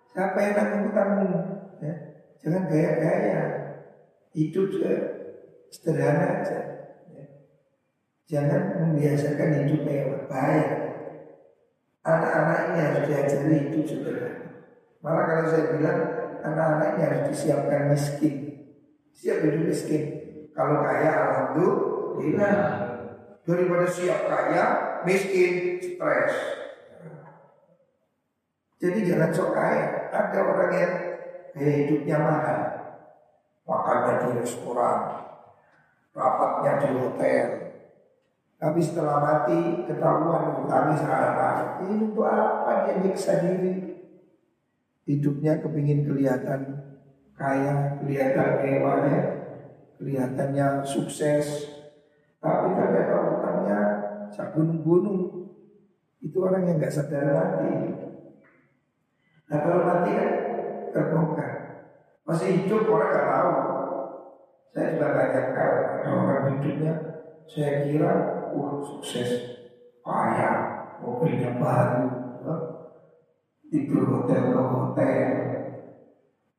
siapa 0.09 0.37
yang 0.39 0.53
nanggung 0.57 0.85
utangmu? 0.89 1.29
Ya. 1.83 1.93
Jangan 2.41 2.63
gaya-gaya. 2.71 3.41
Hidup 4.33 4.71
sederhana 5.69 6.41
aja. 6.41 6.59
Ya. 7.11 7.25
Jangan 8.25 8.61
membiasakan 8.81 9.67
hidup 9.67 9.81
mewah. 9.83 10.21
Baik. 10.31 10.69
Anak-anak 12.07 12.59
ini 12.71 12.77
harus 12.79 13.03
diajari 13.05 13.55
hidup 13.69 13.83
sederhana. 13.85 14.47
Malah 15.03 15.23
kalau 15.27 15.45
saya 15.51 15.65
bilang 15.75 15.99
anak-anaknya 16.39 17.03
harus 17.03 17.23
disiapkan 17.35 17.91
miskin. 17.91 18.35
Siap 19.11 19.43
hidup 19.43 19.63
miskin. 19.67 20.03
Kalau 20.55 20.81
kaya 20.87 21.11
alhamdulillah. 21.11 21.98
Daripada 23.47 23.87
siap 23.89 24.29
kaya, 24.29 24.65
miskin, 25.07 25.81
stres. 25.81 26.33
Jadi 28.79 28.99
jangan 29.07 29.31
sok 29.33 29.51
kaya. 29.55 30.11
Ada 30.13 30.39
orang 30.39 30.71
yang 30.75 30.93
gaya 31.55 31.73
hidupnya 31.85 32.17
mahal. 32.19 32.59
Makannya 33.65 34.13
di 34.25 34.29
restoran, 34.41 34.99
rapatnya 36.13 36.71
di 36.81 36.89
hotel. 36.97 37.45
Tapi 38.59 38.79
setelah 38.83 39.17
mati 39.23 39.87
ketahuan 39.87 40.67
kami 40.67 40.93
salah. 40.99 41.79
Ini 41.79 41.95
untuk 42.11 42.27
apa 42.27 42.89
dia 42.89 42.99
nyiksa 42.99 43.39
diri? 43.45 43.89
hidupnya 45.09 45.57
kepingin 45.57 46.05
kelihatan 46.05 46.85
kaya, 47.33 47.97
kelihatan 47.97 48.49
mewah 48.61 49.01
ya, 49.09 49.23
kelihatannya 49.97 50.85
sukses, 50.85 51.65
tapi 52.39 52.67
ternyata 52.71 53.15
utangnya 53.35 53.79
sak 54.31 54.55
gunung-gunung. 54.55 55.51
Itu 56.19 56.43
orang 56.43 56.67
yang 56.67 56.75
nggak 56.79 56.91
sadar 56.91 57.31
mati. 57.31 57.71
Nah 59.47 59.57
kalau 59.63 59.83
mati 59.83 60.09
kan 60.15 60.31
terbongkar. 60.91 61.51
Masih 62.23 62.63
hidup 62.63 62.87
orang 62.87 63.11
nggak 63.11 63.27
tahu. 63.27 63.51
Saya 64.69 64.89
kali 64.95 65.23
ada 65.35 66.09
orang 66.09 66.43
hidupnya. 66.55 66.93
Saya 67.49 67.81
kira, 67.81 68.13
wah 68.53 68.77
sukses, 68.85 69.57
kaya, 70.05 70.51
mobilnya 71.01 71.57
baru, 71.57 72.05
tidur 73.73 74.05
hotel 74.05 74.53
ke 74.53 74.61
hotel. 74.61 75.29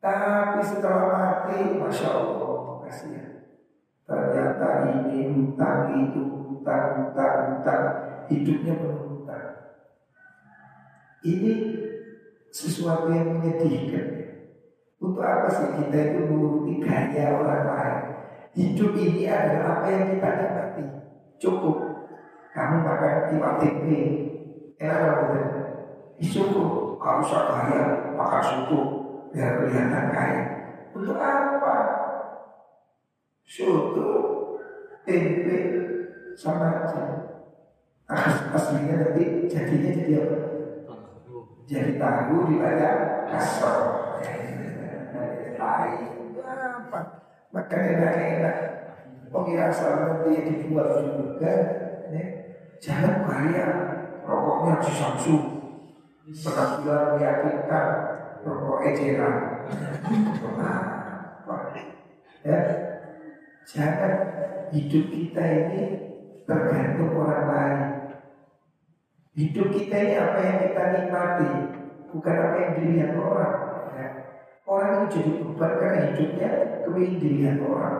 Tapi 0.02 0.60
setelah 0.66 1.06
mati, 1.14 1.78
masya 1.78 2.10
Allah, 2.10 2.82
kasihan. 2.82 3.29
Ternyata 4.10 4.90
ini 4.90 5.30
hutang 5.30 5.94
itu 6.02 6.22
hutang 6.50 6.86
hutang 6.98 7.34
hutang 7.54 7.84
hidupnya 8.26 8.74
penuh 8.74 9.22
hutang. 9.22 9.46
Ini 11.22 11.52
sesuatu 12.50 13.06
yang 13.14 13.38
menyedihkan. 13.38 14.06
Untuk 14.98 15.22
apa 15.22 15.46
sih 15.46 15.78
kita 15.78 15.98
itu 16.10 16.20
menuruti 16.26 16.82
gaya 16.82 17.38
orang 17.38 17.64
lain? 17.70 17.98
Hidup 18.50 18.98
ini 18.98 19.30
adalah 19.30 19.78
apa 19.78 19.86
yang 19.94 20.04
kita 20.18 20.28
dapati. 20.28 20.84
Cukup. 21.38 21.78
Kamu 22.50 22.82
makan 22.82 23.14
IPTP, 23.30 23.84
enak 24.82 24.98
banget. 25.06 25.46
Cukup 26.18 26.98
kalau 26.98 27.22
usah 27.22 27.46
kaya, 27.46 27.82
makan 28.18 28.42
suku 28.42 28.80
biar 29.30 29.62
kelihatan 29.62 30.06
kaya. 30.10 30.42
Untuk 30.92 31.16
apa? 31.16 31.99
Suku, 33.50 34.10
tempe, 35.02 35.58
sama 36.38 36.86
aja. 36.86 37.02
As 38.06 38.46
aslinya 38.54 38.94
nanti 39.02 39.50
jadinya 39.50 39.90
jadi 39.90 40.14
apa? 40.22 40.38
Jadi 41.66 41.98
tahu 41.98 42.46
dibayar 42.46 43.26
kasar. 43.26 43.78
Lain 45.58 46.06
apa? 46.46 47.00
Makan 47.50 47.80
enak-enak. 47.90 48.56
Ya 49.50 49.62
asal 49.66 49.98
nanti 49.98 50.46
dibuat 50.46 51.02
juga. 51.02 51.54
Ya. 52.14 52.22
Jangan 52.78 53.26
kaya. 53.26 53.66
Rokoknya 54.22 54.78
di 54.78 54.90
Samsung 54.94 55.44
Penampilan 56.30 57.18
meyakinkan 57.18 57.86
rokok 58.46 58.86
eceran 58.86 59.34
Ya 62.46 62.58
Jangan 63.70 64.14
hidup 64.74 65.04
kita 65.14 65.42
ini 65.46 65.82
tergantung 66.42 67.14
orang 67.14 67.46
lain. 67.46 67.80
Hidup 69.38 69.70
kita 69.70 69.94
ini 69.94 70.14
apa 70.18 70.38
yang 70.42 70.58
kita 70.66 70.82
nikmati 70.90 71.50
Bukan 72.10 72.34
apa 72.34 72.56
yang 72.58 72.72
dilihat 72.82 73.14
orang 73.14 73.56
ya. 73.94 74.06
Orang 74.66 74.90
ini 74.90 75.06
jadi 75.14 75.30
beban 75.46 75.72
karena 75.78 75.98
hidupnya 76.10 76.50
Kepingin 76.82 77.22
dilihat 77.22 77.58
orang. 77.62 77.98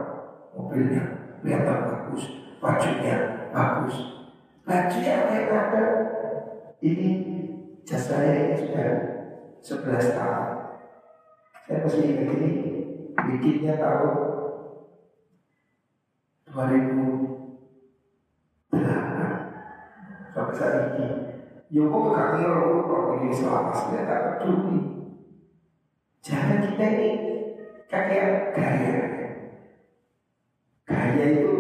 Mobilnya 0.59 1.03
kelihatan 1.39 1.79
bagus 1.87 2.23
Bajunya 2.59 3.17
bagus. 3.55 3.97
Bajunya 4.67 5.13
apa 5.23 5.33
yang 5.39 5.55
ada? 5.55 5.85
Ini 6.83 7.09
Jas 7.87 8.11
saya 8.11 8.51
ini 8.51 8.55
sudah 8.59 8.91
11 9.63 10.19
tahun. 10.19 10.51
Saya 11.67 11.79
masih 11.87 12.03
ingat 12.11 12.29
ini 12.35 12.51
bikinnya 13.15 13.79
tahun 13.79 14.30
2008 16.51 18.75
sampai 20.35 20.55
saat 20.59 20.99
ini. 20.99 21.07
Ya 21.71 21.87
kok 21.87 22.11
kaki 22.11 22.43
orang 22.43 22.83
kalau 22.83 23.23
ini 23.23 23.31
selama 23.31 23.71
saya 23.71 24.03
tak 24.03 24.43
peduli. 24.43 25.07
Jangan 26.19 26.67
kita 26.67 26.87
ini 26.99 27.11
kakek 27.87 28.51
gaya. 28.51 29.07
Gaya 30.83 31.25
itu 31.31 31.55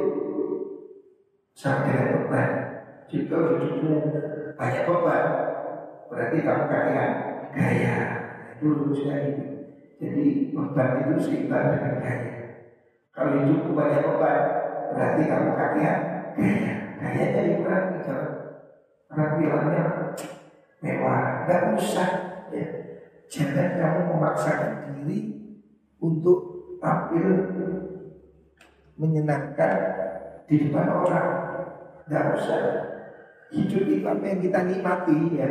sampai 1.54 2.10
beban. 2.10 2.50
Jika 3.06 3.38
hidupnya 3.58 3.98
banyak 4.58 4.86
beban, 4.86 5.24
berarti 6.10 6.36
kamu 6.42 6.64
kalian 6.66 7.10
gaya 7.54 8.20
itu 8.60 8.76
rumusnya 8.76 9.16
itu 9.24 9.44
jadi 9.96 10.24
beban 10.52 10.90
itu 11.00 11.12
seimbang 11.22 11.66
dengan 11.76 11.94
gaya 12.02 12.30
Kalau 13.10 13.42
hidupku 13.42 13.74
banyak 13.74 14.04
beban, 14.04 14.42
berarti 14.94 15.22
kamu 15.26 15.50
kaya, 15.54 15.92
kaya, 16.98 17.24
jadi 17.34 17.52
berarti 17.62 17.96
kalau 18.06 18.28
penampilannya 19.10 19.84
mewah, 20.80 21.44
gak 21.46 21.62
usah. 21.76 22.10
Ya. 22.50 22.66
Jangan 23.30 23.78
kamu 23.78 24.00
memaksakan 24.10 24.70
diri 24.90 25.18
untuk 26.02 26.38
tampil 26.82 27.26
menyenangkan 28.98 29.76
di 30.50 30.66
depan 30.66 30.88
orang. 30.90 31.30
Gak 32.10 32.26
usah. 32.36 32.60
Hidup 33.50 33.86
itu 33.86 34.06
apa 34.06 34.24
yang 34.26 34.40
kita 34.42 34.58
nikmati 34.66 35.18
ya. 35.38 35.48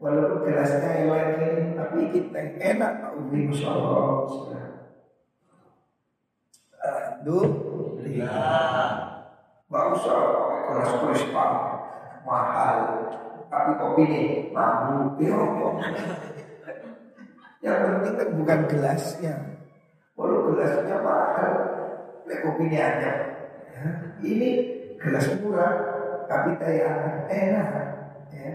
Walaupun 0.00 0.44
gelasnya 0.44 1.08
elek 1.08 1.40
ini, 1.40 1.72
tapi 1.80 2.12
kita 2.12 2.40
enak. 2.60 2.92
Masya 3.32 3.68
Allah. 3.72 4.28
Alhamdulillah. 6.84 7.73
Gak 8.22 9.84
usah 9.98 10.18
pakai 10.22 10.60
kelas 10.70 10.90
kristal 11.02 11.50
mahal. 12.22 12.78
Tapi 13.50 13.70
kopi 13.78 14.02
ini 14.06 14.22
mampu. 14.54 15.24
Yang 17.64 17.76
penting 17.80 18.14
kan 18.18 18.28
bukan 18.36 18.60
gelasnya. 18.70 19.34
Walau 20.14 20.52
gelasnya 20.52 20.96
mahal, 21.02 21.52
kopi 22.26 22.62
ini 22.70 22.78
ada. 22.78 23.12
Ini 24.22 24.50
gelas 25.00 25.26
murah, 25.42 25.74
tapi 26.30 26.54
tayangan 26.60 27.26
enak. 27.28 27.68
Ya. 28.30 28.52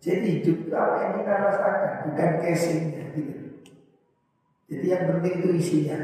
Jadi 0.00 0.40
hidup 0.40 0.56
itu 0.68 0.74
apa 0.76 0.96
yang 1.02 1.12
kita 1.20 1.32
rasakan, 1.36 1.92
bukan 2.08 2.30
casingnya. 2.40 3.04
Gitu. 3.16 3.34
Jadi 4.66 4.86
yang 4.88 5.04
penting 5.08 5.34
itu 5.40 5.48
isinya, 5.56 5.98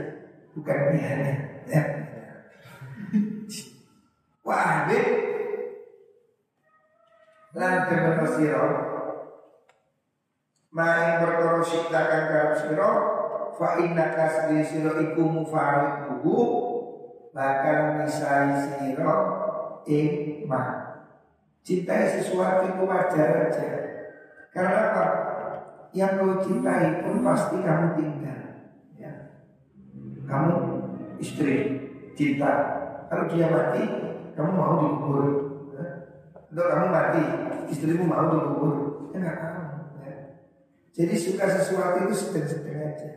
bukan 0.56 0.76
biayanya. 0.92 1.34
Ya. 1.68 1.82
Habib 4.56 5.06
Lan 7.52 7.74
demen 7.88 8.24
sira 8.32 8.64
Main 10.72 11.20
perkara 11.20 11.60
sikta 11.60 12.00
kang 12.08 12.24
karep 12.32 12.80
fa 13.60 13.68
inna 13.76 14.08
kasbi 14.16 14.64
sira 14.64 14.96
iku 15.04 15.20
mufariquhu 15.28 16.36
bakal 17.36 18.00
misai 18.00 18.56
sira 18.56 19.16
ing 19.84 20.32
cintai 21.62 22.10
sesuatu 22.18 22.74
itu 22.74 22.82
wajar 22.84 23.48
aja. 23.48 23.68
Karena 24.52 24.78
apa? 24.92 25.04
Yang 25.94 26.12
kau 26.18 26.32
cintai 26.44 27.04
pun 27.04 27.22
pasti 27.22 27.56
kamu 27.62 27.88
tinggal. 27.96 28.42
Ya. 28.98 29.12
Kamu 30.26 30.56
istri 31.22 31.56
cinta. 32.18 32.52
Kalau 33.08 33.28
dia 33.28 33.46
mati 33.48 33.84
kamu 34.32 34.50
mau 34.56 34.74
dikubur 34.80 35.24
ya? 35.76 35.86
atau 36.52 36.64
kamu 36.68 36.86
mati 36.88 37.22
istrimu 37.68 38.04
mau 38.04 38.28
dikubur? 38.32 38.72
Ya 39.12 39.16
nggak 39.20 39.36
tahu 39.38 39.60
ya. 40.00 40.14
jadi 40.92 41.14
suka 41.16 41.44
sesuatu 41.48 41.96
itu 42.08 42.14
sedang-sedang 42.16 42.80
aja. 42.80 43.10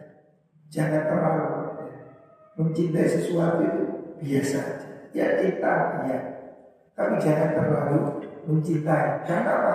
Jangan 0.71 1.01
terlalu 1.07 1.45
ya. 1.47 1.99
mencintai 2.59 3.07
sesuatu 3.07 3.59
itu 3.63 3.81
biasa 4.19 4.57
aja. 4.59 4.89
Ya 5.15 5.25
cinta 5.39 5.73
ya. 6.07 6.19
Tapi 6.95 7.13
jangan 7.23 7.49
terlalu 7.55 7.97
mencintai. 8.47 9.23
Karena 9.23 9.51
apa? 9.51 9.73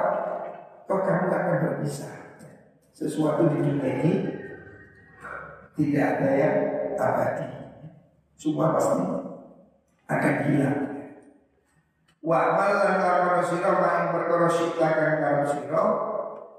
Toh 0.84 1.00
kamu 1.06 1.26
akan 1.30 1.56
berpisah 1.64 2.20
sesuatu 3.00 3.48
di 3.48 3.64
dunia 3.64 3.90
ini 4.02 4.14
tidak 5.78 6.04
ada 6.18 6.28
yang 6.36 6.56
abadi. 7.00 7.48
Semua 8.36 8.76
pasti 8.76 9.04
akan 10.04 10.34
hilang 10.44 10.79
Wa 12.20 12.52
amal 12.52 12.70
lan 12.84 12.96
lakon 13.00 13.40
sira 13.48 13.72
maing 13.80 14.08
perkara 14.12 14.48
sita 14.52 14.88
kang 14.92 15.16
karo 15.24 15.44
sira 15.48 15.84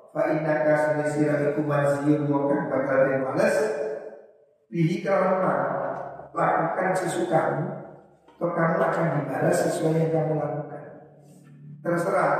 fa 0.09 0.22
inna 0.34 0.55
kasne 0.66 1.05
sira 1.05 1.38
iku 1.53 1.62
maziyun 1.62 2.26
wa 2.26 2.49
kang 2.49 2.66
bakal 2.66 2.99
den 3.05 3.22
males. 3.22 3.57
Bihi 4.74 5.05
karena 5.05 5.53
lakukan 6.34 6.95
sesukamu 6.97 7.66
atau 8.26 8.49
kamu 8.57 8.78
akan 8.82 9.07
dibalas 9.22 9.57
sesuai 9.68 10.01
yang 10.01 10.09
kamu 10.09 10.34
lakukan. 10.41 10.84
Terserah 11.86 12.34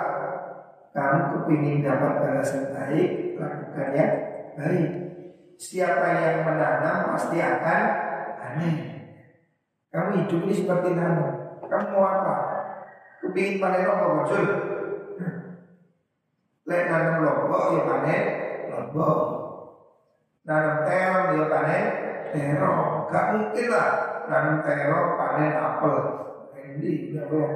kamu 0.98 1.22
kepingin 1.38 1.86
dapat 1.86 2.14
balasan 2.26 2.74
baik 2.74 3.38
lakukan 3.38 3.90
yang 3.94 4.14
baik. 4.58 4.90
Siapa 5.62 6.08
yang 6.18 6.38
menanam 6.42 7.14
pasti 7.14 7.38
akan 7.38 7.82
aneh. 8.42 8.76
Kamu 9.94 10.10
hidup 10.26 10.42
ini 10.42 10.54
seperti 10.58 10.90
nanam 10.98 11.42
kamu 11.72 11.96
mau 11.96 12.04
apa 12.04 12.36
Kepingin 13.22 13.62
panen 13.62 13.86
apa 13.86 14.06
bocor? 14.18 14.44
Lek 16.66 16.82
nanam 16.90 17.22
lombok 17.22 17.64
ya 17.78 17.82
panen 17.86 18.24
lombok. 18.74 19.18
Nanam 20.42 20.76
terong 20.90 21.28
ya 21.38 21.44
panen 21.46 21.84
terong. 22.34 23.06
Gak 23.14 23.26
mungkin 23.38 23.66
lah 23.70 23.90
nanam 24.26 24.56
terong 24.66 25.10
panen 25.22 25.54
apel. 25.54 25.96
Ini 26.58 27.14
ya 27.14 27.30
Allah. 27.30 27.50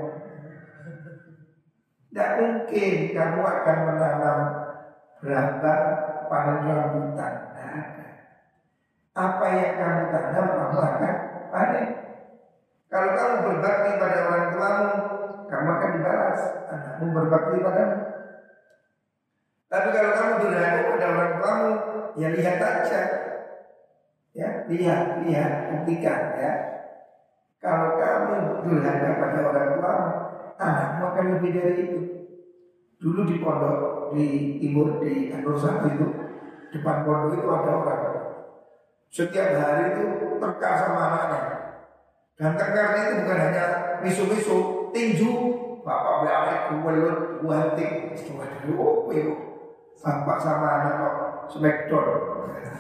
Tidak 2.14 2.32
mungkin 2.38 2.94
kamu 3.10 3.42
akan 3.42 3.78
menanam 3.90 4.38
berapa 5.18 5.74
panen 6.30 6.58
rambutan. 6.62 7.34
Apa 9.18 9.46
yang 9.50 9.74
kamu 9.82 10.02
tanam 10.14 10.46
kamu 10.46 10.78
akan 10.78 11.16
panen. 11.50 11.86
Kalau 12.86 13.10
kamu 13.18 13.36
berbakti 13.50 13.90
pada 13.98 14.20
orang 14.30 14.46
tuamu, 14.54 14.94
kamu 15.48 15.70
akan 15.70 15.90
dibalas. 16.00 16.42
Anakmu 16.70 17.06
berbakti 17.14 17.58
padamu. 17.62 17.98
Tapi 19.66 19.88
kalau 19.92 20.12
kamu 20.14 20.34
durhaka 20.46 20.80
pada 20.94 21.06
orang 21.12 21.32
tuamu, 21.40 21.72
ya 22.16 22.28
lihat 22.32 22.58
aja. 22.62 23.02
Ya, 24.36 24.50
lihat, 24.68 25.24
lihat, 25.24 25.52
buktikan 25.72 26.22
ya. 26.38 26.54
Kalau 27.60 27.98
kamu 27.98 28.36
durhaka 28.68 29.10
pada 29.20 29.40
orang 29.52 29.70
tuamu, 29.78 30.10
anakmu 30.60 31.04
akan 31.12 31.26
lebih 31.38 31.52
dari 31.56 31.74
itu. 31.82 32.00
Dulu 33.00 33.28
di 33.28 33.36
pondok 33.44 33.96
di 34.16 34.58
timur 34.62 35.02
di 35.02 35.34
kantor 35.34 35.56
satu 35.58 35.86
itu 35.90 36.08
depan 36.76 37.08
pondok 37.08 37.40
itu 37.40 37.48
ada 37.48 37.72
orang 37.74 38.02
setiap 39.10 39.48
hari 39.56 39.96
itu 39.96 40.04
tengkar 40.38 40.74
sama 40.76 41.00
anaknya 41.08 41.56
dan 42.36 42.52
tengkarnya 42.60 43.02
itu 43.08 43.14
bukan 43.24 43.40
hanya 43.40 43.66
misu-misu 44.04 44.60
tinju 44.96 45.32
bapak 45.84 46.16
balik 46.24 46.60
kuwelut 46.72 47.44
kuantik 47.44 48.16
waduh 48.32 49.12
itu? 49.12 49.34
Bapak 50.00 50.38
sama 50.40 50.68
anak 50.80 50.94
kok 51.02 51.16
smackdown 51.52 52.08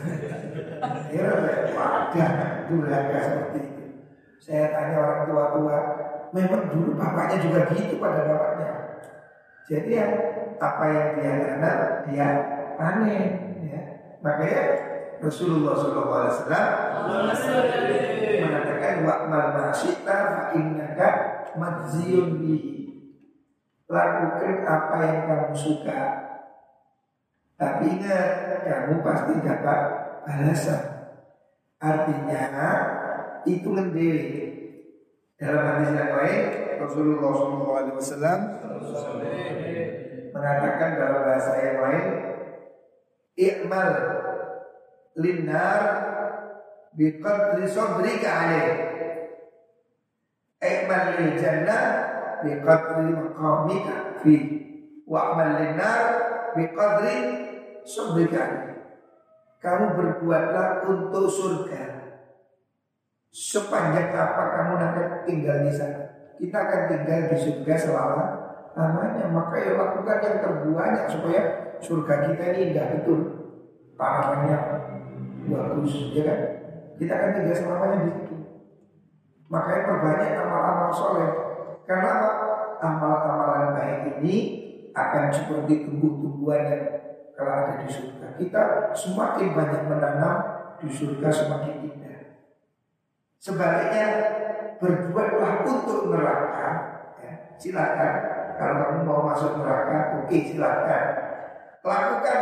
ya 1.15 1.27
wadah 1.75 2.31
durhaka 2.71 3.17
seperti 3.19 3.59
itu. 3.65 3.83
Saya 4.39 4.71
tanya 4.71 4.95
orang 5.01 5.21
tua-tua 5.25 5.77
memang 6.31 6.69
dulu 6.69 6.95
bapaknya 6.95 7.37
juga 7.43 7.59
gitu 7.73 7.97
pada 7.97 8.29
bapaknya? 8.29 8.69
Jadi 9.65 9.89
ya 9.97 10.05
apa 10.61 10.85
yang 10.87 11.09
dia 11.17 11.33
tanam 11.41 11.79
dia 12.05 12.27
panen 12.77 13.25
ya. 13.65 13.81
Makanya 14.21 14.61
Rasulullah 15.23 15.73
SAW 15.73 16.45
mengatakan 18.43 18.93
wa 19.01 19.15
mal 19.25 19.47
masita 19.57 20.17
fa 20.35 20.43
innaka 20.53 21.09
madziyun 21.59 22.39
bihi. 22.39 22.73
Lakukan 23.85 24.55
apa 24.65 24.97
yang 25.05 25.21
kamu 25.29 25.53
suka. 25.53 26.01
Tapi 27.55 27.83
ingat, 27.87 28.27
kamu 28.65 28.99
pasti 29.05 29.33
dapat 29.45 29.79
balasan. 30.25 30.83
Artinya, 31.79 32.43
itu 33.45 33.69
lebih 33.69 34.17
dalam 35.37 35.61
hadis 35.61 35.89
yang 35.93 36.11
lain 36.17 36.43
Rasulullah 36.81 37.31
SAW 38.01 38.41
mengatakan 40.35 40.89
dalam 40.99 41.21
bahasa 41.23 41.51
yang 41.61 41.77
lain 41.79 42.05
I'mal 43.35 43.91
linar 45.19 45.81
biqadri 46.95 47.67
sabrika 47.67 48.29
alaih 48.31 48.75
Iqmal 50.63 51.19
lil 51.19 51.31
jannah 51.35 51.83
bi 52.43 52.59
qadri 52.63 53.11
maqamika 53.11 54.19
fi 54.23 54.35
wa 55.03 55.35
amal 55.35 55.59
lin 55.59 55.75
nar 55.75 56.01
bi 56.55 56.63
qadri 56.71 57.15
sabrika. 57.83 58.43
Kamu 59.59 59.97
berbuatlah 59.97 60.85
untuk 60.85 61.25
surga. 61.25 61.83
Sepanjang 63.35 64.15
apa 64.15 64.43
kamu 64.55 64.73
nanti 64.79 65.01
tinggal 65.27 65.65
di 65.67 65.73
sana. 65.73 66.31
Kita 66.39 66.55
akan 66.55 66.81
tinggal 66.87 67.19
di 67.33 67.37
surga 67.39 67.73
selama 67.75 68.25
namanya. 68.77 69.25
Maka 69.27 69.55
ya 69.59 69.71
lakukan 69.75 70.17
yang 70.23 70.37
terbanyak 70.39 71.05
supaya 71.09 71.41
surga 71.81 72.13
kita 72.31 72.43
ini 72.53 72.59
indah 72.71 72.87
betul. 72.95 73.19
Tanamannya 73.95 74.57
bagus, 75.47 76.11
ya 76.11 76.23
kan? 76.27 76.39
Kita 76.99 77.11
akan 77.15 77.29
tinggal 77.35 77.55
selamanya 77.55 77.97
di. 78.07 78.11
Makanya 79.49 79.81
perbanyak 79.85 80.31
amal-amal 80.41 80.89
soleh. 80.89 81.29
Karena 81.85 82.09
apa? 82.17 82.31
Amal-amalan 82.81 83.71
baik 83.77 83.99
ini 84.19 84.37
akan 84.91 85.31
seperti 85.31 85.87
tumbuh-tumbuhan 85.87 86.63
yang 86.67 86.83
kalau 87.35 87.51
ada 87.51 87.73
di 87.83 87.87
surga. 87.91 88.27
Kita 88.39 88.61
semakin 88.95 89.47
banyak 89.51 89.81
menanam 89.91 90.35
di 90.79 90.87
surga 90.87 91.27
semakin 91.27 91.75
indah. 91.83 92.21
Sebaliknya 93.39 94.07
berbuatlah 94.79 95.67
untuk 95.67 96.11
neraka. 96.11 96.69
Ya, 97.19 97.33
silakan 97.59 98.13
kalau 98.55 98.75
kamu 98.87 98.99
mau 99.03 99.21
masuk 99.27 99.59
neraka, 99.59 100.23
oke 100.23 100.37
silakan. 100.47 101.05
Lakukan 101.85 102.41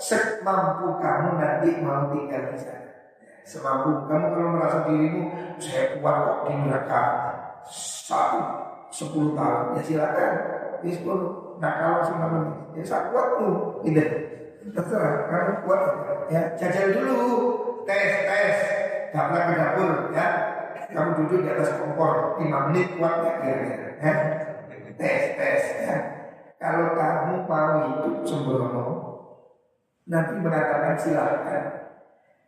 semampu 0.00 0.98
kamu 0.98 1.30
nanti 1.38 1.68
mau 1.84 2.08
tinggal 2.10 2.50
di 2.50 2.58
sana. 2.58 2.83
Semampu 3.44 4.08
kamu 4.08 4.26
kalau 4.32 4.50
merasa 4.56 4.88
dirimu 4.88 5.28
saya 5.60 6.00
kuat 6.00 6.16
kok 6.16 6.38
di 6.48 6.52
neraka. 6.64 7.02
Satu 7.68 8.40
sepuluh 8.88 9.36
tahun. 9.36 9.76
Ya 9.76 9.82
silakan. 9.84 10.32
Di 10.80 10.90
sepuluh. 10.96 11.60
Nah 11.60 11.72
kalau 11.76 12.00
semampu 12.08 12.40
ya 12.72 12.82
saya 12.82 13.12
kuatmu, 13.12 13.80
tidak 13.84 14.08
terserah 14.72 15.28
kamu 15.28 15.52
kuat. 15.68 15.82
Ya 16.32 16.40
jajal 16.56 16.88
dulu. 16.96 17.20
Tes 17.84 18.12
tes. 18.24 18.56
Daftar 19.12 19.40
ke 19.44 19.54
dapur 19.60 19.92
ya. 20.16 20.26
Kamu 20.94 21.10
duduk 21.20 21.42
di 21.44 21.48
atas 21.50 21.74
kompor 21.76 22.38
5 22.38 22.70
menit 22.70 22.96
kuat 22.96 23.14
ya 23.28 23.32
kira-kira 23.44 23.88
ya. 24.00 24.12
Tes 24.96 25.22
tes 25.36 25.62
ya. 25.84 25.96
Kalau 26.56 26.96
kamu 26.96 27.44
mau 27.44 27.76
hidup 27.92 28.24
sembrono 28.24 28.86
nanti 30.04 30.36
mengatakan 30.36 30.96
silahkan 31.00 31.83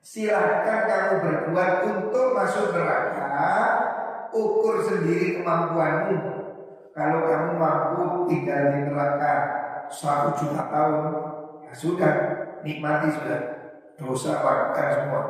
silahkan 0.03 0.81
kamu 0.89 1.13
berbuat 1.23 1.73
untuk 1.85 2.27
masuk 2.37 2.73
neraka 2.73 3.45
ukur 4.33 4.85
sendiri 4.85 5.41
kemampuanmu. 5.41 6.17
Kalau 6.97 7.29
kamu 7.29 7.51
mampu 7.61 8.03
tinggal 8.33 8.73
di 8.73 8.81
neraka 8.89 9.33
satu 9.93 10.33
juta 10.41 10.65
tahun 10.73 11.05
ya 11.69 11.73
sudah 11.77 12.13
nikmati 12.65 13.13
sudah. 13.13 13.41
Dosa 13.97 14.45
lakukan 14.45 14.87
semua. 14.93 15.23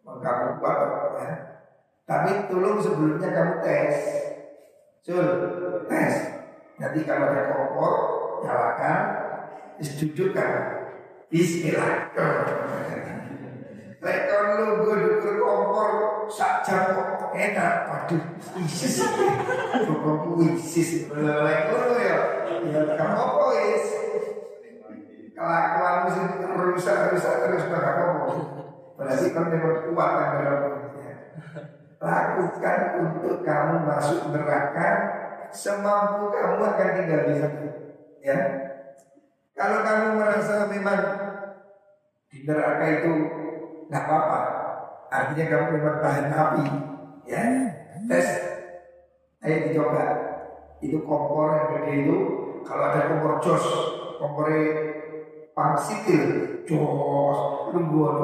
Maka 0.00 0.56
kuat 0.56 0.76
ya. 1.20 1.32
Tapi 2.08 2.48
tolong 2.48 2.80
sebelumnya 2.80 3.28
kamu 3.28 3.54
tes. 3.60 3.96
Sul, 5.04 5.20
tes. 5.92 6.12
Nanti 6.80 7.04
kalau 7.04 7.28
ada 7.28 7.52
kompor 7.52 7.92
Nyalakan. 8.42 8.98
Dudukkan 9.82 10.52
Bismillah 11.32 12.12
Lekon 14.02 14.44
lu 14.58 14.66
gue 14.82 14.94
duduk 14.98 15.38
kompor 15.46 15.90
Sak 16.26 16.66
jam 16.66 16.90
kok 16.90 17.30
enak 17.30 17.86
Waduh 17.86 18.22
Isis. 18.66 18.98
Pokokku 19.86 20.42
isis? 20.58 21.06
Lekon 21.14 21.80
lu 21.86 21.96
ya 22.02 22.18
Ya 22.66 22.80
kamu 22.98 23.14
apa 23.14 23.44
is 23.78 23.86
Kelakuan 25.38 25.94
mesti 26.06 26.22
rusak-rusak 26.50 27.34
terus 27.46 27.64
Maka 27.70 27.90
kamu 27.94 28.26
Berarti 28.98 29.26
kan 29.30 29.44
memang 29.54 29.78
kuat 29.94 30.10
kan 30.18 30.28
dalam 30.34 30.60
Lakukan 32.02 32.78
untuk 32.98 33.36
kamu 33.46 33.74
masuk 33.86 34.20
neraka 34.34 34.88
Semampu 35.54 36.34
kamu 36.34 36.58
akan 36.58 36.88
tinggal 36.98 37.22
di 37.30 37.34
sana 37.38 37.70
Ya. 38.22 38.38
Kalau 39.54 39.78
kamu 39.86 40.06
merasa 40.18 40.66
memang 40.66 41.00
Di 42.30 42.42
neraka 42.42 42.84
itu 42.98 43.12
nggak 43.92 44.04
apa-apa. 44.08 44.40
Artinya 45.12 45.44
kamu 45.52 45.66
memang 45.76 45.96
tahan 46.00 46.26
api. 46.32 46.64
Ya 47.28 47.44
Tes. 48.08 48.28
Ayo 49.44 49.56
dicoba. 49.68 50.04
Itu 50.82 51.04
kompor 51.06 51.54
yang 51.54 51.68
gede 51.78 51.92
itu 52.02 52.16
Kalau 52.66 52.90
ada 52.90 53.06
kompor 53.06 53.38
jos 53.38 53.62
Kompornya 54.18 54.66
pangsitil 55.54 56.22
Jos 56.66 57.38
Lungguan 57.70 58.18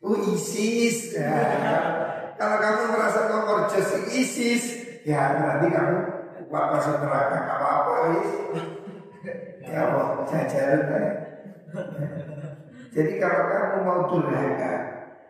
Oh 0.00 0.16
ISIS. 0.32 1.12
Ya. 1.12 1.36
Kalau 2.40 2.56
kamu 2.56 2.82
merasa 2.96 3.28
kompor 3.28 3.68
jos 3.68 3.90
ISIS 4.08 4.64
Ya 5.04 5.36
nanti 5.36 5.68
kamu 5.68 5.98
Kuat 6.48 6.66
masuk 6.72 7.04
neraka. 7.04 7.36
Apa-apa 7.60 7.94
Ya 9.60 9.78
Allah 9.86 10.24
Jajaran 10.24 10.80
ya. 10.88 11.10
Jadi 12.90 13.22
kalau 13.22 13.42
kamu 13.46 13.76
mau 13.86 14.00
durhaka 14.10 14.74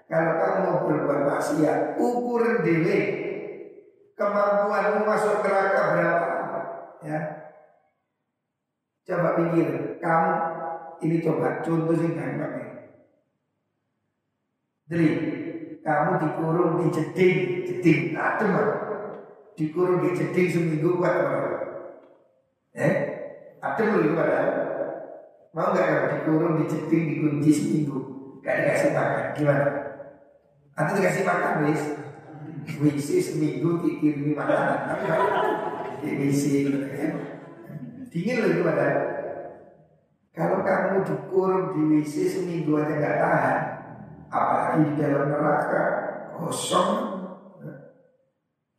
Kalau 0.09 0.33
kamu 0.41 0.59
mau 0.65 0.77
berbuat 0.89 1.21
maksiat 1.29 2.01
Ukur 2.01 2.65
diri. 2.65 3.01
Kemampuanmu 4.17 5.05
masuk 5.05 5.45
neraka 5.45 5.83
berapa? 5.97 6.31
Ya. 7.05 7.21
Coba 9.05 9.29
pikir 9.37 10.01
Kamu 10.01 10.33
Ini 11.01 11.17
coba 11.25 11.65
contoh 11.65 11.97
sih 11.97 12.13
gampang 12.13 12.53
ya. 12.61 12.69
Dri, 14.91 15.09
kamu 15.87 16.19
dikurung 16.19 16.83
di 16.83 16.87
jeding, 16.91 17.37
jeding 17.63 18.19
adem 18.19 18.53
Dikurung 19.55 20.03
di 20.03 20.11
jeding 20.19 20.47
seminggu 20.51 20.99
kuat 20.99 21.15
apa? 21.15 21.39
Eh, 22.75 22.95
adem 23.63 23.87
loh 23.95 24.03
itu 24.03 24.13
padahal. 24.19 24.70
Mau 25.51 25.75
nggak 25.75 25.87
kamu 25.87 26.07
dikurung 26.15 26.55
di 26.63 26.65
jeding 26.71 27.05
dikunci 27.11 27.51
seminggu? 27.51 27.99
Gak 28.41 28.57
dikasih 28.63 28.91
makan, 28.95 29.25
gimana? 29.35 29.67
Atau 30.79 30.93
dikasih 30.97 31.25
makan, 31.27 31.53
wis? 31.67 31.83
Wisi 32.81 33.17
seminggu 33.19 33.83
dikirimi 33.83 34.33
makanan, 34.33 34.95
di 36.01 36.09
wisi, 36.23 36.71
ya. 36.71 37.13
Dingin 38.11 38.37
loh 38.43 38.63
padahal. 38.63 38.99
Kalau 40.31 40.63
kamu 40.63 41.03
dikurung 41.03 41.75
di 41.75 41.81
WC 41.99 42.15
seminggu 42.31 42.79
aja 42.79 42.95
nggak 42.97 43.19
tahan, 43.19 43.59
apalagi 44.31 44.81
di 44.87 44.93
dalam 45.03 45.27
neraka 45.27 45.85
kosong. 46.39 46.91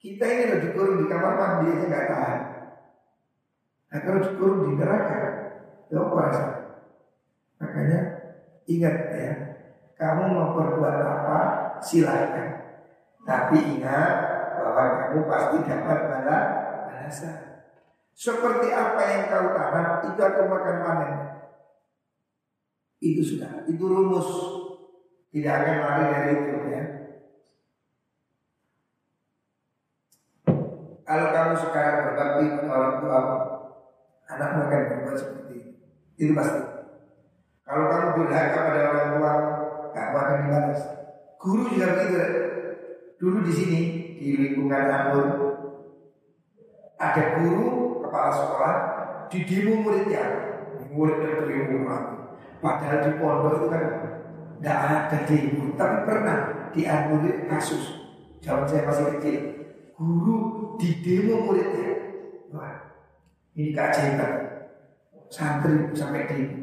Kita 0.02 0.26
ini 0.26 0.44
lebih 0.50 0.72
dikurung 0.72 1.04
di 1.04 1.06
kamar 1.12 1.36
mandi 1.36 1.76
aja 1.76 1.86
nggak 1.86 2.08
tahan. 2.08 2.40
Nah 3.92 4.00
kalau 4.00 4.20
dikurung 4.24 4.60
di 4.66 4.72
neraka, 4.80 5.20
ya 5.92 6.00
apa 6.00 6.24
Makanya 7.62 8.00
ingat 8.66 8.96
ya, 9.14 9.34
kamu 9.94 10.34
mau 10.34 10.58
berbuat 10.58 10.98
apa 10.98 11.40
silahkan. 11.78 12.50
Tapi 13.22 13.78
ingat 13.78 14.14
bahwa 14.58 14.86
kamu 15.14 15.20
pasti 15.30 15.58
dapat 15.70 16.00
balas 16.10 16.46
balasan. 16.90 17.38
Seperti 18.18 18.74
apa 18.74 19.02
yang 19.06 19.24
kau 19.30 19.54
tanam 19.54 20.10
itu 20.10 20.20
akan 20.22 20.46
makan 20.50 20.78
panen. 20.82 21.14
Itu 23.02 23.22
sudah, 23.22 23.66
itu 23.70 23.82
rumus 23.82 24.30
tidak 25.34 25.54
akan 25.64 25.78
lari 25.82 26.06
dari 26.12 26.30
itu 26.38 26.58
ya. 26.70 26.84
Kalau 31.02 31.28
kamu 31.34 31.54
sekarang 31.60 31.98
berbakti 32.08 32.44
pada 32.56 32.72
orang 32.72 32.96
tua, 33.04 33.20
anakmu 34.32 34.60
akan 34.64 34.82
berbuat 34.88 35.16
seperti 35.18 35.54
itu. 35.60 35.72
Itu 36.16 36.32
pasti. 36.38 36.71
Durhaka 38.22 38.60
pada 38.70 38.82
orang 38.94 39.10
tua, 39.18 39.34
kamu 39.98 40.18
akan 40.18 40.38
dibalas. 40.46 40.82
Guru 41.42 41.62
juga 41.74 41.88
begitu. 41.98 42.22
Dulu 43.18 43.38
di 43.46 43.54
sini 43.54 43.80
di 44.18 44.30
lingkungan 44.38 44.90
Anur 44.90 45.30
ada 47.02 47.24
guru 47.42 47.98
kepala 48.06 48.30
sekolah 48.30 48.76
di 49.34 49.40
demo 49.50 49.82
muridnya, 49.82 50.24
muridnya 50.94 51.50
demo 51.50 51.98
Padahal 52.62 53.02
di 53.02 53.12
pondok 53.18 53.58
itu 53.58 53.68
kan 53.74 53.84
tidak 54.62 54.78
ada 54.86 55.18
demo, 55.26 55.64
tapi 55.74 55.98
pernah 56.06 56.38
dianulir 56.70 57.50
kasus. 57.50 58.06
Zaman 58.38 58.70
saya 58.70 58.86
masih 58.86 59.18
kecil, 59.18 59.38
guru 59.98 60.38
di 60.78 61.02
demo 61.02 61.50
muridnya. 61.50 61.90
Wah, 62.54 63.02
ini 63.58 63.74
keajaiban. 63.74 64.34
Santri 65.34 65.90
sampai 65.98 66.30
demo. 66.30 66.62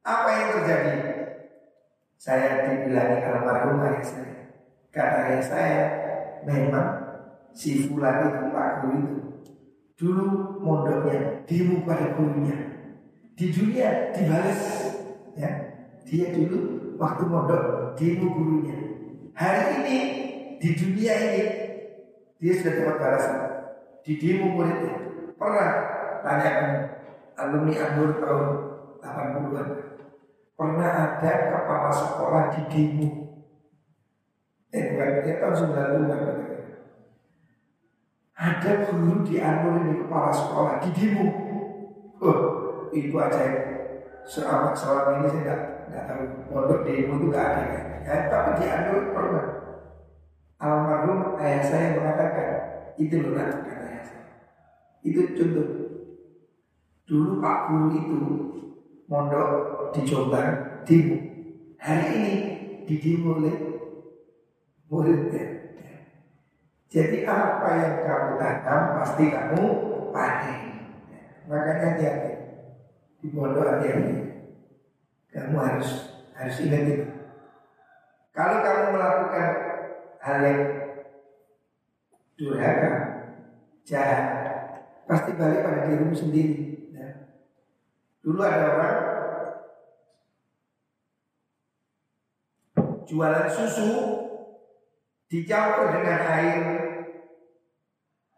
Apa 0.00 0.28
yang 0.32 0.48
terjadi? 0.56 0.96
Saya 2.20 2.68
dibilangi 2.68 3.20
almarhum 3.24 3.84
ayah 3.84 4.04
saya. 4.04 4.36
Kata 4.92 5.18
ayah 5.28 5.44
saya, 5.44 5.84
memang 6.44 6.88
si 7.52 7.84
Fulan 7.84 8.28
itu 8.28 8.44
Guru 8.52 8.96
itu 8.96 9.20
dulu 10.00 10.56
mondoknya 10.64 11.44
demo 11.44 11.84
pada 11.84 12.16
gurunya. 12.16 12.56
Di 13.36 13.52
dunia 13.52 14.12
dibalas 14.16 14.60
ya. 15.36 15.50
Dia 16.08 16.32
dulu 16.32 16.96
waktu 16.96 17.22
mondok 17.28 17.94
demo 18.00 18.26
gurunya. 18.32 18.76
Hari 19.36 19.84
ini 19.84 19.98
di 20.56 20.68
dunia 20.76 21.12
ini 21.12 21.44
dia 22.40 22.52
sudah 22.56 22.72
dapat 22.72 22.96
balasan 22.96 23.38
di 24.00 24.16
demo 24.16 24.56
muridnya. 24.56 24.96
Pernah 25.36 25.70
tanyakan 26.24 26.70
alumni 27.36 27.74
Anur 27.80 28.10
tahun 28.20 28.48
80-an. 29.00 29.89
Pernah 30.60 30.92
ada 30.92 31.32
kepala 31.48 31.88
sekolah 31.88 32.52
di 32.52 32.60
demo. 32.68 33.08
Eh 34.68 34.92
bukan, 34.92 35.24
ya 35.24 35.34
tahun 35.40 35.56
90-an 35.72 36.20
Ada 38.36 38.72
guru 38.92 39.24
di 39.24 39.40
Anur 39.40 39.80
ini 39.80 40.04
kepala 40.04 40.28
sekolah 40.28 40.84
di 40.84 40.92
demo. 40.92 41.24
Oh, 42.20 42.40
itu 42.92 43.16
aja 43.16 43.40
selama 44.28 44.76
selama 44.76 45.24
ini 45.24 45.32
saya 45.32 45.40
tidak 45.40 45.60
tidak 45.88 46.04
tahu 46.04 46.24
pondok 46.52 46.80
demo 46.84 47.12
itu 47.16 47.26
gak 47.32 47.46
ada 47.56 47.62
kan. 47.64 47.84
Ya, 48.04 48.16
tapi 48.28 48.50
di 48.60 48.64
Anur 48.68 49.00
pernah. 49.16 49.46
Almarhum 50.60 51.40
ayah 51.40 51.64
saya 51.64 51.96
mengatakan 51.96 52.50
itu 53.00 53.16
loh 53.16 53.32
kata 53.32 53.64
ayah 53.64 54.04
saya. 54.04 54.28
Itu 55.08 55.24
contoh. 55.32 55.68
Dulu 57.08 57.40
Pak 57.40 57.58
Guru 57.72 57.88
itu 57.96 58.18
mondok 59.08 59.69
di 59.90 60.00
Jombang 60.06 60.82
demo. 60.86 61.18
Hari 61.80 62.06
ini 62.12 62.34
didemo 62.86 63.40
oleh 63.40 63.56
muridnya. 64.90 65.44
Jadi 66.90 67.22
apa 67.22 67.68
yang 67.78 67.96
kamu 68.02 68.32
tanam 68.42 68.82
pasti 68.98 69.24
kamu 69.30 69.62
panen. 70.10 70.60
Makanya 71.46 71.94
hati-hati 71.94 72.32
di 73.22 73.26
pondok 73.30 73.62
hati-hati. 73.62 74.14
Kamu 75.30 75.54
harus 75.54 75.88
harus 76.34 76.56
ingat 76.66 76.82
itu. 76.90 77.06
Kalau 78.34 78.58
kamu 78.62 78.84
melakukan 78.98 79.48
hal 80.18 80.38
yang 80.42 80.62
durhaka, 82.34 82.92
jahat, 83.86 84.24
pasti 85.06 85.30
balik 85.38 85.62
pada 85.62 85.86
dirimu 85.86 86.14
sendiri. 86.14 86.90
Ya. 86.90 87.08
Dulu 88.26 88.40
ada 88.42 88.66
orang 88.74 88.99
jualan 93.10 93.50
susu 93.50 93.90
dicampur 95.26 95.90
dengan 95.90 96.18
air 96.30 96.62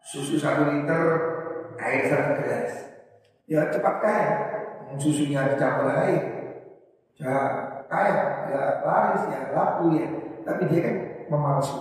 susu 0.01 0.41
satu 0.41 0.73
liter 0.73 1.03
air 1.77 2.01
satu 2.09 2.31
gelas. 2.41 2.73
Ya 3.45 3.69
cepat 3.69 3.95
kaya. 4.01 4.33
Susunya 4.97 5.53
dicampur 5.53 5.93
air 5.93 6.21
ya 7.21 7.37
kaya. 7.85 8.49
Ya 8.49 8.61
laris 8.81 9.23
ya 9.29 9.41
laku 9.53 9.93
ya. 9.93 10.09
Tapi 10.41 10.61
dia 10.73 10.81
kan 10.81 10.95
memalsu. 11.29 11.77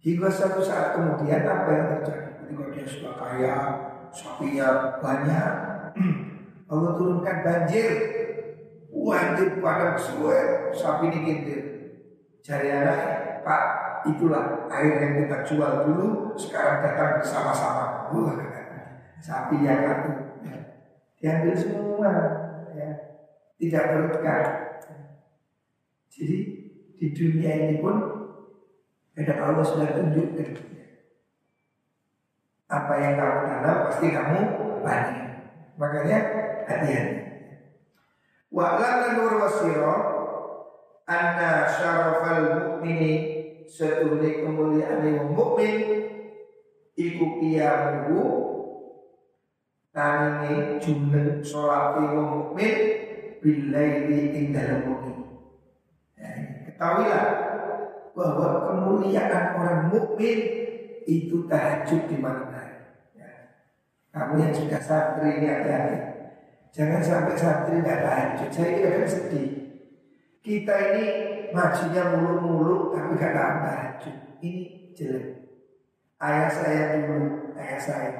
Hingga 0.00 0.32
suatu 0.32 0.64
saat 0.64 0.96
kemudian 0.96 1.44
apa 1.44 1.68
yang 1.68 1.88
terjadi? 2.00 2.30
Ketika 2.48 2.64
dia 2.72 2.86
sudah 2.88 3.14
kaya 3.20 3.56
sapinya 4.08 4.96
banyak 5.04 5.52
Allah 6.72 6.92
turunkan 6.96 7.36
banjir 7.44 7.88
banjir 8.88 9.60
pada 9.60 9.96
semua 10.00 10.72
sapi 10.72 11.12
ini 11.12 11.18
kintir 11.24 11.62
cari 12.40 12.68
anak 12.72 13.00
Pak 13.44 13.64
itulah 14.06 14.68
air 14.70 15.00
yang 15.00 15.12
kita 15.24 15.38
jual 15.44 15.72
dulu 15.88 16.36
sekarang 16.38 16.84
datang 16.84 17.18
bersama-sama. 17.18 18.12
Wah, 18.12 18.36
sapi 19.18 19.64
yang 19.64 19.82
aku 19.88 20.10
diambil 21.18 21.54
semua, 21.56 22.12
ya. 22.76 22.90
tidak 23.58 23.84
berkah. 23.90 24.44
Jadi 26.12 26.38
di 26.98 27.06
dunia 27.14 27.52
ini 27.56 27.74
pun 27.82 27.96
ada 29.18 29.34
Allah 29.42 29.66
sudah 29.66 29.88
tunjukkan 29.98 30.50
apa 32.68 32.94
yang 33.00 33.14
kamu 33.16 33.38
tanam 33.48 33.76
pasti 33.88 34.06
kamu 34.12 34.40
panen. 34.84 35.18
Makanya 35.78 36.18
hati-hati. 36.68 37.27
Wa 38.48 38.80
la 38.80 39.12
nur 39.12 39.32
wasiro 39.44 39.96
anna 41.04 41.68
syarafal 41.68 42.44
mu'mini 42.56 43.12
setune 43.68 44.40
kemuliaan 44.40 45.04
wong 45.04 45.30
mukmin 45.36 45.76
iku 46.96 47.24
qiyamuhu 47.40 48.20
tanine 49.92 50.80
jumeneng 50.80 51.44
salat 51.44 52.00
wong 52.00 52.28
mukmin 52.32 52.74
billaili 53.44 54.32
ing 54.34 54.46
dalem 54.56 54.82
wengi. 54.88 55.14
Ya, 56.18 56.30
ketahuilah 56.72 57.24
bahwa 58.16 58.48
kemuliaan 58.66 59.44
orang 59.54 59.82
mukmin 59.94 60.38
itu 61.06 61.46
tahajud 61.46 62.10
di 62.10 62.16
hari. 62.18 62.74
Ya. 63.14 63.30
Kamu 64.10 64.34
yang 64.42 64.52
sudah 64.56 64.80
santri 64.82 65.38
ini 65.38 65.46
hati-hati. 65.46 66.07
Jangan 66.72 67.00
sampai 67.00 67.34
santri 67.36 67.80
nggak 67.80 68.00
tahajud. 68.04 68.50
Saya 68.52 68.68
ini 68.68 68.80
kadang 68.84 69.08
sedih. 69.08 69.50
Kita 70.38 70.74
ini 70.94 71.06
majunya 71.52 72.02
mulu-mulu 72.14 72.94
tapi 72.94 73.20
gak 73.20 73.32
ada 73.36 73.44
tahajud. 73.64 74.16
Ini 74.40 74.62
jelek. 74.96 75.26
Ayah 76.18 76.50
saya 76.50 76.82
dulu, 76.98 77.54
ayah 77.54 77.80
saya 77.80 78.12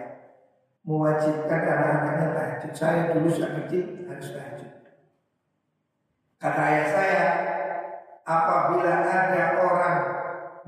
mewajibkan 0.86 1.60
anak-anaknya 1.66 2.26
tahajud. 2.36 2.72
Saya 2.72 3.00
dulu 3.12 3.28
sudah 3.28 3.52
kecil 3.64 4.08
harus 4.08 4.28
tahajud. 4.32 4.72
Kata 6.38 6.60
ayah 6.70 6.86
saya, 6.86 7.24
apabila 8.22 8.92
ada 9.02 9.44
orang 9.58 9.98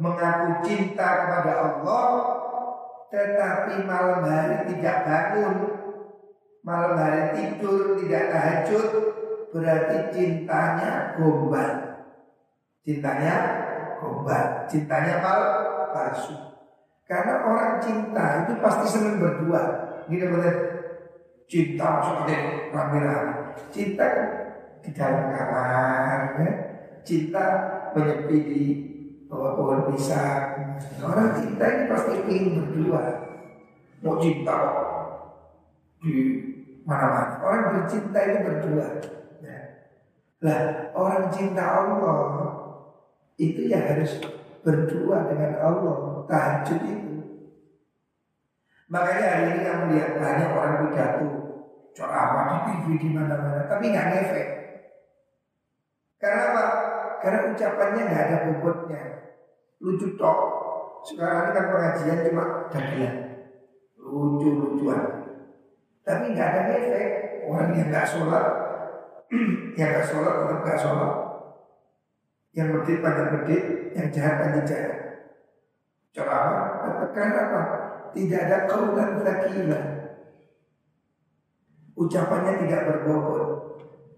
mengaku 0.01 0.67
cinta 0.67 1.09
kepada 1.25 1.53
Allah, 1.61 2.07
tetapi 3.13 3.85
malam 3.87 4.27
hari 4.27 4.67
tidak 4.71 4.97
bangun, 5.07 5.55
malam 6.61 6.97
hari 6.97 7.23
tidur 7.37 7.97
tidak 8.01 8.25
tahajud, 8.33 8.87
berarti 9.51 9.97
cintanya 10.13 11.17
gombal. 11.17 11.71
Cintanya 12.85 13.35
gombal, 14.01 14.65
cintanya 14.69 15.21
pal 15.25 15.41
palsu. 15.93 16.37
Karena 17.11 17.43
orang 17.43 17.83
cinta 17.83 18.47
itu 18.47 18.53
pasti 18.63 18.87
senang 18.87 19.19
berdua. 19.19 19.63
Gitu 20.07 20.31
benar. 20.31 20.57
Cinta 21.51 21.89
seperti 22.07 22.35
rame-rame. 22.71 23.35
Cinta 23.75 24.05
kan 24.07 24.29
di 24.81 24.91
dalam 24.95 25.35
kamar, 25.35 26.21
ya. 26.39 26.51
cinta 27.03 27.45
menyepi 27.93 28.39
di 28.47 28.63
bawah 29.27 29.59
pohon 29.59 29.81
pisang. 29.91 30.79
Orang 31.03 31.35
cinta 31.35 31.65
ini 31.67 31.85
pasti 31.91 32.13
ingin 32.31 32.63
berdua. 32.63 33.03
Mau 34.01 34.17
cinta 34.23 34.57
di 36.01 36.15
mana-mana. 36.85 37.41
Orang 37.45 37.63
bercinta 37.77 38.19
ini 38.25 38.39
berdua. 38.45 38.87
Ya. 39.45 39.59
Lah 40.45 40.61
orang 40.97 41.29
cinta 41.33 41.65
Allah 41.65 42.19
itu 43.41 43.69
ya 43.69 43.81
harus 43.81 44.21
berdua 44.61 45.29
dengan 45.29 45.57
Allah 45.61 46.25
tahajud 46.29 46.81
itu. 46.85 47.15
Makanya 48.91 49.27
hari 49.31 49.45
ini 49.55 49.61
kamu 49.65 49.85
lihat 49.95 50.13
banyak 50.19 50.51
orang 50.51 50.75
pidato 50.89 51.29
ceramah 51.95 52.45
di 52.49 52.57
TV 52.69 52.87
di 52.99 53.09
mana-mana? 53.15 53.71
Tapi 53.71 53.85
nggak 53.89 54.09
ngefek. 54.11 54.49
Karena 56.21 56.43
apa? 56.53 56.65
Karena 57.23 57.39
ucapannya 57.55 58.03
nggak 58.05 58.25
ada 58.29 58.37
bobotnya. 58.51 59.03
Lucu 59.81 60.19
tok 60.21 60.39
sekarang 61.07 61.49
ini 61.49 61.57
kan 61.57 61.65
pengajian 61.73 62.19
cuma 62.29 62.45
dagelan. 62.69 63.17
Lucu-lucuan 63.97 65.20
tapi 66.11 66.35
nggak 66.35 66.49
ada 66.51 66.63
efek 66.75 67.07
orang 67.47 67.71
yang 67.79 67.89
nggak 67.95 68.11
sholat 68.11 68.47
yang 69.79 69.89
nggak 69.95 70.09
sholat 70.11 70.35
tetap 70.43 70.59
nggak 70.67 70.81
sholat 70.83 71.31
yang 72.51 72.75
medit 72.75 72.99
pada 72.99 73.23
medit, 73.31 73.65
yang 73.95 74.09
jahat 74.11 74.35
pada 74.43 74.61
jahat. 74.67 74.95
Cara 76.11 76.35
apa? 76.35 77.07
Karena 77.15 77.41
apa? 77.47 77.61
Tidak 78.11 78.41
ada 78.43 78.59
kaulan 78.67 79.23
takilan. 79.23 79.87
Ucapannya 81.95 82.53
tidak 82.67 82.81
berbobot. 82.91 83.47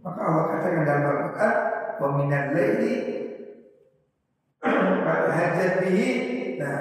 Maka 0.00 0.20
Allah 0.24 0.44
katakan 0.56 0.88
dalam 0.88 1.04
Al-Quran, 1.04 1.54
wa 2.00 2.08
minal 2.16 2.46
laili 2.56 2.94
hajat 5.36 5.72
bihi. 5.84 6.08
Nah, 6.56 6.78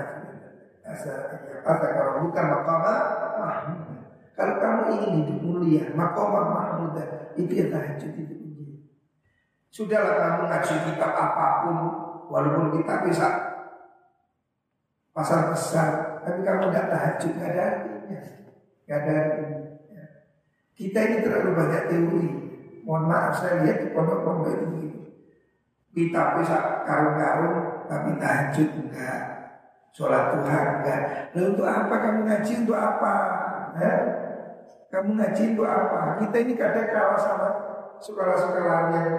asa 0.88 1.14
kata 1.62 1.88
kalau 2.00 2.14
bukan 2.26 2.46
maqama 2.48 2.96
mahmud. 3.36 3.91
Kalau 4.42 4.58
kamu 4.58 4.82
ingin 4.98 5.12
hidup 5.22 5.40
mulia, 5.46 5.86
maqama 5.94 6.50
mahmud 6.50 6.98
itu 7.38 7.54
ya 7.54 7.70
tahajud 7.70 8.10
itu. 8.18 8.42
Sudahlah 9.70 10.18
kamu 10.18 10.42
ngaji 10.50 10.74
kitab 10.90 11.12
apa 11.14 11.48
pun 11.62 11.78
Walaupun 12.28 12.74
kita 12.82 13.06
bisa 13.06 13.28
Pasar 15.14 15.54
besar 15.54 16.20
Tapi 16.26 16.42
kamu 16.42 16.74
tidak 16.74 16.90
tahajud 16.90 17.32
Gak 17.38 17.50
ada 17.54 17.62
artinya. 17.70 18.22
Gak 18.90 18.98
ada 19.06 19.12
artinya 19.14 19.60
ya. 19.94 20.06
Kita 20.74 21.00
ini 21.06 21.18
terlalu 21.22 21.52
banyak 21.54 21.84
teori. 21.86 22.26
Mohon 22.82 23.04
maaf 23.06 23.34
saya 23.38 23.62
lihat 23.62 23.78
di 23.86 23.88
pondok-pondok 23.94 24.52
itu 24.58 24.66
begitu 24.74 25.00
Kita 25.94 26.42
bisa 26.42 26.82
karung-karung 26.84 27.86
Tapi 27.86 28.10
tahajud 28.18 28.70
enggak. 28.74 29.22
Sholat 29.94 30.34
Tuhan 30.34 30.66
enggak. 30.82 31.02
Lalu 31.38 31.46
untuk 31.54 31.68
apa 31.70 31.96
kamu 31.96 32.20
ngaji? 32.26 32.52
Untuk 32.66 32.80
apa? 32.80 33.16
Ya? 33.80 34.21
Kamu 34.92 35.16
ngaji 35.16 35.56
untuk 35.56 35.68
apa 35.72 36.20
Kita 36.20 36.38
ini 36.44 36.54
kadang 36.60 36.92
kalah 36.92 37.16
sama 37.16 37.50
Sekolah-sekolah 38.04 38.80
yang 38.92 39.10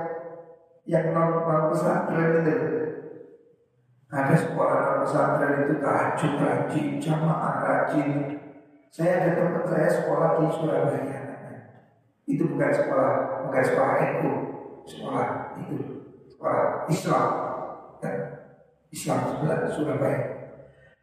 yang 0.83 1.14
non 1.14 1.47
non 1.47 1.70
pesantren 1.70 2.43
itu 2.43 2.83
Ada 4.11 4.35
sekolah 4.35 5.07
pesantren 5.07 5.64
itu 5.64 5.75
tahajud 5.81 6.33
rajin, 6.37 7.01
jamaah 7.01 7.64
rajin. 7.64 8.11
Saya 8.93 9.25
ada 9.25 9.41
teman 9.41 9.64
saya 9.64 9.89
sekolah 9.89 10.37
di 10.37 10.53
Surabaya. 10.53 11.20
Itu 12.29 12.45
bukan 12.53 12.70
sekolah, 12.77 13.12
bukan 13.49 13.62
sekolah 13.64 13.95
NU, 14.05 14.33
sekolah 14.85 15.29
itu 15.64 15.77
sekolah 16.29 16.61
Islam. 16.93 17.29
Ya. 18.05 18.12
Islam 18.93 19.18
sebelah 19.33 19.59
Surabaya. 19.73 20.20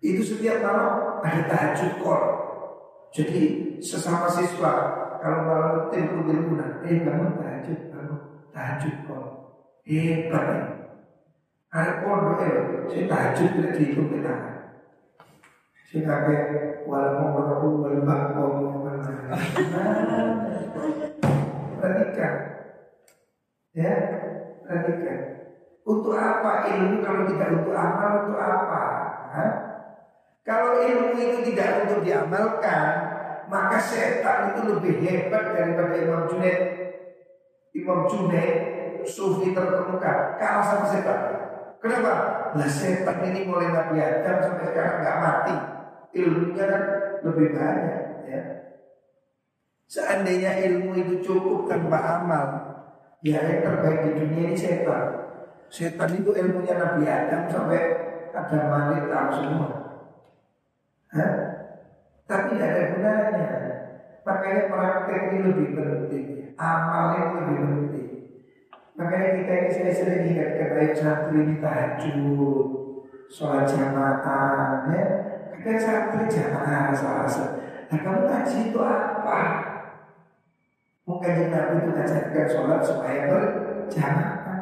Itu 0.06 0.22
setiap 0.22 0.62
malam 0.62 1.18
ada 1.26 1.42
tahajud 1.50 2.06
kor. 2.06 2.22
Jadi 3.10 3.42
sesama 3.82 4.30
siswa 4.30 4.74
kalau 5.20 5.40
malam 5.50 5.74
telepon 5.90 6.30
teleponan, 6.30 6.80
eh 6.86 7.02
bangun 7.02 7.42
tahajud, 7.42 7.80
bangun 7.92 8.20
tahajud 8.54 8.96
kor. 9.10 9.24
Hebat 9.84 10.46
ya. 10.46 10.66
Ada 11.70 11.92
pondok 12.02 12.42
ya, 12.42 12.62
saya 12.90 13.04
tahajud 13.10 13.50
tidak 13.58 13.74
dihitung 13.78 14.10
kita. 14.14 14.36
Saya 15.90 16.02
kakek 16.06 16.42
wal 16.86 17.18
mawrahu 17.18 17.82
wal 17.82 18.00
baqom 18.06 18.54
Perhatikan, 21.80 22.34
ya 23.72 23.94
perhatikan. 24.66 25.20
Untuk 25.88 26.14
apa 26.14 26.70
ilmu 26.70 27.02
kalau 27.02 27.24
tidak 27.26 27.50
untuk 27.64 27.74
amal 27.74 28.12
untuk 28.28 28.38
apa? 28.38 28.84
Hah? 29.32 29.69
Kalau 30.48 30.82
ilmu 30.82 31.20
itu 31.20 31.38
tidak 31.52 31.86
untuk 31.86 32.02
diamalkan, 32.02 32.88
maka 33.50 33.78
setan 33.82 34.54
itu 34.54 34.62
lebih 34.72 34.94
hebat 35.02 35.58
daripada 35.58 35.96
Imam 35.98 36.30
Junaid. 36.30 36.62
Imam 37.74 38.06
Junaid, 38.06 38.56
sufi 39.06 39.52
terkemuka, 39.52 40.38
kalah 40.38 40.64
sama 40.66 40.86
setan. 40.86 41.20
Kenapa? 41.80 42.14
Lah 42.54 42.70
setan 42.70 43.24
ini 43.26 43.48
mulai 43.50 43.72
Nabi 43.72 43.98
Adam 44.04 44.38
sampai 44.44 44.66
sekarang 44.70 44.96
nggak 45.02 45.20
mati. 45.22 45.56
Ilmunya 46.10 46.66
kan 46.66 46.84
lebih 47.22 47.48
banyak 47.54 48.04
ya. 48.26 48.42
Seandainya 49.90 50.52
ilmu 50.70 50.94
itu 50.98 51.14
cukup 51.26 51.66
tanpa 51.66 52.22
amal, 52.22 52.46
ya 53.26 53.42
yang 53.42 53.62
terbaik 53.66 54.06
di 54.06 54.12
dunia 54.18 54.54
ini 54.54 54.58
setan. 54.58 55.06
Setan 55.70 56.14
itu 56.18 56.30
ilmunya 56.34 56.78
Nabi 56.78 57.06
Adam 57.06 57.50
sampai 57.50 57.82
ada 58.30 58.60
Malik 58.70 59.10
tahu 59.10 59.30
semua. 59.34 59.79
Tapi 62.30 62.46
tidak 62.54 62.70
ada 62.70 62.84
gunanya. 62.94 63.50
Makanya 64.22 64.62
praktek 64.70 65.22
ini 65.34 65.38
lebih 65.50 65.68
penting, 65.74 66.26
amal 66.54 67.18
ini 67.18 67.26
lebih 67.34 67.58
penting. 67.66 68.10
Makanya 68.94 69.30
kita 69.42 69.54
ini 69.56 69.70
saya 69.74 69.92
sering 69.96 70.28
ingat 70.30 70.70
baik 70.76 70.94
santri 70.94 71.40
ini 71.42 71.56
tahajud, 71.58 72.68
sholat 73.32 73.66
jamaah, 73.66 74.86
ya. 74.92 75.06
Kadang 75.56 75.80
santri 75.82 76.24
jamaah 76.30 76.94
rasa-rasa. 76.94 77.46
Nah 77.90 77.98
kamu 78.06 78.22
ngaji 78.30 78.58
itu 78.70 78.80
apa? 78.86 79.42
Mungkin 81.10 81.50
Nabi 81.50 81.74
itu 81.82 81.90
ngajarkan 81.90 82.46
sholat 82.46 82.82
supaya 82.86 83.20
berjamaah. 83.26 84.62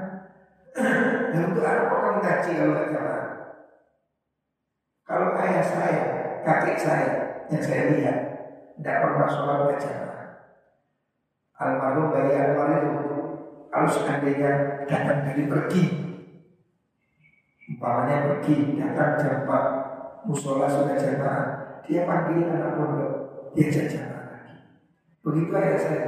Dan 1.28 1.42
untuk 1.52 1.66
apa 1.68 1.92
kamu 1.92 2.20
ngaji 2.24 2.50
kalau 2.56 2.72
nggak 2.72 2.90
jamaah? 2.96 3.28
Kalau 5.04 5.30
ayah 5.44 5.66
saya, 5.66 6.17
kakek 6.46 6.78
saya 6.78 7.12
yang 7.48 7.64
saya 7.64 7.84
lihat 7.96 8.18
tidak 8.78 8.98
pernah 9.02 9.28
sholat 9.30 9.58
berjamaah. 9.66 10.28
Almarhum 11.58 12.14
Bayi 12.14 12.38
Anwar 12.38 12.70
itu 12.86 13.18
kalau 13.74 13.90
seandainya 13.90 14.86
datang 14.86 15.26
dari 15.26 15.50
pergi 15.50 15.84
Umpamanya 17.68 18.30
pergi 18.30 18.78
datang 18.80 19.18
jam 19.20 19.36
4 19.44 20.30
Musola 20.30 20.70
sudah 20.70 20.96
jamaah 20.96 21.46
Dia 21.84 22.08
panggil 22.08 22.48
anak 22.48 22.74
pondok 22.78 23.14
Dia 23.58 23.70
jamaah 23.70 24.26
lagi 24.34 24.56
Begitu 25.26 25.52
ayah 25.58 25.78
saya 25.78 26.08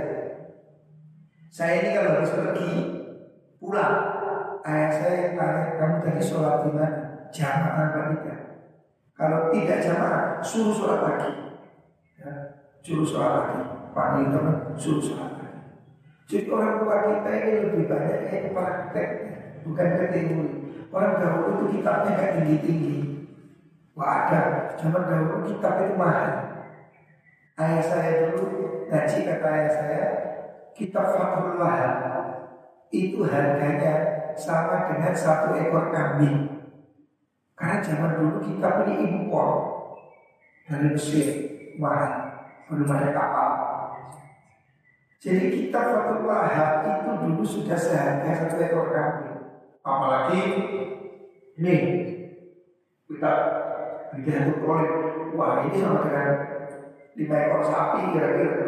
Saya 1.51 1.73
ini 1.83 1.89
kalau 1.97 2.11
harus 2.15 2.31
pergi 2.31 2.73
Pulang 3.59 3.97
Ayah 4.63 4.91
saya 4.93 5.35
tanya 5.35 5.77
Kamu 5.77 5.95
tadi 6.05 6.21
sholat 6.23 6.55
di 6.63 6.69
mana? 6.73 6.99
Jamaah 7.29 7.89
apa 7.89 7.99
tidak? 8.17 8.48
Kalau 9.19 9.51
tidak 9.51 9.83
jamaah 9.83 10.39
Suruh 10.39 10.71
sholat 10.71 10.99
lagi 11.03 11.31
ya, 12.15 12.31
Suruh 12.79 13.03
sholat 13.03 13.31
lagi 13.35 13.59
Panggil 13.91 14.31
teman 14.31 14.55
Suruh 14.79 15.03
sholat 15.03 15.39
jadi 16.29 16.45
orang 16.53 16.85
tua 16.85 16.97
kita 17.09 17.29
ini 17.41 17.51
lebih 17.65 17.83
banyak 17.89 18.29
yang 18.29 18.53
praktek, 18.53 19.09
bukan 19.65 19.87
ketinggi. 19.97 20.45
Orang 20.93 21.17
dahulu 21.17 21.49
itu 21.49 21.81
kitabnya 21.81 22.21
gak 22.21 22.33
tinggi-tinggi. 22.37 22.97
Wah 23.97 24.29
ada, 24.29 24.41
zaman 24.77 25.09
dahulu 25.09 25.49
kitab 25.49 25.89
itu 25.89 25.97
mahal. 25.97 26.29
Ayah 27.57 27.81
saya 27.81 28.11
dulu 28.29 28.45
ngaji 28.93 29.17
kata 29.25 29.47
ayah 29.57 29.71
saya, 29.73 30.05
kitab 30.77 31.17
Fathul 31.17 31.57
Wahab 31.57 31.97
itu 32.93 33.25
harganya 33.25 33.93
sama 34.37 34.85
dengan 34.85 35.17
satu 35.17 35.57
ekor 35.57 35.89
kambing. 35.89 36.58
Karena 37.59 37.83
zaman 37.83 38.15
dulu 38.15 38.39
kitab 38.39 38.87
ini 38.87 39.03
impor 39.03 39.51
dari 40.63 40.95
Mesir 40.95 41.27
mahal, 41.75 42.39
belum 42.71 42.87
ada 42.87 43.11
kapal. 43.11 43.51
Jadi 45.19 45.51
kita 45.51 45.75
Fatul 45.75 46.23
Wahab 46.23 46.87
itu 46.87 47.11
dulu 47.11 47.43
sudah 47.43 47.75
seharga 47.75 48.47
satu 48.47 48.55
ekor 48.63 48.87
kambing. 48.95 49.35
Apalagi 49.83 50.41
ini 51.59 51.75
kita 53.11 53.31
satu 54.15 54.53
proyek. 54.63 54.95
Wah 55.35 55.67
ini 55.67 55.83
sama 55.83 56.07
dengan 56.07 56.29
lima 57.19 57.35
ekor 57.35 57.61
sapi 57.67 58.15
kira-kira. 58.15 58.63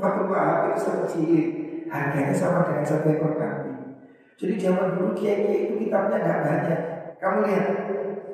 Fatul 0.00 0.32
Wahab 0.32 0.72
itu 0.72 0.78
sekecil 0.80 1.44
harganya 1.92 2.32
sama 2.32 2.64
dengan 2.64 2.88
satu 2.88 3.12
ekor 3.12 3.36
kambing. 3.36 4.00
Jadi 4.40 4.56
zaman 4.56 4.96
dulu 4.96 5.12
kiai-kiai 5.12 5.68
itu 5.68 5.74
kitabnya 5.84 6.16
nggak 6.24 6.40
banyak. 6.48 6.80
Kamu 7.20 7.44
lihat 7.44 7.66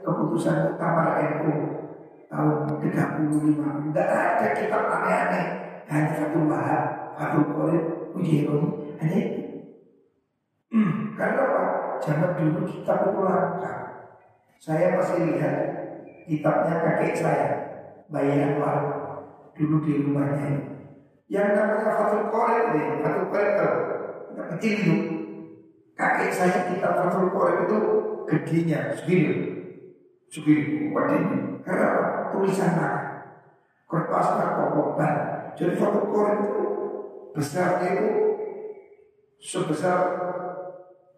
keputusan 0.06 0.78
utama 0.78 1.18
NU 1.18 1.54
tahun 2.30 2.78
35 2.78 3.90
Tidak 3.90 4.06
ada 4.06 4.46
kitab 4.54 4.82
aneh-aneh 4.86 5.46
hanya 5.90 6.12
satu 6.14 6.46
bahar, 6.46 7.14
satu 7.18 7.50
korin, 7.50 8.10
uji 8.14 8.46
hanya 8.98 9.16
itu. 9.18 9.42
Hmm, 10.70 11.14
karena 11.14 11.42
apa? 11.46 11.62
Zaman 12.02 12.30
dulu 12.38 12.66
kitab 12.66 13.10
itu 13.10 13.20
langka. 13.22 13.74
Saya 14.58 14.98
masih 14.98 15.34
lihat 15.34 15.56
kitabnya 16.26 16.82
kakek 16.82 17.14
saya, 17.14 17.50
Bayi 18.10 18.42
Anwar, 18.42 18.82
dulu 19.54 19.82
di 19.86 20.02
rumahnya. 20.02 20.74
Yang 21.26 21.48
namanya 21.58 21.90
Fatul 21.94 22.30
Qorib 22.30 22.66
deh, 22.74 22.86
Fatul 23.02 23.26
tahu, 23.30 23.74
kecil 24.54 24.74
itu. 24.78 24.96
Kakek 25.94 26.30
saya 26.34 26.66
kitab 26.70 26.98
Fatul 26.98 27.30
Qorib 27.30 27.66
itu 27.66 27.78
gedenya 28.26 28.92
segini, 28.92 29.34
segini, 30.28 30.90
wadahnya. 30.90 31.62
Karena 31.66 31.90
tulisan 32.30 32.78
tangan, 32.78 33.04
kertasnya 33.90 34.46
kokoban, 34.54 35.14
jadi 35.56 35.74
satu 35.74 36.12
korin 36.12 36.38
itu 36.46 36.64
besarnya 37.32 37.88
itu 37.96 38.12
sebesar 39.40 39.98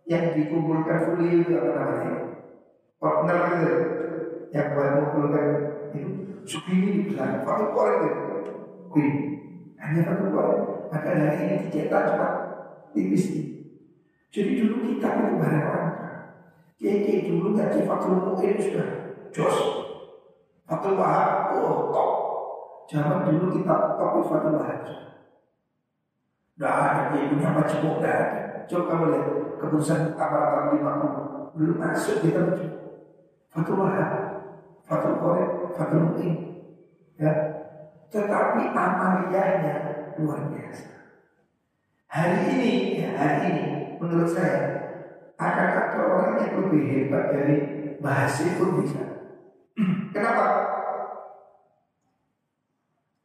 yang 0.09 0.32
dikumpulkan 0.32 1.12
kuli 1.12 1.42
itu 1.44 1.52
apa 1.59 1.70
namanya? 1.74 2.14
Partner 2.98 3.38
itu 3.61 3.72
yang 4.54 4.72
buat 4.72 4.88
mengumpulkan 4.96 5.46
itu 5.92 6.11
segini 6.48 7.11
besar. 7.11 7.44
Satu 7.44 7.76
korin 7.76 7.98
itu 8.09 8.22
kuli 8.88 9.11
hanya 9.76 10.00
satu 10.06 10.32
korin. 10.32 10.61
Maka 10.88 11.11
dari 11.12 11.36
ini 11.44 11.54
dicetak 11.68 12.02
cuma 12.14 12.28
tipis. 12.96 13.24
Jadi 14.32 14.50
dulu 14.61 14.74
kita 14.96 15.09
itu 15.09 15.36
barang 15.36 15.88
Kiai 16.79 17.26
dulu 17.26 17.59
ngaji 17.59 17.91
Fatul 17.91 18.22
Mu'in 18.22 18.55
sudah 18.55 18.89
jos. 19.35 19.57
Fatul 20.62 20.95
Wahab, 20.95 21.59
oh 21.59 21.91
top. 21.91 22.11
Zaman 22.87 23.26
dulu 23.26 23.51
kita 23.59 23.99
topik 23.99 24.31
Fatul 24.31 24.62
Wahab. 24.62 24.87
Tidak 26.55 26.70
ada 26.70 27.03
dia 27.11 27.26
punya 27.35 27.51
tidak 27.66 27.95
ada. 27.99 28.14
Coba 28.70 28.83
kamu 28.95 29.05
lihat 29.11 29.26
keputusan 29.59 30.14
abad 30.14 30.70
lima 30.76 30.93
puluh 31.03 31.51
belum 31.59 31.76
masuk 31.83 32.22
kita 32.22 32.47
baca. 32.47 32.66
Fatul 33.51 33.83
Wahab, 33.83 34.12
Fatul 34.87 35.18
Qorib, 35.18 35.51
Fatul 35.74 36.14
Mu'in. 36.14 36.35
Ya. 37.18 37.33
Tetapi 38.09 38.72
amaliyahnya 38.72 39.74
luar 40.16 40.47
biasa. 40.49 40.89
Hari 42.09 42.57
ini, 42.57 42.72
ya, 43.05 43.09
hari 43.20 43.37
ini 43.53 43.64
menurut 44.01 44.33
saya 44.33 44.81
akan 45.37 45.68
lebih 46.68 46.84
hebat 46.84 47.24
dari 47.32 47.56
bahasa 47.96 48.44
pun 48.60 48.84
bisa. 48.84 49.00
Kenapa? 50.14 50.46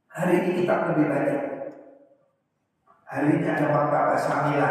Hari 0.07 0.33
ini 0.39 0.49
kita 0.63 0.95
lebih 0.95 1.05
banyak. 1.11 1.41
Hari 3.03 3.27
ini 3.35 3.45
ada 3.45 3.67
maktabah 3.69 4.17
Samila, 4.17 4.69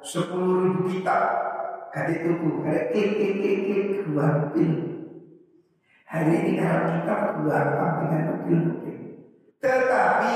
sepuluh 0.00 0.70
ribu 0.70 0.86
kitab 0.86 1.48
Kali 1.88 2.20
tuku, 2.20 2.68
ada 2.68 2.92
klik 2.92 3.16
klik 3.16 3.32
klik 3.40 3.58
klik 3.64 3.86
dua 4.12 4.52
pin. 4.52 4.72
Hari 6.04 6.30
ini 6.30 6.60
kalau 6.60 7.00
kita 7.00 7.14
gampang 7.48 7.94
dengan 8.04 8.22
nukil-nukil. 8.28 8.96
Tetapi 9.56 10.34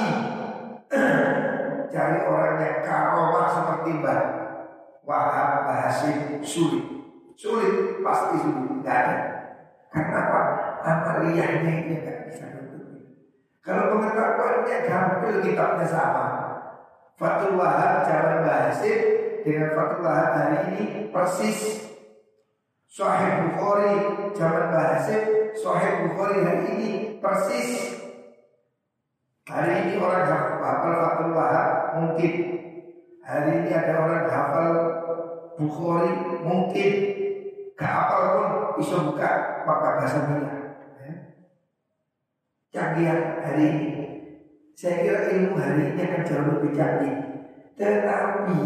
cari 1.92 2.18
orang 2.24 2.56
yang 2.56 2.78
karomah 2.80 3.46
seperti 3.52 3.90
Mbak 4.00 4.22
Wahab 5.04 5.50
Bahasim 5.68 6.40
sulit. 6.40 7.01
Sulit 7.36 8.02
pasti 8.04 8.34
sulit, 8.42 8.80
tidak 8.80 8.96
ada. 8.96 9.16
Karena 9.92 10.18
apa? 10.24 10.40
Amaliyahnya 10.82 11.72
ini 11.84 11.94
nggak 12.00 12.18
bisa 12.32 12.44
nutupin. 12.48 13.22
Kalau 13.62 13.94
pengetahuannya 13.94 14.76
gampil 14.88 15.34
kitabnya 15.44 15.86
sama. 15.86 16.26
Fatul 17.22 17.54
Wahab 17.54 18.02
Jalan 18.08 18.42
Bahasim 18.42 19.00
dengan 19.46 19.78
Fatul 19.78 20.02
Wahab 20.02 20.30
hari 20.34 20.58
ini 20.74 20.86
persis 21.14 21.86
Sahih 22.90 23.46
Bukhari 23.46 23.94
zaman 24.34 24.74
Bahasim 24.74 25.54
Sahih 25.54 26.08
Bukhari 26.08 26.42
hari 26.42 26.62
ini 26.74 26.90
persis 27.22 27.94
Hari 29.46 29.86
ini 29.86 30.02
orang 30.02 30.26
hafal 30.26 30.94
Fatul 30.98 31.30
Wahab 31.36 31.68
mungkin 32.00 32.34
Hari 33.22 33.50
ini 33.60 33.70
ada 33.70 33.92
orang 34.02 34.26
hafal 34.26 34.72
Bukhari 35.62 36.12
mungkin 36.42 36.90
Gak 37.78 37.90
hafal 37.90 38.22
pun 38.36 38.48
bisa 38.78 38.96
buka 39.04 39.30
maka 39.64 39.88
bahasa 39.98 40.18
Mila 40.28 40.52
ya. 41.00 41.14
Canggih 42.72 43.06
hari 43.40 43.64
ini 43.68 43.90
Saya 44.72 45.04
kira 45.04 45.20
ilmu 45.30 45.56
hari 45.60 45.92
ini 45.92 46.00
akan 46.02 46.22
jauh 46.24 46.46
lebih 46.56 46.72
canggih 46.72 47.14
Tetapi 47.76 48.56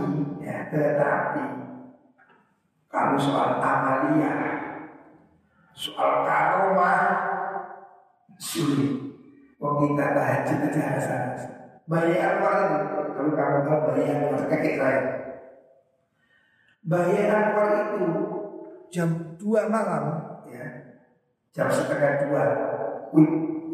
ya, 0.42 0.56
Tetapi 0.70 1.44
Kalau 2.86 3.18
soal 3.18 3.58
amalia 3.58 4.34
Soal 5.74 6.22
karomah 6.24 7.02
Sulit 8.36 9.06
Wong 9.56 9.96
kita 9.96 10.12
tahajud 10.12 10.58
aja 10.68 10.82
rasa-rasa. 11.00 11.48
Bayi 11.88 12.20
Anwar 12.20 12.76
itu, 12.76 12.98
kalau 13.16 13.32
kamu 13.32 13.58
tahu 13.64 13.78
Bayi 13.88 14.04
Anwar, 14.12 14.44
kakek 14.52 14.76
saya. 14.76 15.02
Bayi 16.84 17.24
Anwar 17.24 17.70
itu 17.88 18.04
jam 18.92 19.38
2 19.38 19.72
malam, 19.72 20.04
ya, 20.50 20.66
jam 21.52 21.66
setengah 21.70 22.26
dua, 22.26 22.44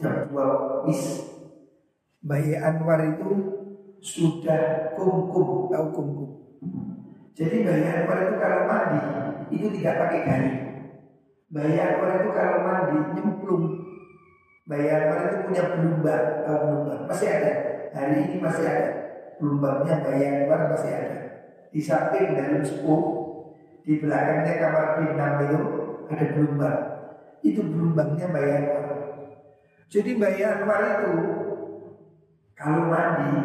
jam 0.00 0.14
dua 0.30 0.44
wis. 0.88 1.32
Bayi 2.22 2.54
Anwar 2.54 3.02
itu 3.02 3.30
sudah 3.98 4.94
kumkum, 4.94 5.66
tahu 5.74 5.86
kumkum. 5.90 6.30
Jadi 7.34 7.66
Bayi 7.66 7.86
Anwar 7.86 8.18
itu 8.30 8.34
kalau 8.38 8.60
mandi 8.70 9.00
itu 9.50 9.66
tidak 9.78 9.94
pakai 10.06 10.20
garing. 10.22 10.60
Bayi 11.50 11.76
Anwar 11.82 12.22
itu 12.22 12.30
kalau 12.30 12.58
mandi 12.62 12.96
nyemplung 13.18 13.82
Bayar 14.62 15.10
itu 15.26 15.36
punya 15.50 15.62
belumbang, 15.74 16.46
tahu 16.46 16.58
belumbang? 16.70 17.02
Masih 17.10 17.28
ada. 17.28 17.52
Hari 17.92 18.14
ini 18.30 18.36
masih 18.38 18.62
ada. 18.62 18.88
Belumbangnya 19.42 20.06
bayar 20.06 20.70
masih 20.70 20.90
ada. 20.94 21.18
Di 21.74 21.82
samping 21.82 22.38
dalam 22.38 22.62
sepuh, 22.62 23.02
di 23.82 23.98
belakangnya 23.98 24.52
kamar 24.62 24.86
pinang 24.98 25.34
itu 25.42 25.60
ada 26.06 26.24
belumbang. 26.34 26.80
Itu 27.42 27.60
belumbangnya 27.66 28.30
bayar 28.30 28.62
Jadi 29.90 30.16
bayar 30.16 30.62
itu 30.64 31.14
kalau 32.54 32.88
mandi 32.88 33.42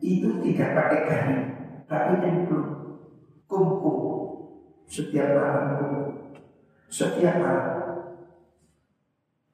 itu 0.00 0.40
tidak 0.40 0.72
pakai 0.72 1.00
garing, 1.04 1.44
tapi 1.84 2.12
nyemplung, 2.24 2.70
kumpul. 3.44 3.98
Setiap 4.90 5.38
malam 5.38 5.78
kumpul, 5.78 6.02
setiap 6.90 7.38
malam. 7.38 7.78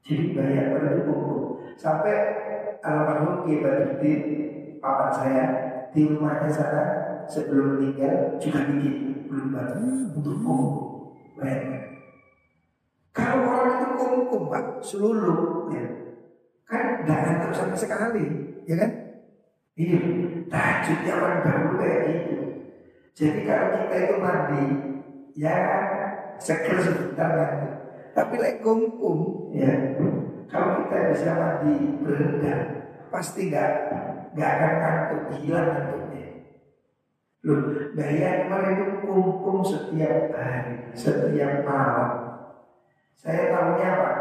Jadi 0.00 0.32
banyak 0.32 0.66
itu 0.72 1.02
kumpul. 1.04 1.40
Sampai 1.76 2.16
almarhum 2.80 3.44
Kiai 3.44 3.60
Badruddin 3.60 4.20
papan 4.80 5.10
saya 5.12 5.44
di 5.92 6.06
rumahnya 6.08 6.48
sana 6.48 6.82
sebelum 7.26 7.78
meninggal 7.78 8.38
juga 8.38 8.60
bikin 8.70 9.26
batu 9.50 9.82
untuk 10.16 10.36
kumpul. 10.42 10.84
Bayangkan. 11.36 11.84
Kalau 13.12 13.38
orang 13.48 13.68
itu 13.80 13.86
kumpul 13.96 14.42
pak 14.52 14.64
seluruh 14.84 15.72
ya, 15.72 15.84
kan 16.68 17.04
tidak 17.04 17.18
ngantuk 17.24 17.52
sama 17.56 17.76
sekali, 17.76 18.24
ya 18.68 18.74
kan? 18.76 18.90
Ini 19.76 19.96
tahajudnya 20.48 21.12
orang 21.16 21.40
dahulu 21.44 21.72
kayak 21.80 22.00
gitu. 22.08 22.36
Jadi 23.16 23.40
kalau 23.44 23.68
kita 23.84 23.96
itu 23.96 24.16
mandi, 24.20 24.64
ya 25.36 25.56
sekel 26.40 26.80
sebentar 26.80 27.28
nanti. 27.32 27.68
Tapi 28.16 28.34
lek 28.40 28.64
kumpul, 28.64 29.52
ya 29.52 29.68
kalau 30.48 30.84
kita 30.84 30.96
bisa 31.12 31.30
mandi 31.36 32.00
berendam, 32.00 32.60
pasti 33.12 33.52
gak 33.52 33.92
gak 34.36 34.50
akan 34.56 34.72
ngantuk, 34.80 35.22
hilang. 35.40 36.05
Loh, 37.46 37.94
bayar 37.94 38.50
itu 38.50 39.06
kumpul 39.06 39.62
setiap 39.62 40.34
hari, 40.34 40.90
setiap 40.98 41.62
malam. 41.62 42.10
Saya 43.14 43.54
tahunya 43.54 43.86
apa? 43.86 44.12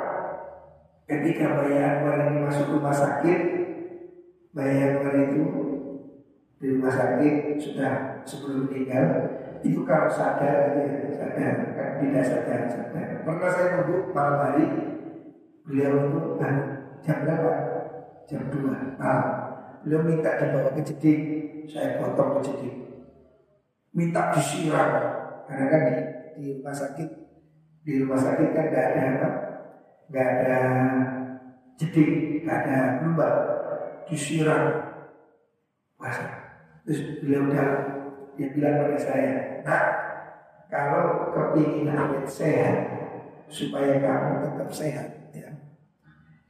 Ketika 1.10 1.58
bayar 1.66 2.06
ini 2.06 2.46
masuk 2.46 2.78
rumah 2.78 2.94
sakit, 2.94 3.40
bayar 4.54 5.02
itu 5.02 5.42
di 6.62 6.66
rumah 6.72 6.94
sakit 6.94 7.60
sudah 7.60 8.24
sebelum 8.24 8.72
meninggal 8.72 9.06
itu 9.60 9.84
kalau 9.84 10.08
sadar 10.08 10.78
gitu 10.78 11.10
ya 11.10 11.12
sadar 11.12 11.54
kan 11.76 11.90
tidak 12.00 12.24
sadar 12.24 12.62
sadar 12.70 13.08
pernah 13.28 13.50
saya 13.52 13.68
nunggu 13.76 14.16
malam 14.16 14.38
hari 14.40 14.66
beliau 15.68 16.08
itu 16.08 16.22
kan 16.40 16.56
jam 17.04 17.18
berapa 17.28 17.52
jam 18.24 18.42
dua 18.48 18.96
malam 18.96 19.30
beliau 19.84 20.02
minta 20.08 20.32
dibawa 20.40 20.72
ke 20.72 20.82
jeding 20.88 21.22
saya 21.68 22.00
potong 22.00 22.40
ke 22.40 22.50
jeding 22.50 22.85
minta 23.96 24.36
disiram 24.36 24.90
karena 25.48 25.66
kan 25.72 25.82
di, 25.88 25.94
di 26.36 26.46
rumah 26.60 26.76
sakit 26.76 27.10
di 27.88 27.92
rumah 28.04 28.20
sakit 28.20 28.50
kan 28.52 28.66
gak 28.70 28.88
ada 28.92 29.02
apa 29.16 29.30
gak 30.12 30.28
ada 30.28 30.60
jeding 31.80 32.44
gak 32.44 32.60
ada 32.68 32.78
lubang 33.08 33.40
disiram 34.12 34.64
puasa 35.96 36.28
terus 36.84 37.24
beliau 37.24 37.50
udah 37.50 37.96
dia 38.36 38.52
bilang 38.52 38.84
pada 38.84 39.00
saya, 39.00 39.64
nak 39.64 39.86
kalau 40.68 41.32
kepingin 41.32 41.88
awet 41.88 42.28
sehat 42.28 42.78
supaya 43.48 43.96
kamu 44.04 44.44
tetap 44.44 44.70
sehat, 44.76 45.08
ya. 45.32 45.50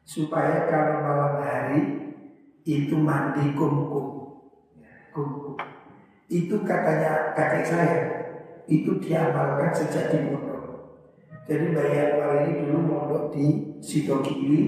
supaya 0.01 0.65
kalau 0.65 1.05
malam 1.05 1.33
hari 1.45 1.81
itu 2.65 2.97
mandi 2.97 3.53
kumkum, 3.53 4.07
ya, 4.81 5.13
kumkum. 5.13 5.61
Itu 6.25 6.65
katanya 6.65 7.33
kakek 7.37 7.65
saya, 7.65 7.99
itu 8.65 8.97
diamalkan 8.97 9.69
sejak 9.73 10.09
di 10.09 10.33
pondok. 10.33 10.63
Jadi 11.45 11.77
bayar 11.77 12.17
ini 12.45 12.65
dulu 12.65 12.79
mondok 12.81 13.23
di 13.29 13.77
Sidogiri, 13.77 14.61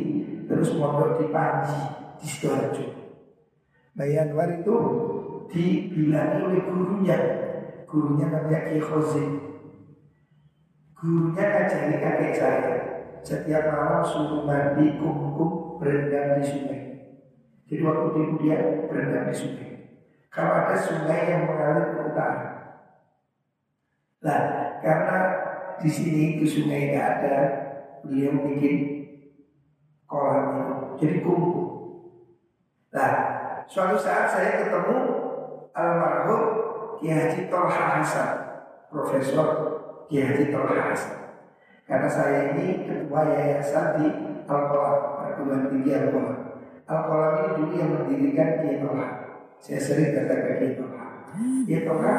terus 0.46 0.78
mondok 0.78 1.18
di 1.18 1.26
Panji, 1.34 1.82
di 2.22 2.26
Sidoarjo. 2.30 2.86
Bayar 3.98 4.30
itu 4.30 4.76
dibilangi 5.48 6.38
oleh 6.44 6.62
gurunya 6.68 7.18
gurunya 7.88 8.26
namanya 8.28 8.68
Ki 8.68 8.84
Khozin 8.84 9.30
gurunya 10.98 11.44
ngajari 11.48 11.96
kakek 12.04 12.34
saya 12.36 12.76
setiap 13.24 13.64
malam 13.72 14.04
suruh 14.04 14.44
mandi 14.44 15.00
kumkum 15.00 15.80
berendam 15.80 16.40
di 16.40 16.44
sungai 16.44 16.82
jadi 17.68 17.82
waktu 17.84 18.08
itu 18.12 18.34
dia 18.44 18.58
berendam 18.92 19.32
di 19.32 19.36
sungai 19.36 19.70
kalau 20.32 20.52
ada 20.66 20.76
sungai 20.78 21.32
yang 21.32 21.50
mengalir 21.50 21.96
ke 21.96 22.02
utara 22.14 22.46
nah 24.24 24.40
karena 24.82 25.18
di 25.78 25.90
sini 25.90 26.38
itu 26.38 26.46
sungai 26.46 26.92
tidak 26.92 27.06
ada 27.22 27.36
beliau 28.02 28.34
bikin 28.48 28.78
kolam 30.10 30.46
itu 30.58 30.76
jadi 31.00 31.18
kumkum 31.22 31.68
nah 32.92 33.14
suatu 33.68 34.00
saat 34.00 34.32
saya 34.32 34.66
ketemu 34.66 34.98
almarhum 35.78 36.68
Kiai 36.98 37.30
Haji 37.30 37.42
Tolha 37.54 38.02
Hasan, 38.02 38.30
Profesor 38.90 39.48
Kiai 40.10 40.26
Haji 40.26 40.50
Tolha 40.50 40.82
Hasan. 40.90 41.18
Karena 41.86 42.10
saya 42.10 42.58
ini 42.58 42.90
ketua 42.90 43.22
yayasan 43.32 43.86
di 44.02 44.08
Al-Qalam, 44.50 44.98
perguruan 45.24 45.70
tinggi 45.72 45.92
Al-Qalam. 45.94 46.38
Al-Qalam 46.90 47.32
ini 47.38 47.50
dulu 47.54 47.74
yang 47.78 47.92
mendirikan 47.96 48.50
Kiai 48.60 48.82
Tolha. 48.82 49.08
Saya 49.62 49.80
sering 49.82 50.14
katakan 50.14 50.54
Kiai 50.62 50.74
Tolha. 50.78 51.08
Kiai 51.66 51.82
Tolha, 51.84 52.16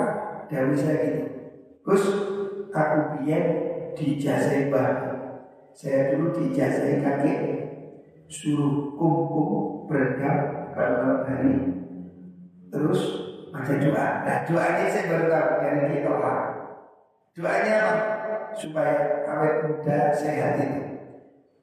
dari 0.48 0.74
saya 0.76 0.96
gitu. 1.04 1.24
Gus, 1.84 2.04
aku 2.72 2.98
biar 3.22 3.44
dijazai 3.96 4.68
bahan. 4.68 5.16
Saya 5.78 6.10
dulu 6.10 6.34
dijazai 6.34 7.00
kakek 7.00 7.38
suruh 8.28 8.92
kum-kum 8.98 9.86
berendam 9.88 10.68
pada 10.76 11.24
hari 11.24 11.78
terus 12.68 13.00
baca 13.48 13.74
doa. 13.80 14.06
Nah 14.28 14.38
doa 14.44 14.64
ini 14.76 14.92
saya 14.92 15.08
baru 15.08 15.26
tahu 15.32 15.50
dari 15.64 15.80
kita 15.96 16.12
Doanya 17.38 17.74
apa? 17.78 17.94
Supaya 18.58 19.22
awet 19.30 19.54
muda 19.70 20.10
sehat 20.12 20.58
itu. 20.58 20.82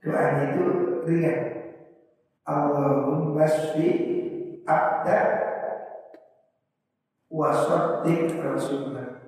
Doanya 0.02 0.44
itu 0.56 0.66
ringan. 1.04 1.40
Allahumma 2.48 3.44
shfi 3.44 3.90
abda 4.64 5.45
wa 7.30 7.50
saddiq 7.52 8.38
rasulullah. 8.42 9.22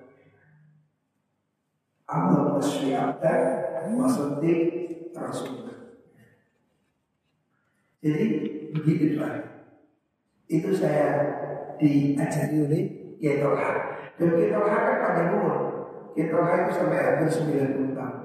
Allahumma 2.08 2.62
shfi 2.64 2.96
abda 2.96 3.34
wa 3.94 4.08
saddiq 4.08 4.62
rasulullah. 5.12 5.98
Jadi 8.00 8.26
begitu 8.72 9.18
doa. 9.18 9.42
Itu 10.48 10.72
saya 10.72 11.28
diajari 11.76 12.58
oleh 12.64 12.84
Kiai 13.18 13.42
Dan 14.18 14.30
Kiai 14.38 14.54
kan 14.54 14.96
panjang 15.02 15.30
umur. 15.36 15.56
Kiai 16.14 16.30
itu 16.30 16.72
sampai 16.72 17.02
hampir 17.04 17.28
90 17.30 17.98
tahun. 17.98 18.16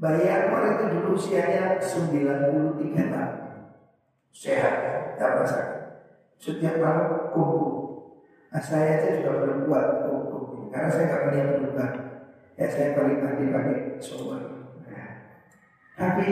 Bayar 0.00 0.48
orang 0.48 0.80
itu 0.80 0.84
dulu 0.96 1.08
usianya 1.12 1.76
93 1.76 3.12
tahun. 3.12 3.32
Sehat, 4.32 4.74
tak 5.20 5.44
sakit. 5.44 5.78
Setiap 6.40 6.80
malam 6.80 7.28
kumpul. 7.36 7.79
Nah 8.50 8.62
saya 8.62 8.98
aja 8.98 9.22
juga 9.22 9.46
belum 9.46 9.58
kuat 9.70 9.86
kumpul. 10.06 10.70
Karena 10.74 10.90
saya 10.90 11.04
nggak 11.06 11.22
punya 11.30 11.42
perubahan. 11.54 11.94
Ya 12.58 12.66
saya 12.66 12.88
paling 12.98 13.18
pagi-pagi 13.22 13.76
soal. 14.02 14.42
Nah, 14.84 15.08
tapi 15.96 16.26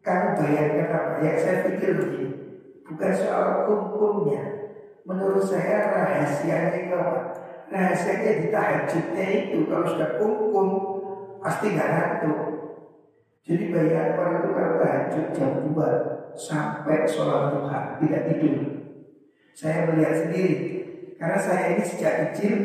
kamu 0.00 0.28
bayarkan 0.36 0.88
apa? 0.88 1.12
Ya 1.24 1.32
saya 1.40 1.66
pikir 1.66 1.90
begini. 1.96 2.28
Bukan 2.86 3.12
soal 3.16 3.66
kumkumnya. 3.66 4.42
Menurut 5.08 5.42
saya 5.42 5.90
rahasianya 5.90 6.76
itu 6.86 6.94
apa? 6.94 7.20
Rahasianya 7.70 8.32
di 8.40 8.46
tahajudnya 8.52 9.26
itu 9.26 9.58
kalau 9.66 9.86
sudah 9.88 10.10
kumkum 10.20 10.68
pasti 11.40 11.72
nggak 11.72 11.90
ngantuk. 11.90 12.40
Jadi 13.40 13.64
bayar 13.72 14.20
orang 14.20 14.34
itu 14.44 14.48
kalau 14.52 14.74
tahajud 14.78 15.26
jam 15.32 15.52
2 15.72 16.36
sampai 16.36 17.08
sholat 17.08 17.56
duha 17.56 17.80
tidak 17.98 18.22
tidur. 18.28 18.56
Saya 19.56 19.90
melihat 19.90 20.14
sendiri 20.24 20.79
karena 21.20 21.36
saya 21.36 21.76
ini 21.76 21.84
sejak 21.84 22.32
kecil 22.32 22.56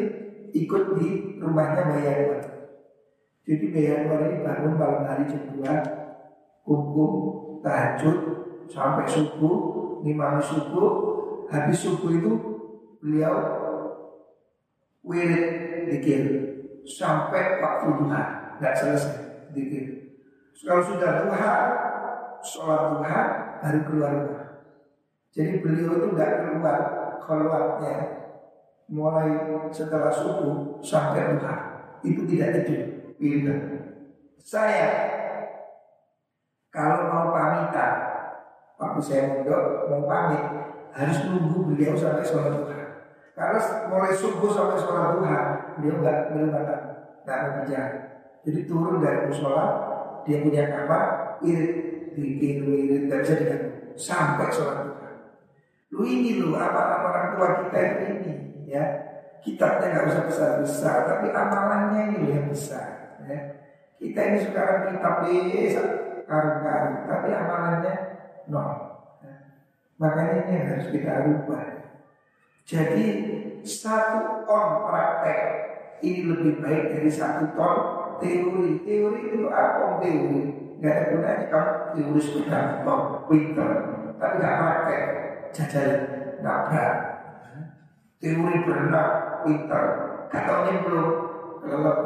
ikut 0.56 0.96
di 0.96 1.36
rumahnya 1.44 1.92
Bayar 1.92 2.40
Jadi 3.44 3.66
Bayar 3.76 4.08
ini 4.08 4.40
bangun 4.42 4.80
malam 4.80 5.04
hari 5.04 5.28
jam 5.28 5.44
2 5.52 5.60
kumkum 6.64 7.12
tahajud 7.60 8.18
sampai 8.72 9.06
subuh 9.06 10.00
ngimami 10.02 10.40
subuh. 10.42 10.92
Habis 11.46 11.86
subuh 11.86 12.10
itu 12.10 12.32
beliau 13.04 13.36
wirid 15.06 15.86
dikir 15.92 16.24
sampai 16.88 17.62
waktu 17.62 18.02
duha. 18.02 18.24
Nggak 18.58 18.74
selesai 18.74 19.54
dikir. 19.54 19.86
Kalau 20.58 20.82
sudah 20.82 21.28
duha 21.28 21.54
sholat 22.46 22.82
duha 22.98 23.22
baru 23.60 23.80
keluar 23.90 24.14
duha 24.22 24.44
jadi 25.34 25.60
beliau 25.60 25.98
itu 25.98 26.08
nggak 26.14 26.34
keluar 26.46 26.80
keluarnya 27.26 27.94
mulai 28.86 29.30
setelah 29.74 30.14
subuh 30.14 30.78
sampai 30.86 31.36
duha 31.36 31.56
itu 32.06 32.22
tidak 32.30 32.64
tidur 32.64 32.82
pilih 33.18 33.58
saya 34.46 34.90
kalau 36.70 37.08
mau 37.08 37.32
pamitan 37.32 38.16
waktu 38.76 39.00
saya 39.00 39.24
mondok 39.32 39.88
mau 39.88 40.04
pamit 40.04 40.44
harus 40.96 41.18
nunggu 41.28 41.72
beliau 41.72 41.96
sampai 41.96 42.24
sholat 42.24 42.52
duha. 42.56 42.80
Karena 43.36 43.60
mulai 43.92 44.16
subuh 44.16 44.52
sampai 44.52 44.80
sholat 44.80 45.20
duha 45.20 45.40
beliau 45.80 46.00
nggak 46.00 46.20
belum 46.32 46.50
datang, 46.52 46.84
nggak 47.24 47.40
mau. 47.52 47.84
Jadi 48.46 48.60
turun 48.70 49.02
dari 49.02 49.28
musola 49.28 49.66
dia 50.28 50.44
punya 50.44 50.64
kamar 50.70 51.04
irit 51.44 51.74
bikin 52.16 52.64
irit 52.68 53.04
bisa 53.12 53.34
diganggu 53.40 53.70
sampai 53.96 54.48
sholat 54.52 54.78
duha. 54.88 55.10
Lu 55.96 56.04
ini 56.04 56.44
lu 56.44 56.56
apa 56.56 57.08
orang 57.08 57.28
tua 57.36 57.48
kita 57.64 57.80
ini 58.04 58.34
ya 58.66 58.84
kitabnya 59.46 59.94
nggak 59.94 60.08
usah 60.10 60.24
besar 60.26 60.50
besar 60.62 60.98
tapi 61.06 61.30
amalannya 61.30 62.18
ini 62.18 62.34
yang 62.34 62.50
besar 62.50 63.18
ya. 63.26 63.40
Kita 63.96 64.20
ini 64.22 64.38
sekarang 64.44 64.92
kitab 64.92 65.24
desa 65.24 65.84
karung-karung 66.26 67.08
tapi 67.08 67.30
amalannya 67.32 67.96
nol. 68.52 68.96
Makanya 69.96 70.36
ini 70.44 70.54
harus 70.68 70.88
kita 70.92 71.24
rubah. 71.24 71.88
Jadi 72.68 73.06
satu 73.64 74.44
ton 74.44 74.68
praktek 74.84 75.42
ini 76.04 76.28
lebih 76.28 76.60
baik 76.60 76.92
dari 76.92 77.08
satu 77.10 77.56
ton 77.56 77.78
teori. 78.20 78.84
Teori 78.84 79.20
itu 79.32 79.48
apa 79.48 80.04
teori? 80.04 80.42
Gak 80.84 80.92
ada 80.92 81.04
gunanya 81.16 81.46
kamu 81.48 81.74
teori 81.96 82.22
sudah 82.22 82.84
ton 82.84 83.02
pinter, 83.32 83.72
tapi 84.20 84.34
gak 84.44 84.58
praktek 84.60 85.04
jajal 85.56 85.90
nabrak. 86.44 87.15
Teori 88.16 88.56
berenang 88.64 89.44
pinter, 89.44 89.86
katanya 90.32 90.74
belum 90.88 91.10
kelelep. 91.62 92.00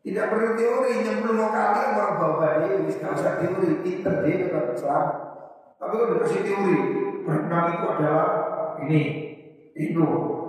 Tidak 0.00 0.26
perlu 0.32 0.48
teori, 0.56 0.92
nyemplung 1.04 1.36
mau 1.36 1.52
kali 1.52 1.82
mau 1.92 2.16
bawa 2.16 2.64
dia, 2.64 2.80
bisa 2.80 3.12
usah 3.12 3.36
teori, 3.36 3.84
pinter 3.84 4.24
dia 4.24 4.48
kalau 4.48 4.72
selamat. 4.72 5.16
Tapi 5.76 5.92
kalau 5.92 6.12
dikasih 6.16 6.40
teori, 6.40 6.76
berenang 7.26 7.66
itu 7.76 7.86
adalah 7.90 8.28
ini, 8.80 9.02
itu, 9.76 10.06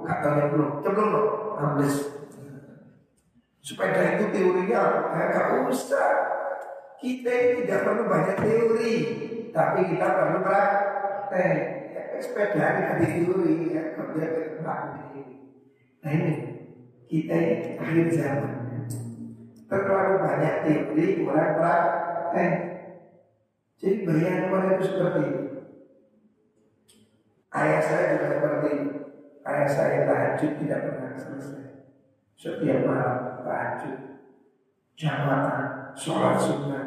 katanya 0.07 0.45
belum, 0.55 0.79
cemplung 0.79 1.09
loh, 1.11 1.27
ambles. 1.59 1.97
Sepeda 3.59 4.17
itu 4.17 4.25
teorinya, 4.31 4.81
ya 5.13 5.23
gak 5.35 5.67
usah. 5.67 6.09
Kita 7.01 7.33
tidak 7.59 7.81
perlu 7.81 8.03
banyak 8.07 8.37
teori, 8.39 8.93
tapi 9.51 9.79
kita 9.89 10.07
perlu 10.15 10.39
praktek. 10.45 11.57
Sepeda 12.21 12.65
ini 12.77 12.83
ada 12.85 13.05
teori, 13.09 13.73
ya 13.73 13.97
kerja 13.97 14.25
praktek. 14.61 15.25
Nah 16.05 16.11
ini, 16.13 16.31
kita 17.09 17.33
ini 17.33 17.57
akhir 17.81 18.07
zaman. 18.13 18.53
Terlalu 19.65 20.13
banyak 20.21 20.55
teori, 20.61 21.05
kurang 21.25 21.57
praktek. 21.57 22.53
Jadi 23.81 24.05
bayangan 24.05 24.53
orang 24.53 24.69
itu 24.77 24.83
seperti 24.85 25.21
itu. 25.25 25.45
Ayah 27.49 27.81
saya 27.81 28.03
juga 28.13 28.27
seperti 28.37 28.69
itu. 28.69 28.97
Ayah 29.41 29.69
saya 29.73 29.97
tahajud 30.05 30.51
tidak 30.61 30.79
pernah 30.85 31.11
selesai. 31.17 31.65
Setiap 32.37 32.79
malam 32.85 33.41
tahajud, 33.41 33.97
jamaah, 34.93 35.97
sholat 35.97 36.37
sunnah. 36.37 36.85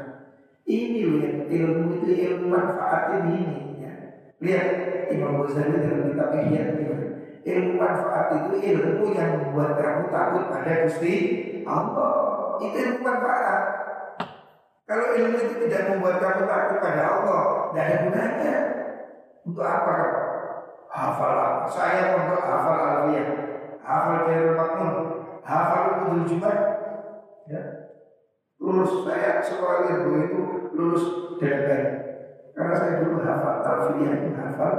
Ini 0.62 1.00
loh 1.10 1.18
yang 1.18 1.38
ilmu 1.50 1.88
itu 1.98 2.10
ilmu 2.14 2.46
manfaat 2.46 3.26
ini. 3.26 3.42
Ya. 3.42 3.63
Lihat 4.44 4.68
Imam 5.08 5.40
Ghazali 5.40 5.80
dalam 5.80 6.12
kitab 6.12 6.30
Ihya 6.36 6.62
Ilmu 7.44 7.76
manfaat 7.76 8.28
itu 8.40 8.56
ilmu 8.56 9.12
yang 9.12 9.36
membuat 9.36 9.76
kamu 9.76 10.08
takut 10.08 10.48
pada 10.48 10.88
Gusti 10.88 11.14
Allah. 11.68 12.16
Itu 12.56 12.72
ilmu 12.72 13.00
manfaat. 13.04 13.60
Kalau 14.88 15.12
ilmu 15.12 15.36
itu 15.36 15.54
tidak 15.68 15.92
membuat 15.92 16.24
kamu 16.24 16.48
takut 16.48 16.78
pada 16.80 17.04
Allah, 17.04 17.42
tidak 17.68 17.84
ada 17.84 17.96
gunanya. 18.00 18.56
Untuk 19.44 19.64
apa? 19.64 19.96
Hafal 20.88 21.68
Saya 21.68 22.16
untuk 22.16 22.40
hafal 22.40 22.78
alfiah, 22.80 23.28
hafal 23.84 24.24
Khairul 24.24 24.56
Makmun, 24.56 24.94
hafal 25.44 25.84
Kudul 26.00 26.24
Jumat. 26.24 26.58
Ya. 27.44 27.62
Lulus 28.56 29.04
saya 29.04 29.44
sekolah 29.44 29.84
ilmu 29.84 30.16
itu 30.24 30.40
lulus 30.72 31.04
dengan 31.36 32.03
Karena 32.54 32.74
saya 32.78 33.02
dulu 33.02 33.18
hafal 33.26 33.66
alfiah 33.66 34.14
itu 34.14 34.30
hafal, 34.38 34.74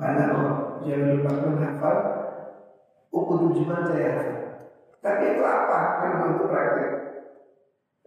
mana 0.00 0.32
Khairul 0.32 1.20
Makmun 1.20 1.60
hafal, 1.60 1.96
Ukudul 3.12 3.52
Jumat 3.52 3.84
saya 3.84 4.16
hafal. 4.16 4.42
Tapi 5.02 5.22
itu 5.36 5.42
apa? 5.44 5.80
Kan 6.00 6.12
untuk 6.32 6.48
praktek. 6.48 6.90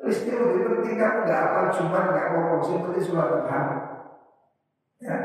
Istri 0.05 0.37
lebih 0.37 0.63
penting 0.69 0.95
kamu 1.01 1.19
nggak 1.25 1.41
apa 1.49 1.59
cuma 1.75 1.99
nggak 2.13 2.29
kokoh, 2.33 2.61
seperti 2.61 2.99
sholat 3.03 3.41
duha. 3.41 3.61
Ya, 5.01 5.17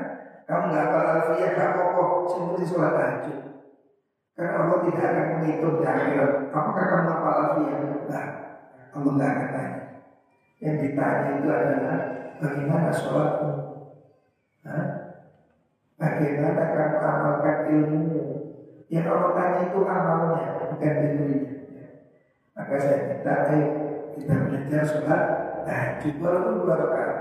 kamu 0.49 0.65
nggak 0.73 0.87
apa 0.89 0.99
alfiyah 1.15 1.51
nggak 1.55 1.73
kokoh, 1.79 2.09
seperti 2.27 2.63
sholat 2.69 2.93
tahajud. 2.97 3.39
Karena 4.35 4.57
Allah 4.57 4.79
tidak 4.89 5.05
akan 5.05 5.27
menghitung 5.37 5.77
di 5.79 5.85
akhirat. 5.85 6.33
Apakah 6.49 6.85
kamu 6.91 7.11
apa 7.13 7.31
alfiyah? 7.31 7.79
Enggak. 7.81 8.27
Allah 8.91 9.13
nggak 9.15 9.31
akan 9.31 9.49
tanya. 9.55 9.81
Yang 10.61 10.77
ditanya 10.85 11.31
itu 11.39 11.49
adalah 11.49 11.99
bagaimana 12.41 12.91
sholatmu. 12.91 13.70
Bagaimana 16.01 16.63
kamu 16.73 16.99
amalkan 17.01 17.59
ilmu? 17.69 18.21
Yang 18.91 19.07
Allah 19.07 19.31
tanya 19.37 19.61
itu 19.71 19.81
amalnya, 19.87 20.49
bukan 20.69 20.95
ilmunya. 21.07 21.41
Maka 22.57 22.75
saya 22.77 22.99
minta, 23.07 23.35
ayo 23.53 23.69
kita 24.17 24.35
belajar 24.49 24.83
sholat 24.85 25.23
tahajud 25.65 26.15
walaupun 26.19 26.55
dua 26.65 26.75
rakaat 26.77 27.17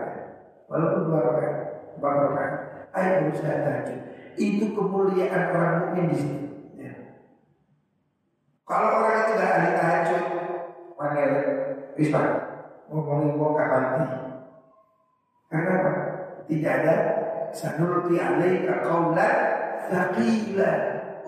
walaupun 0.65 1.01
dua 1.07 1.19
rakaat 1.21 1.55
empat 1.95 2.13
rakaat 2.27 2.53
ayo 2.97 3.11
berusaha 3.27 3.55
tahajud 3.61 3.99
itu 4.39 4.65
kemuliaan 4.73 5.43
orang 5.51 5.75
mukmin 5.83 6.11
di 6.11 6.15
sini 6.15 6.39
ya. 6.79 6.93
kalau 8.63 9.03
orang 9.03 9.15
itu 9.21 9.31
nggak 9.35 9.53
ahli 9.53 9.71
tahajud 9.75 10.23
panggil 10.99 11.31
Bisa 11.99 12.21
ngomongin 12.87 13.35
mau 13.35 13.51
kapan 13.59 14.07
Karena 15.51 15.71
apa? 15.83 15.91
Tidak 16.47 16.71
ada 16.71 16.93
sanurti 17.53 18.15
alaika 18.19 18.85
kaulan 18.85 19.35
thaqila. 19.89 20.71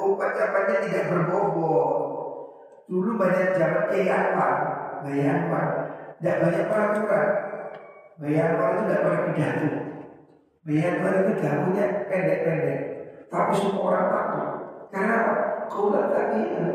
Ucapannya 0.01 0.77
tidak 0.89 1.13
berbobot. 1.13 1.89
Dulu 2.89 3.21
banyak 3.21 3.53
Kiai 3.53 4.09
Anwar, 4.09 4.55
Kiai 5.05 5.29
Anwar, 5.29 5.65
tidak 6.17 6.37
banyak 6.41 6.65
peraturan. 6.67 7.27
Anwar 8.17 8.69
itu 8.73 8.81
tidak 8.81 9.01
pernah 9.05 9.21
pidato. 9.29 9.69
Anwar 10.61 11.13
itu 11.21 11.33
dahunya 11.37 11.85
pendek-pendek, 12.09 12.79
tapi 13.29 13.51
semua 13.55 13.83
orang 13.93 14.07
takut. 14.09 14.49
Karena 14.91 15.13
apa? 15.21 15.33
Kaulan 15.69 16.05
thaqila. 16.11 16.69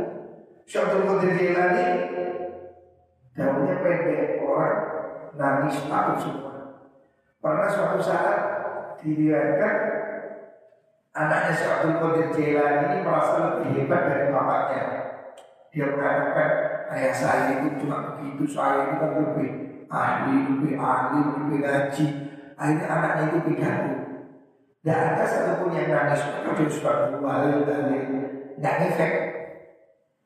Syaikhul 0.66 1.04
Qadir 1.06 1.32
Jailani 1.38 1.86
dahunya 3.36 3.74
pendek, 3.82 4.40
orang 4.40 4.78
nangis 5.36 5.76
takut 5.90 6.16
semua. 6.22 6.54
Pernah 7.42 7.68
suatu 7.68 7.98
saat 8.00 8.55
diriwayatkan 9.02 9.76
anaknya 11.16 11.52
Syekh 11.56 11.72
Abdul 11.72 11.96
Qadir 11.96 12.28
Jailani 12.36 12.82
ini 12.92 12.98
merasa 13.00 13.34
lebih 13.40 13.68
hebat 13.80 14.02
dari 14.12 14.26
bapaknya. 14.28 14.84
Dia 15.72 15.86
mengatakan 15.92 16.50
ayah 16.92 17.14
saya 17.16 17.60
itu 17.60 17.84
cuma 17.84 18.16
begitu, 18.16 18.44
saya 18.48 18.88
itu 18.88 18.94
kan 19.00 19.10
lebih 19.16 19.50
ahli, 19.88 20.36
lebih 20.56 20.72
ahli, 20.76 21.20
lebih 21.36 21.58
ngaji. 21.64 22.06
Akhirnya 22.56 22.86
anaknya 22.88 23.24
itu 23.28 23.38
pidato. 23.44 23.92
Tidak 24.80 24.98
ada 25.02 25.24
satupun 25.26 25.74
yang 25.74 25.90
nangis. 25.90 26.22
Dia 26.22 26.68
suka 26.70 27.18
dalil. 27.18 27.66
Tidak 27.66 28.74
ngefek. 28.80 29.12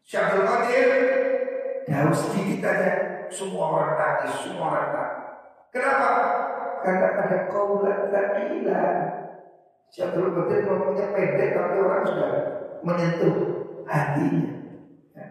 Syekh 0.04 0.22
Abdul 0.26 0.46
Qadir, 0.46 0.88
dalam 1.86 2.14
sedikit 2.14 2.66
aja 2.66 2.90
semua 3.30 3.64
orang 3.78 3.94
nangis, 3.94 4.32
semua 4.42 4.64
orang 4.74 4.88
nangis. 4.94 5.26
Kenapa? 5.70 6.10
Karena 6.80 7.08
ada 7.20 7.38
kaulat 7.52 8.08
lakilan. 8.08 8.96
Syaikhul 9.90 10.30
Qadir 10.32 10.70
ngomongnya 10.70 11.10
pendek 11.10 11.50
tapi 11.50 11.76
orang 11.82 12.06
sudah 12.06 12.30
menyentuh 12.86 13.36
hatinya. 13.90 14.52
Ya. 15.18 15.26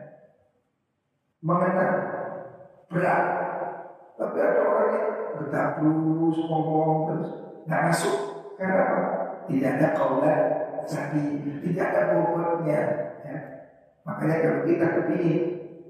Mengenal 1.39 1.91
berat. 2.91 3.25
Tapi 4.19 4.35
ada 4.35 4.59
orang 4.67 4.89
yang 4.91 5.09
terus 5.39 6.39
ngomong 6.43 6.91
terus 7.07 7.29
nggak 7.63 7.83
masuk. 7.87 8.15
Karena? 8.59 8.85
Tidak 9.47 9.71
ada 9.79 9.87
kaulat 9.95 10.41
lagi, 10.91 11.25
tidak 11.63 11.87
ada 11.89 12.01
bobotnya. 12.13 12.81
Ya. 13.23 13.37
Makanya 14.03 14.35
kalau 14.43 14.59
kita 14.67 14.85
kepingin 14.99 15.39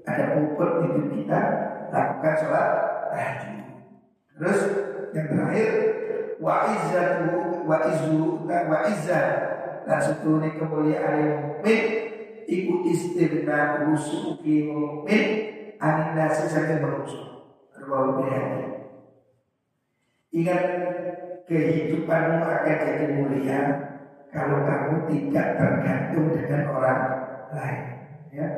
ada 0.06 0.24
bobot 0.38 0.70
hidup 0.86 1.06
kita, 1.10 1.40
lakukan 1.90 2.34
sholat 2.38 2.68
tahajud. 3.10 3.60
Terus 4.38 4.60
yang 5.10 5.26
terakhir 5.26 5.70
wa 6.40 6.54
izzatu 6.72 7.66
wa 7.68 7.76
izzu 7.86 8.46
wa 8.48 8.78
izzah 8.88 9.26
dan 9.84 9.98
setune 10.00 10.54
kemuliaan 10.56 11.14
yang 11.18 11.36
mukmin 11.50 11.80
iku 12.46 12.84
istirna 12.88 13.90
usuki 13.90 14.70
mukmin 14.70 15.22
anin 15.80 16.14
nasi 16.14 16.46
saja 16.46 16.78
manusia. 16.78 17.48
Terlalu 17.72 18.10
berhati. 18.20 18.64
Ingat 20.30 20.62
kehidupanmu 21.48 22.38
akan 22.44 22.76
jadi 22.86 23.06
mulia 23.18 23.60
kalau 24.30 24.62
kamu 24.62 25.10
tidak 25.10 25.58
tergantung 25.58 26.26
dengan 26.30 26.62
orang 26.70 27.02
lain. 27.50 27.82
Ya, 28.30 28.48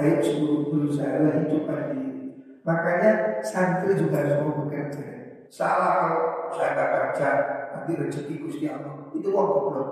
ayo 0.00 0.24
berusaha 0.72 1.36
hidup 1.36 1.68
diri. 1.68 2.32
Makanya 2.64 3.44
santri 3.44 3.92
juga 3.92 4.24
harus 4.24 4.40
bekerja. 4.40 5.25
Salah 5.50 5.90
kalau 6.02 6.20
saya 6.52 6.74
nggak 6.74 6.90
kerja, 6.90 7.28
nanti 7.72 7.92
rezeki 7.96 8.34
Gusti 8.42 8.66
Allah. 8.66 9.10
Itu 9.14 9.30
uang 9.30 9.48
goblok. 9.50 9.90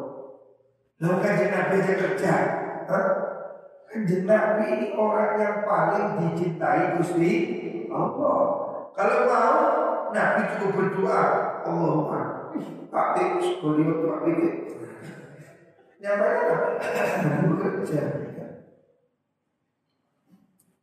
Lalu 1.02 1.16
kan 1.22 1.34
Nabi 1.50 1.74
aja 1.82 1.94
kerja. 1.94 2.34
Kanjeng 3.90 4.26
Nabi 4.26 4.64
ini 4.74 4.88
orang 4.98 5.38
yang 5.38 5.56
paling 5.62 6.08
dicintai 6.18 6.98
Gusti 6.98 7.32
Allah. 7.90 8.38
Kalau 8.94 9.18
mau, 9.26 9.58
Nabi 10.14 10.40
cukup 10.54 10.70
berdoa, 10.74 11.22
Allahumma 11.66 12.20
Pak 12.94 13.06
sebelum 13.42 14.06
Pak 14.06 14.18
Dik. 14.22 14.54
Nyampe 15.98 16.28
bekerja. 17.50 18.02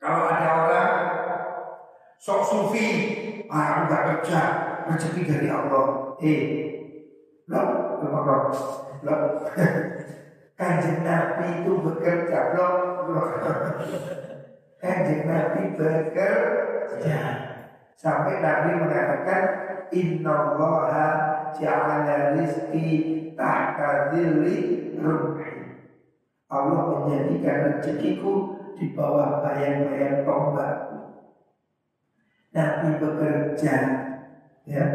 Kalau 0.02 0.34
ada 0.34 0.61
sok 2.22 2.42
sufi, 2.46 2.88
ah 3.50 3.82
aku 3.82 3.82
gak 3.90 4.04
kerja, 4.06 4.42
rezeki 4.86 5.22
dari 5.26 5.48
Allah. 5.50 6.14
Eh, 6.22 6.42
lo, 7.50 7.62
lo, 8.06 8.22
lo, 9.02 9.16
Kanjeng 10.54 11.02
Nabi 11.02 11.66
itu 11.66 11.74
bekerja, 11.82 12.54
lo, 12.54 12.68
lo. 13.10 13.22
Kanjeng 14.82 15.26
Nabi 15.26 15.74
bekerja. 15.74 17.22
Sampai 17.98 18.38
Nabi 18.38 18.70
mengatakan 18.78 19.44
Inna 19.94 20.56
allaha 20.56 21.10
ja'ala 21.58 22.38
rizki 22.38 23.34
tahta 23.34 24.14
dhilli 24.14 24.96
rumhi 24.98 25.54
Allah 26.48 26.82
menjadikan 27.06 27.78
rezekiku 27.78 28.58
di 28.74 28.96
bawah 28.96 29.44
bayang-bayang 29.44 30.24
tombakku 30.24 31.01
Nabi 32.52 33.00
bekerja 33.00 33.76
ya. 34.68 34.86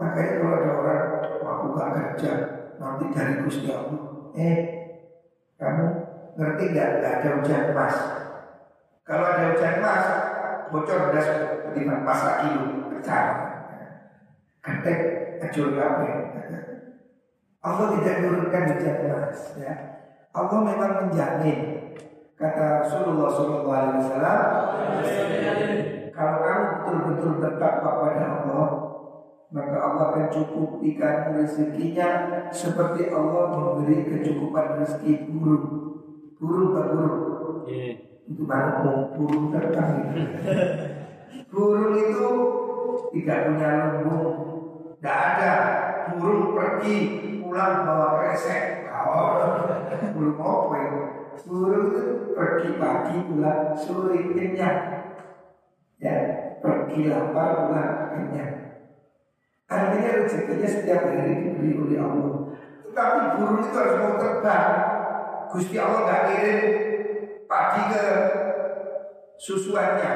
Makanya 0.00 0.32
kalau 0.40 0.56
ada 0.56 0.70
orang 0.80 1.02
aku 1.44 1.66
gak 1.76 1.92
kerja 1.92 2.32
nanti 2.80 3.04
dari 3.12 3.34
Gusti 3.44 3.68
Allah. 3.68 4.32
Eh 4.32 4.56
kamu 5.60 5.86
ngerti 6.38 6.64
gak, 6.72 6.90
gak 7.04 7.14
ada 7.20 7.28
hujan 7.36 7.64
mas 7.76 7.96
kalau 9.04 9.26
ada 9.28 9.52
hujan 9.52 9.74
mas 9.84 10.04
bocor 10.72 11.12
das 11.12 11.28
ketimbang 11.68 12.08
pas 12.08 12.40
kilo 12.40 12.88
pecah. 12.96 13.24
Ketek 14.64 14.98
ajul 15.48 15.76
apa 15.76 16.04
Allah 17.58 17.86
tidak 18.00 18.16
menurunkan 18.24 18.64
hujan 18.72 18.96
mas 19.12 19.52
ya. 19.60 19.72
Allah 20.32 20.58
memang 20.64 20.92
menjamin 21.04 21.58
kata 22.38 22.86
Rasulullah 22.86 23.28
SAW 23.34 25.97
kalau 26.18 26.38
kamu 26.42 26.64
betul-betul 26.82 27.32
bertakwa 27.38 27.90
pada 28.02 28.26
Allah 28.42 28.68
maka 29.48 29.76
Allah 29.80 30.04
akan 30.12 30.26
cukupkan 30.34 31.38
rezekinya 31.38 32.10
seperti 32.50 33.08
Allah 33.14 33.54
memberi 33.54 34.04
kecukupan 34.04 34.82
rezeki 34.82 35.30
burung 35.30 35.66
burung 36.36 36.74
tak 36.74 36.86
burung 36.90 37.22
yeah 37.70 38.08
itu 38.28 38.44
baru 38.44 38.84
mau 38.84 39.00
burung 39.16 39.48
terbang 39.48 40.04
burung 41.48 41.96
itu 41.96 42.28
tidak 43.16 43.38
punya 43.48 43.70
lumbung 44.04 44.36
tidak 44.98 45.16
ada. 45.16 45.54
Burung 46.18 46.58
pergi 46.58 46.96
pulang 47.38 47.86
bawa 47.86 48.08
kresek. 48.18 48.90
Oh, 48.98 49.38
burung 50.12 50.36
apa 50.42 50.78
burung 51.46 51.84
itu 51.94 52.02
pergi 52.34 52.70
pagi 52.82 53.16
pulang 53.30 53.78
sore 53.78 54.18
kenyang 54.34 54.80
ya 55.98 56.14
pergi 56.62 57.10
lapar 57.10 57.68
pulang 57.68 57.92
kenyang 58.14 58.54
artinya 59.68 60.10
rezekinya 60.22 60.68
setiap 60.68 61.00
hari 61.06 61.34
diberi 61.44 61.70
oleh 61.76 61.98
Allah 62.00 62.34
tetapi 62.88 63.20
burung 63.36 63.60
itu 63.62 63.76
harus 63.76 63.96
mau 64.00 64.14
terbang 64.16 64.72
Gusti 65.48 65.76
Allah 65.80 66.00
nggak 66.04 66.22
kirim 66.28 66.60
pagi 67.48 67.82
ke 67.88 68.04
susuannya. 69.40 70.12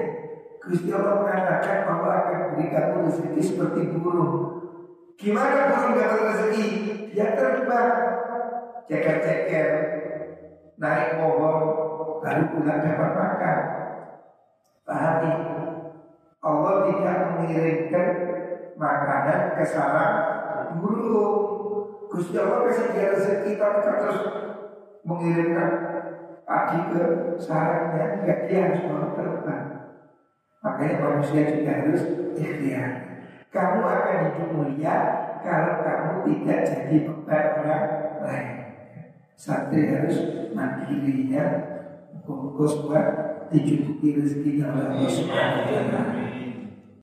Gusti 0.62 0.92
Allah 0.92 1.24
mengatakan 1.24 1.88
bahwa 1.88 2.10
akan 2.22 2.40
beri 2.54 2.66
kamu 2.70 3.08
rezeki 3.08 3.40
seperti 3.42 3.80
burung. 3.96 4.60
Gimana 5.16 5.72
burung 5.72 5.96
dapat 5.98 6.20
rezeki? 6.30 6.66
Dia 7.12 7.36
terbang, 7.36 7.92
ceker-ceker, 8.88 9.68
naik 10.80 11.18
pohon, 11.18 11.56
lalu 12.24 12.44
pulang 12.56 12.80
dapat 12.80 13.10
makan. 13.16 13.58
Pahami, 14.82 15.32
Allah 16.42 16.74
tidak 16.90 17.18
mengirimkan 17.38 18.10
makanan 18.74 19.40
ke 19.54 19.64
sarang 19.66 20.16
burung. 20.82 21.38
Gusti 22.10 22.36
Allah 22.36 22.68
kasih 22.68 22.92
dia 22.92 23.14
rezeki 23.16 23.56
tapi 23.56 23.78
terus 23.88 24.18
mengirimkan 25.06 25.70
pagi 26.44 26.78
ke 26.92 27.02
sarangnya. 27.38 28.26
Nggak 28.26 28.40
dia 28.50 28.58
harus 28.68 28.80
mau 28.90 29.14
terbang. 29.16 29.66
Makanya 30.62 30.94
manusia 30.98 31.42
juga 31.56 31.72
harus 31.72 32.02
ikhtiar. 32.36 32.90
Kamu 33.52 33.80
akan 33.84 34.18
hidup 34.28 34.48
mulia 34.54 34.96
kalau 35.42 35.74
kamu 35.84 36.12
tidak 36.26 36.60
jadi 36.68 36.96
beban 37.06 37.44
orang 37.62 37.86
lain. 38.22 38.50
Santri 39.36 39.90
harus 39.90 40.16
mandirinya 40.54 41.44
bungkus 42.22 42.86
buat 42.86 43.31
dicukupi 43.52 44.16
rezekinya 44.16 44.72
oleh 44.72 44.86
Allah 44.96 45.12
Subhanahu 45.12 45.68
wa 45.68 45.84
taala. 45.92 46.41